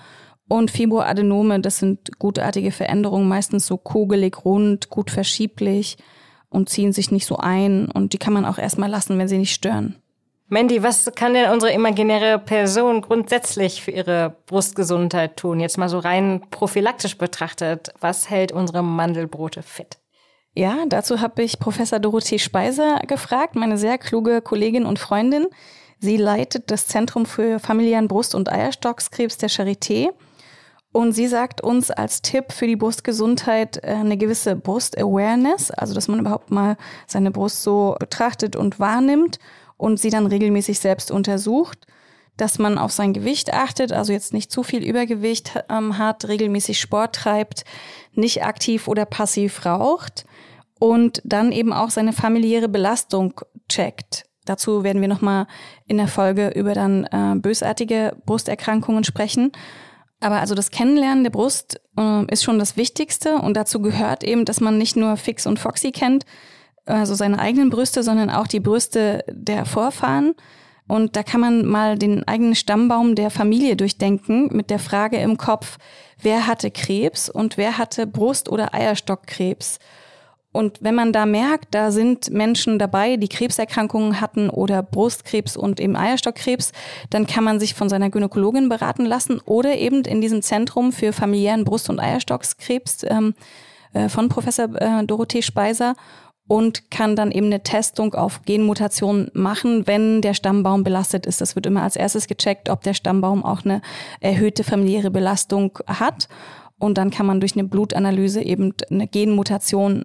Und 0.46 0.70
Fibroadenome, 0.70 1.60
das 1.60 1.78
sind 1.78 2.18
gutartige 2.18 2.72
Veränderungen, 2.72 3.26
meistens 3.26 3.66
so 3.66 3.78
kugelig, 3.78 4.44
rund, 4.44 4.90
gut 4.90 5.10
verschieblich 5.10 5.96
und 6.50 6.68
ziehen 6.68 6.92
sich 6.92 7.10
nicht 7.10 7.26
so 7.26 7.38
ein. 7.38 7.90
Und 7.90 8.12
die 8.12 8.18
kann 8.18 8.34
man 8.34 8.44
auch 8.44 8.58
erstmal 8.58 8.90
lassen, 8.90 9.18
wenn 9.18 9.28
sie 9.28 9.38
nicht 9.38 9.54
stören. 9.54 9.96
Mandy, 10.48 10.82
was 10.82 11.10
kann 11.14 11.32
denn 11.32 11.50
unsere 11.50 11.72
imaginäre 11.72 12.38
Person 12.38 13.00
grundsätzlich 13.00 13.82
für 13.82 13.92
ihre 13.92 14.36
Brustgesundheit 14.44 15.38
tun? 15.38 15.58
Jetzt 15.58 15.78
mal 15.78 15.88
so 15.88 15.98
rein 15.98 16.42
prophylaktisch 16.50 17.16
betrachtet. 17.16 17.94
Was 18.00 18.28
hält 18.28 18.52
unsere 18.52 18.82
Mandelbrote 18.82 19.62
fit? 19.62 19.98
Ja, 20.56 20.84
dazu 20.86 21.20
habe 21.20 21.42
ich 21.42 21.58
Professor 21.58 21.98
Dorothee 21.98 22.38
Speiser 22.38 23.00
gefragt, 23.08 23.56
meine 23.56 23.76
sehr 23.76 23.98
kluge 23.98 24.40
Kollegin 24.40 24.86
und 24.86 25.00
Freundin. 25.00 25.46
Sie 25.98 26.16
leitet 26.16 26.70
das 26.70 26.86
Zentrum 26.86 27.26
für 27.26 27.58
familiären 27.58 28.06
Brust- 28.06 28.36
und 28.36 28.52
Eierstockskrebs 28.52 29.36
der 29.38 29.50
Charité. 29.50 30.10
Und 30.92 31.10
sie 31.10 31.26
sagt 31.26 31.60
uns 31.60 31.90
als 31.90 32.22
Tipp 32.22 32.52
für 32.52 32.68
die 32.68 32.76
Brustgesundheit 32.76 33.82
äh, 33.82 33.94
eine 33.94 34.16
gewisse 34.16 34.54
Brust-Awareness, 34.54 35.72
also 35.72 35.92
dass 35.92 36.06
man 36.06 36.20
überhaupt 36.20 36.52
mal 36.52 36.76
seine 37.08 37.32
Brust 37.32 37.64
so 37.64 37.96
betrachtet 37.98 38.54
und 38.54 38.78
wahrnimmt 38.78 39.40
und 39.76 39.98
sie 39.98 40.10
dann 40.10 40.26
regelmäßig 40.26 40.78
selbst 40.78 41.10
untersucht, 41.10 41.88
dass 42.36 42.60
man 42.60 42.78
auf 42.78 42.92
sein 42.92 43.12
Gewicht 43.12 43.52
achtet, 43.52 43.92
also 43.92 44.12
jetzt 44.12 44.32
nicht 44.32 44.52
zu 44.52 44.62
viel 44.62 44.84
Übergewicht 44.84 45.64
ähm, 45.68 45.98
hat, 45.98 46.28
regelmäßig 46.28 46.78
Sport 46.78 47.16
treibt, 47.16 47.64
nicht 48.16 48.44
aktiv 48.44 48.88
oder 48.88 49.04
passiv 49.04 49.64
raucht 49.64 50.24
und 50.78 51.20
dann 51.24 51.52
eben 51.52 51.72
auch 51.72 51.90
seine 51.90 52.12
familiäre 52.12 52.68
Belastung 52.68 53.40
checkt. 53.68 54.24
Dazu 54.44 54.84
werden 54.84 55.00
wir 55.00 55.08
nochmal 55.08 55.46
in 55.86 55.96
der 55.96 56.08
Folge 56.08 56.48
über 56.48 56.74
dann 56.74 57.04
äh, 57.04 57.34
bösartige 57.36 58.16
Brusterkrankungen 58.26 59.04
sprechen. 59.04 59.52
Aber 60.20 60.36
also 60.36 60.54
das 60.54 60.70
Kennenlernen 60.70 61.24
der 61.24 61.30
Brust 61.30 61.80
äh, 61.98 62.24
ist 62.32 62.44
schon 62.44 62.58
das 62.58 62.76
Wichtigste 62.76 63.36
und 63.36 63.56
dazu 63.56 63.80
gehört 63.80 64.24
eben, 64.24 64.44
dass 64.44 64.60
man 64.60 64.78
nicht 64.78 64.96
nur 64.96 65.16
Fix 65.16 65.46
und 65.46 65.58
Foxy 65.58 65.92
kennt, 65.92 66.24
also 66.86 67.14
seine 67.14 67.38
eigenen 67.38 67.70
Brüste, 67.70 68.02
sondern 68.02 68.30
auch 68.30 68.46
die 68.46 68.60
Brüste 68.60 69.24
der 69.28 69.64
Vorfahren. 69.64 70.34
Und 70.86 71.16
da 71.16 71.22
kann 71.22 71.40
man 71.40 71.64
mal 71.64 71.96
den 71.96 72.28
eigenen 72.28 72.54
Stammbaum 72.54 73.14
der 73.14 73.30
Familie 73.30 73.76
durchdenken 73.76 74.54
mit 74.54 74.68
der 74.68 74.78
Frage 74.78 75.16
im 75.16 75.38
Kopf, 75.38 75.78
wer 76.24 76.46
hatte 76.46 76.70
Krebs 76.70 77.28
und 77.28 77.56
wer 77.56 77.78
hatte 77.78 78.06
Brust- 78.06 78.48
oder 78.48 78.74
Eierstockkrebs. 78.74 79.78
Und 80.52 80.78
wenn 80.82 80.94
man 80.94 81.12
da 81.12 81.26
merkt, 81.26 81.74
da 81.74 81.90
sind 81.90 82.30
Menschen 82.30 82.78
dabei, 82.78 83.16
die 83.16 83.28
Krebserkrankungen 83.28 84.20
hatten 84.20 84.48
oder 84.50 84.84
Brustkrebs 84.84 85.56
und 85.56 85.80
eben 85.80 85.96
Eierstockkrebs, 85.96 86.70
dann 87.10 87.26
kann 87.26 87.42
man 87.42 87.58
sich 87.58 87.74
von 87.74 87.88
seiner 87.88 88.08
Gynäkologin 88.08 88.68
beraten 88.68 89.04
lassen 89.04 89.40
oder 89.44 89.76
eben 89.76 90.02
in 90.04 90.20
diesem 90.20 90.42
Zentrum 90.42 90.92
für 90.92 91.12
familiären 91.12 91.64
Brust- 91.64 91.90
und 91.90 91.98
Eierstockskrebs 91.98 93.02
ähm, 93.02 93.34
äh, 93.94 94.08
von 94.08 94.28
Professor 94.28 94.68
äh, 94.80 95.04
Dorothee 95.04 95.42
Speiser 95.42 95.96
und 96.46 96.90
kann 96.90 97.16
dann 97.16 97.30
eben 97.30 97.46
eine 97.46 97.62
Testung 97.62 98.14
auf 98.14 98.42
Genmutationen 98.42 99.30
machen, 99.32 99.86
wenn 99.86 100.20
der 100.20 100.34
Stammbaum 100.34 100.84
belastet 100.84 101.26
ist. 101.26 101.40
Das 101.40 101.56
wird 101.56 101.66
immer 101.66 101.82
als 101.82 101.96
erstes 101.96 102.26
gecheckt, 102.26 102.68
ob 102.68 102.82
der 102.82 102.94
Stammbaum 102.94 103.44
auch 103.44 103.64
eine 103.64 103.80
erhöhte 104.20 104.64
familiäre 104.64 105.10
Belastung 105.10 105.78
hat. 105.86 106.28
Und 106.78 106.98
dann 106.98 107.10
kann 107.10 107.26
man 107.26 107.40
durch 107.40 107.54
eine 107.54 107.64
Blutanalyse 107.64 108.42
eben 108.42 108.74
eine 108.90 109.06
Genmutation 109.06 110.04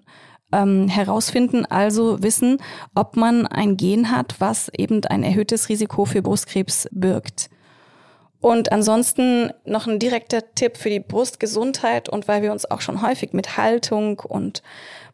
ähm, 0.52 0.88
herausfinden, 0.88 1.66
also 1.66 2.24
wissen, 2.24 2.58
ob 2.96 3.18
man 3.18 3.46
ein 3.46 3.76
Gen 3.76 4.12
hat, 4.12 4.36
was 4.40 4.72
eben 4.78 5.04
ein 5.06 5.24
erhöhtes 5.24 5.70
Risiko 5.70 6.06
für 6.06 6.22
Brustkrebs 6.22 6.88
birgt. 6.92 7.50
Und 8.42 8.72
ansonsten 8.72 9.52
noch 9.66 9.88
ein 9.88 10.00
direkter 10.00 10.54
Tipp 10.56 10.78
für 10.78 10.90
die 10.90 11.02
Brustgesundheit 11.02 12.08
und 12.08 12.28
weil 12.28 12.42
wir 12.42 12.52
uns 12.52 12.70
auch 12.70 12.82
schon 12.82 13.02
häufig 13.02 13.34
mit 13.34 13.58
Haltung 13.58 14.20
und 14.20 14.64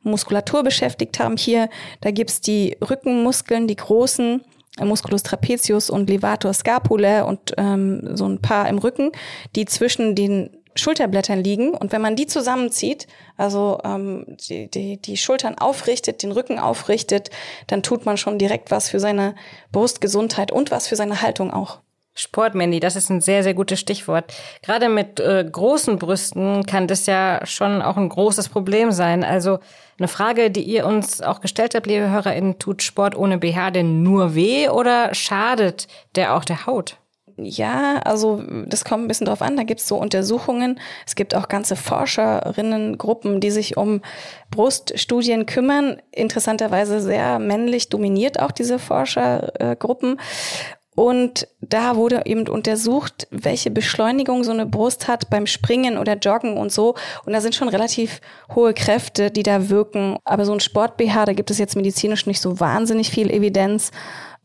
Muskulatur 0.04 0.64
beschäftigt 0.64 1.20
haben 1.20 1.36
hier, 1.36 1.70
da 2.02 2.12
gibt's 2.12 2.40
die 2.40 2.78
Rückenmuskeln, 2.88 3.68
die 3.68 3.76
großen, 3.76 4.42
äh, 4.80 4.86
Musculus 4.86 5.24
trapezius 5.24 5.90
und 5.90 6.10
Levator 6.10 6.54
scapulae 6.54 7.24
und 7.24 7.54
ähm, 7.58 8.16
so 8.16 8.28
ein 8.28 8.42
paar 8.42 8.70
im 8.70 8.78
Rücken, 8.78 9.12
die 9.56 9.66
zwischen 9.66 10.14
den 10.14 10.52
Schulterblättern 10.76 11.44
liegen. 11.44 11.74
Und 11.74 11.92
wenn 11.92 12.02
man 12.02 12.16
die 12.16 12.28
zusammenzieht, 12.28 13.08
also 13.38 13.80
ähm, 13.84 14.38
die, 14.48 14.70
die, 14.70 14.98
die 14.98 15.18
Schultern 15.18 15.58
aufrichtet, 15.58 16.22
den 16.22 16.32
Rücken 16.32 16.60
aufrichtet, 16.60 17.32
dann 17.68 17.82
tut 17.82 18.06
man 18.06 18.18
schon 18.18 18.38
direkt 18.38 18.70
was 18.70 18.90
für 18.90 19.00
seine 19.00 19.34
Brustgesundheit 19.72 20.52
und 20.52 20.70
was 20.70 20.88
für 20.88 20.96
seine 20.96 21.22
Haltung 21.22 21.52
auch. 21.52 21.80
Sport, 22.18 22.56
Mandy, 22.56 22.80
das 22.80 22.96
ist 22.96 23.10
ein 23.10 23.20
sehr, 23.20 23.44
sehr 23.44 23.54
gutes 23.54 23.80
Stichwort. 23.80 24.34
Gerade 24.62 24.88
mit 24.88 25.20
äh, 25.20 25.46
großen 25.50 26.00
Brüsten 26.00 26.66
kann 26.66 26.88
das 26.88 27.06
ja 27.08 27.46
schon 27.46 27.82
auch 27.82 27.98
ein 27.98 28.08
großes 28.08 28.48
Problem 28.48 28.94
sein. 28.94 29.26
Also 29.26 29.60
eine 30.00 30.08
Frage, 30.08 30.50
die 30.50 30.64
ihr 30.64 30.86
uns 30.86 31.22
auch 31.22 31.42
gestellt 31.42 31.76
habt, 31.76 31.88
liebe 31.88 32.10
HörerInnen, 32.10 32.58
tut 32.58 32.84
Sport 32.84 33.18
ohne 33.18 33.38
BH 33.38 33.72
denn 33.72 34.02
nur 34.02 34.34
weh 34.34 34.70
oder 34.70 35.14
schadet 35.14 35.88
der 36.16 36.36
auch 36.36 36.46
der 36.46 36.66
Haut? 36.66 36.98
Ja, 37.38 37.98
also 38.06 38.42
das 38.66 38.86
kommt 38.86 39.04
ein 39.04 39.08
bisschen 39.10 39.28
drauf 39.28 39.42
an. 39.42 39.58
Da 39.58 39.64
gibt 39.64 39.82
es 39.82 39.88
so 39.88 39.98
Untersuchungen. 39.98 40.80
Es 41.06 41.16
gibt 41.16 41.36
auch 41.36 41.50
ganze 41.50 41.76
Forscherinnengruppen, 41.76 43.42
die 43.42 43.52
sich 43.52 43.76
um 43.76 44.02
Bruststudien 44.52 45.46
kümmern. 45.46 46.02
Interessanterweise 46.12 47.02
sehr 47.02 47.40
männlich 47.40 47.90
dominiert 47.90 48.40
auch 48.40 48.52
diese 48.52 48.80
Forschergruppen. 48.80 50.18
Und 50.96 51.48
da 51.60 51.98
wurde 51.98 52.22
eben 52.26 52.48
untersucht, 52.48 53.28
welche 53.30 53.70
Beschleunigung 53.70 54.46
so 54.46 54.52
eine 54.52 54.66
Brust 54.66 55.10
hat 55.10 55.30
beim 55.30 55.46
Springen 55.46 55.98
oder 55.98 56.18
Joggen 56.18 56.58
und 56.58 56.72
so. 56.72 56.96
Und 57.26 57.34
da 57.34 57.42
sind 57.42 57.54
schon 57.54 57.68
relativ 57.68 58.22
hohe 58.56 58.74
Kräfte, 58.74 59.30
die 59.30 59.44
da 59.44 59.70
wirken. 59.70 60.18
Aber 60.24 60.46
so 60.46 60.54
ein 60.54 60.62
Sport-BH, 60.62 61.26
da 61.26 61.34
gibt 61.34 61.52
es 61.52 61.58
jetzt 61.58 61.76
medizinisch 61.76 62.26
nicht 62.26 62.40
so 62.40 62.62
wahnsinnig 62.62 63.10
viel 63.10 63.30
Evidenz. 63.30 63.92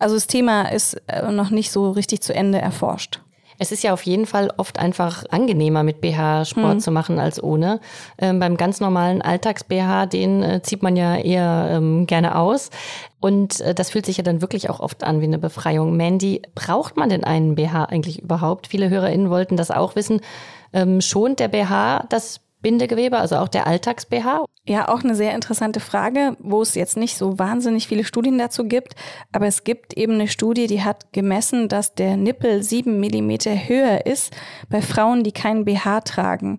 Also 0.01 0.17
das 0.17 0.27
Thema 0.27 0.73
ist 0.73 1.01
äh, 1.07 1.31
noch 1.31 1.51
nicht 1.51 1.71
so 1.71 1.91
richtig 1.93 2.21
zu 2.23 2.35
Ende 2.35 2.59
erforscht. 2.59 3.21
Es 3.61 3.73
ist 3.73 3.83
ja 3.83 3.93
auf 3.93 4.03
jeden 4.05 4.25
Fall 4.25 4.51
oft 4.57 4.79
einfach 4.79 5.25
angenehmer, 5.29 5.83
mit 5.83 6.01
BH 6.01 6.47
Sport 6.47 6.77
mhm. 6.77 6.81
zu 6.81 6.91
machen 6.91 7.19
als 7.19 7.43
ohne. 7.43 7.79
Ähm, 8.17 8.41
beim 8.41 8.57
ganz 8.57 8.81
normalen 8.81 9.21
Alltags-BH, 9.21 10.07
den 10.07 10.43
äh, 10.43 10.63
zieht 10.63 10.83
man 10.83 10.97
ja 10.97 11.17
eher 11.17 11.69
ähm, 11.71 12.07
gerne 12.07 12.39
aus. 12.39 12.71
Und 13.21 13.61
äh, 13.61 13.75
das 13.75 13.91
fühlt 13.91 14.07
sich 14.07 14.17
ja 14.17 14.25
dann 14.25 14.41
wirklich 14.41 14.71
auch 14.71 14.81
oft 14.81 15.05
an 15.05 15.21
wie 15.21 15.27
eine 15.27 15.39
Befreiung. 15.39 15.95
Mandy, 15.95 16.41
braucht 16.55 16.97
man 16.97 17.11
denn 17.11 17.23
einen 17.23 17.55
BH 17.55 17.85
eigentlich 17.85 18.23
überhaupt? 18.23 18.67
Viele 18.67 18.89
HörerInnen 18.89 19.29
wollten 19.29 19.59
das 19.59 19.71
auch 19.71 19.95
wissen. 19.95 20.23
Ähm, 20.73 21.03
schont 21.03 21.39
der 21.39 21.49
BH 21.49 22.07
das 22.09 22.41
Bindegewebe, 22.63 23.19
also 23.19 23.37
auch 23.37 23.49
der 23.49 23.67
Alltags-BH? 23.67 24.45
Ja, 24.67 24.89
auch 24.89 25.03
eine 25.03 25.15
sehr 25.15 25.35
interessante 25.35 25.81
Frage, 25.81 26.37
wo 26.39 26.63
es 26.63 26.75
jetzt 26.75 26.97
nicht 26.97 27.17
so 27.17 27.39
wahnsinnig 27.39 27.89
viele 27.89 28.05
Studien 28.05 28.39
dazu 28.39 28.65
gibt. 28.65 28.95
Aber 29.33 29.47
es 29.47 29.65
gibt 29.65 29.95
eben 29.95 30.15
eine 30.15 30.29
Studie, 30.29 30.67
die 30.67 30.83
hat 30.83 31.13
gemessen, 31.13 31.69
dass 31.69 31.95
der 31.95 32.17
Nippel 32.17 32.63
sieben 32.63 33.01
Millimeter 33.01 33.53
höher 33.53 34.07
ist 34.07 34.35
bei 34.69 34.83
Frauen, 34.83 35.25
die 35.25 35.33
keinen 35.33 35.65
BH 35.65 36.03
tragen. 36.03 36.59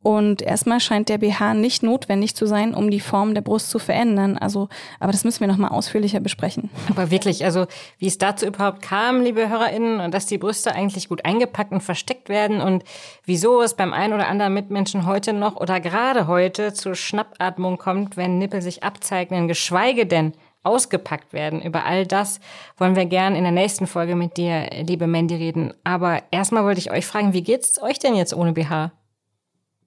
Und 0.00 0.42
erstmal 0.42 0.78
scheint 0.78 1.08
der 1.08 1.18
BH 1.18 1.54
nicht 1.54 1.82
notwendig 1.82 2.36
zu 2.36 2.46
sein, 2.46 2.72
um 2.72 2.88
die 2.88 3.00
Form 3.00 3.34
der 3.34 3.40
Brust 3.40 3.68
zu 3.68 3.80
verändern. 3.80 4.38
Also, 4.38 4.68
aber 5.00 5.10
das 5.10 5.24
müssen 5.24 5.40
wir 5.40 5.48
nochmal 5.48 5.72
ausführlicher 5.72 6.20
besprechen. 6.20 6.70
Aber 6.88 7.10
wirklich, 7.10 7.44
also 7.44 7.66
wie 7.98 8.06
es 8.06 8.16
dazu 8.16 8.46
überhaupt 8.46 8.80
kam, 8.80 9.22
liebe 9.22 9.48
HörerInnen, 9.48 9.98
und 10.00 10.14
dass 10.14 10.26
die 10.26 10.38
Brüste 10.38 10.72
eigentlich 10.72 11.08
gut 11.08 11.24
eingepackt 11.24 11.72
und 11.72 11.80
versteckt 11.80 12.28
werden 12.28 12.60
und 12.60 12.84
wieso 13.24 13.60
es 13.60 13.74
beim 13.74 13.92
einen 13.92 14.12
oder 14.12 14.28
anderen 14.28 14.54
Mitmenschen 14.54 15.04
heute 15.04 15.32
noch 15.32 15.56
oder 15.56 15.80
gerade 15.80 16.28
heute 16.28 16.72
zu 16.72 16.94
Schnappatmung 16.94 17.76
kommt, 17.76 18.16
wenn 18.16 18.38
Nippel 18.38 18.62
sich 18.62 18.84
abzeichnen, 18.84 19.48
geschweige 19.48 20.06
denn 20.06 20.32
ausgepackt 20.62 21.32
werden. 21.32 21.60
Über 21.60 21.86
all 21.86 22.06
das 22.06 22.40
wollen 22.76 22.94
wir 22.94 23.06
gern 23.06 23.34
in 23.34 23.42
der 23.42 23.52
nächsten 23.52 23.86
Folge 23.86 24.14
mit 24.14 24.36
dir, 24.36 24.70
liebe 24.86 25.06
Mandy, 25.06 25.34
reden. 25.34 25.74
Aber 25.82 26.22
erstmal 26.30 26.64
wollte 26.64 26.80
ich 26.80 26.92
euch 26.92 27.06
fragen, 27.06 27.32
wie 27.32 27.42
geht's 27.42 27.82
euch 27.82 27.98
denn 27.98 28.14
jetzt 28.14 28.34
ohne 28.34 28.52
BH? 28.52 28.92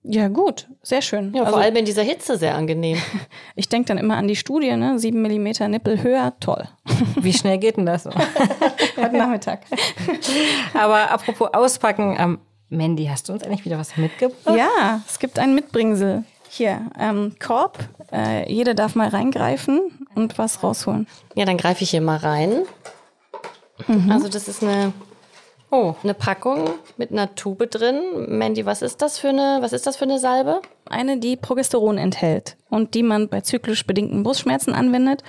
Ja, 0.03 0.29
gut, 0.29 0.67
sehr 0.81 1.01
schön. 1.01 1.31
Ja, 1.33 1.41
also, 1.41 1.53
vor 1.53 1.61
allem 1.61 1.75
in 1.75 1.85
dieser 1.85 2.01
Hitze 2.01 2.35
sehr 2.37 2.55
angenehm. 2.55 2.97
ich 3.55 3.69
denke 3.69 3.87
dann 3.87 3.99
immer 3.99 4.17
an 4.17 4.27
die 4.27 4.35
Studie, 4.35 4.75
ne? 4.75 4.97
Sieben 4.97 5.21
Millimeter 5.21 5.67
Nippel 5.67 6.01
höher, 6.01 6.33
toll. 6.39 6.67
Wie 7.15 7.33
schnell 7.33 7.59
geht 7.59 7.77
denn 7.77 7.85
das? 7.85 8.05
Heute 8.97 9.17
Nachmittag. 9.17 9.61
Aber 10.73 11.11
apropos 11.11 11.53
auspacken, 11.53 12.15
ähm, 12.19 12.39
Mandy, 12.69 13.05
hast 13.05 13.29
du 13.29 13.33
uns 13.33 13.43
eigentlich 13.43 13.65
wieder 13.65 13.77
was 13.77 13.95
mitgebracht? 13.97 14.57
Ja, 14.57 15.01
es 15.07 15.19
gibt 15.19 15.37
ein 15.37 15.53
Mitbringsel. 15.53 16.23
Hier, 16.49 16.81
ähm, 16.99 17.35
Korb. 17.39 17.77
Äh, 18.11 18.51
jeder 18.51 18.73
darf 18.73 18.95
mal 18.95 19.07
reingreifen 19.07 20.05
und 20.15 20.37
was 20.37 20.63
rausholen. 20.63 21.07
Ja, 21.35 21.45
dann 21.45 21.57
greife 21.57 21.83
ich 21.83 21.91
hier 21.91 22.01
mal 22.01 22.17
rein. 22.17 22.63
Mhm. 23.87 24.11
Also 24.11 24.29
das 24.29 24.47
ist 24.47 24.63
eine 24.63 24.93
Oh, 25.73 25.95
eine 26.03 26.13
Packung 26.13 26.69
mit 26.97 27.11
einer 27.11 27.33
Tube 27.33 27.71
drin. 27.71 28.01
Mandy, 28.27 28.65
was 28.65 28.81
ist 28.81 29.01
das 29.01 29.17
für 29.17 29.29
eine, 29.29 29.59
was 29.61 29.71
ist 29.71 29.87
das 29.87 29.95
für 29.95 30.03
eine 30.03 30.19
Salbe? 30.19 30.61
Eine, 30.85 31.17
die 31.17 31.37
Progesteron 31.37 31.97
enthält 31.97 32.57
und 32.69 32.93
die 32.93 33.03
man 33.03 33.29
bei 33.29 33.39
zyklisch 33.39 33.87
bedingten 33.87 34.21
Brustschmerzen 34.23 34.73
anwendet. 34.73 35.23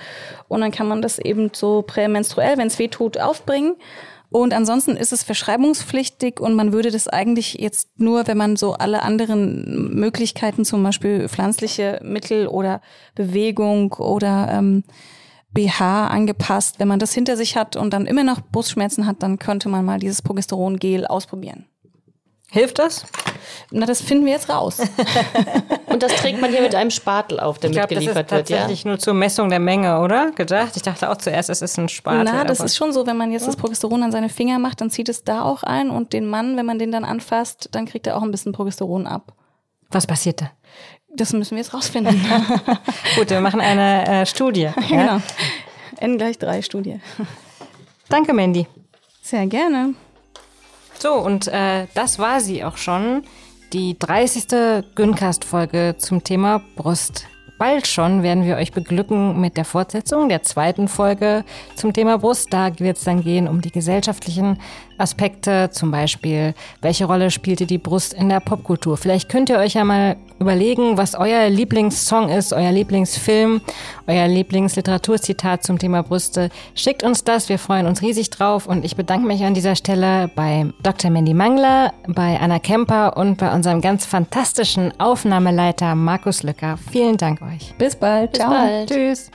Und 0.49 0.59
dann 0.59 0.71
kann 0.71 0.89
man 0.89 1.01
das 1.01 1.17
eben 1.17 1.51
so 1.53 1.81
prämenstruell, 1.81 2.57
wenn 2.57 2.67
es 2.67 2.77
weh 2.77 2.89
tut, 2.89 3.17
aufbringen. 3.17 3.77
Und 4.31 4.53
ansonsten 4.53 4.97
ist 4.97 5.13
es 5.13 5.23
verschreibungspflichtig 5.23 6.41
und 6.41 6.55
man 6.55 6.73
würde 6.73 6.91
das 6.91 7.07
eigentlich 7.07 7.53
jetzt 7.53 7.87
nur, 7.95 8.27
wenn 8.27 8.37
man 8.37 8.57
so 8.57 8.73
alle 8.73 9.01
anderen 9.03 9.95
Möglichkeiten, 9.95 10.65
zum 10.65 10.83
Beispiel 10.83 11.29
pflanzliche 11.29 12.01
Mittel 12.03 12.47
oder 12.47 12.81
Bewegung 13.15 13.93
oder 13.93 14.49
ähm, 14.51 14.83
BH 15.53 16.07
angepasst. 16.07 16.79
Wenn 16.79 16.87
man 16.87 16.99
das 16.99 17.13
hinter 17.13 17.37
sich 17.37 17.55
hat 17.55 17.75
und 17.75 17.91
dann 17.91 18.05
immer 18.05 18.23
noch 18.23 18.41
Brustschmerzen 18.41 19.05
hat, 19.05 19.23
dann 19.23 19.39
könnte 19.39 19.69
man 19.69 19.85
mal 19.85 19.99
dieses 19.99 20.21
Progesterongel 20.21 21.05
ausprobieren. 21.07 21.65
Hilft 22.53 22.77
das? 22.77 23.05
Na, 23.71 23.87
das 23.87 23.99
finden 23.99 24.25
wir 24.25 24.33
jetzt 24.33 24.47
raus. 24.47 24.77
und 25.87 26.03
das 26.03 26.13
trägt 26.17 26.39
man 26.39 26.51
hier 26.51 26.61
mit 26.61 26.75
einem 26.75 26.91
Spatel 26.91 27.39
auf, 27.39 27.57
der 27.57 27.71
ich 27.71 27.75
glaub, 27.75 27.89
mitgeliefert 27.89 28.29
wird, 28.29 28.49
ja? 28.49 28.57
tatsächlich 28.57 28.85
nur 28.85 28.99
zur 28.99 29.15
Messung 29.15 29.49
der 29.49 29.59
Menge, 29.59 29.99
oder? 30.01 30.29
Gedacht? 30.31 30.75
Ich 30.75 30.83
dachte 30.83 31.09
auch 31.09 31.17
zuerst, 31.17 31.49
es 31.49 31.63
ist 31.63 31.79
ein 31.79 31.89
Spatel. 31.89 32.25
Na, 32.25 32.43
das 32.43 32.59
ist 32.59 32.75
schon 32.75 32.93
so, 32.93 33.07
wenn 33.07 33.17
man 33.17 33.31
jetzt 33.31 33.47
das 33.47 33.55
Progesteron 33.55 34.03
an 34.03 34.11
seine 34.11 34.29
Finger 34.29 34.59
macht, 34.59 34.81
dann 34.81 34.91
zieht 34.91 35.09
es 35.09 35.23
da 35.23 35.41
auch 35.41 35.63
ein 35.63 35.89
und 35.89 36.13
den 36.13 36.27
Mann, 36.27 36.55
wenn 36.55 36.67
man 36.67 36.77
den 36.77 36.91
dann 36.91 37.05
anfasst, 37.05 37.69
dann 37.71 37.87
kriegt 37.87 38.05
er 38.05 38.17
auch 38.17 38.21
ein 38.21 38.29
bisschen 38.29 38.51
Progesteron 38.51 39.07
ab. 39.07 39.33
Was 39.89 40.05
passiert 40.05 40.41
da? 40.41 40.51
Das 41.15 41.31
müssen 41.33 41.51
wir 41.51 41.63
jetzt 41.63 41.73
rausfinden. 41.73 42.19
Gut, 43.15 43.29
wir 43.29 43.41
machen 43.41 43.61
eine 43.61 44.21
äh, 44.21 44.25
Studie. 44.25 44.69
Ja? 44.89 45.17
Genau. 45.17 45.21
N 45.99 46.17
gleich 46.17 46.37
drei 46.37 46.61
Studie. 46.61 46.99
Danke, 48.09 48.33
Mandy. 48.33 48.67
Sehr 49.21 49.45
gerne. 49.47 49.93
So, 50.99 51.13
und 51.13 51.47
äh, 51.47 51.87
das 51.93 52.19
war 52.19 52.39
sie 52.41 52.63
auch 52.63 52.77
schon. 52.77 53.23
Die 53.73 53.97
30. 53.97 54.85
Güncast-Folge 54.95 55.95
zum 55.97 56.23
Thema 56.23 56.61
Brust. 56.75 57.25
Bald 57.57 57.87
schon 57.87 58.23
werden 58.23 58.45
wir 58.45 58.57
euch 58.57 58.71
beglücken 58.71 59.39
mit 59.39 59.57
der 59.57 59.65
Fortsetzung 59.65 60.27
der 60.27 60.43
zweiten 60.43 60.87
Folge 60.87 61.45
zum 61.75 61.93
Thema 61.93 62.17
Brust. 62.17 62.51
Da 62.51 62.77
wird 62.79 62.97
es 62.97 63.03
dann 63.03 63.23
gehen 63.23 63.47
um 63.47 63.61
die 63.61 63.71
gesellschaftlichen 63.71 64.59
Aspekte, 64.97 65.69
zum 65.71 65.91
Beispiel, 65.91 66.53
welche 66.81 67.05
Rolle 67.05 67.31
spielte 67.31 67.65
die 67.65 67.77
Brust 67.77 68.13
in 68.13 68.29
der 68.29 68.39
Popkultur. 68.39 68.97
Vielleicht 68.97 69.29
könnt 69.29 69.49
ihr 69.49 69.57
euch 69.57 69.73
ja 69.73 69.83
mal 69.83 70.17
überlegen, 70.39 70.97
was 70.97 71.15
euer 71.15 71.49
Lieblingssong 71.49 72.29
ist, 72.29 72.53
euer 72.53 72.71
Lieblingsfilm, 72.71 73.61
euer 74.07 74.27
Lieblingsliteraturzitat 74.27 75.63
zum 75.63 75.79
Thema 75.79 76.03
Brüste. 76.03 76.49
Schickt 76.75 77.03
uns 77.03 77.23
das, 77.23 77.49
wir 77.49 77.59
freuen 77.59 77.87
uns 77.87 78.01
riesig 78.01 78.29
drauf 78.29 78.67
und 78.67 78.83
ich 78.85 78.95
bedanke 78.95 79.27
mich 79.27 79.43
an 79.43 79.53
dieser 79.53 79.75
Stelle 79.75 80.29
bei 80.35 80.65
Dr. 80.83 81.11
Mandy 81.11 81.33
Mangler, 81.33 81.93
bei 82.07 82.39
Anna 82.39 82.59
Kemper 82.59 83.17
und 83.17 83.37
bei 83.37 83.53
unserem 83.53 83.81
ganz 83.81 84.05
fantastischen 84.05 84.91
Aufnahmeleiter 84.99 85.95
Markus 85.95 86.43
Lücker. 86.43 86.77
Vielen 86.91 87.17
Dank 87.17 87.41
euch. 87.41 87.73
Bis 87.77 87.95
bald. 87.95 88.31
Bis 88.31 88.39
Ciao. 88.39 88.51
bald. 88.51 88.89
Tschüss. 88.89 89.31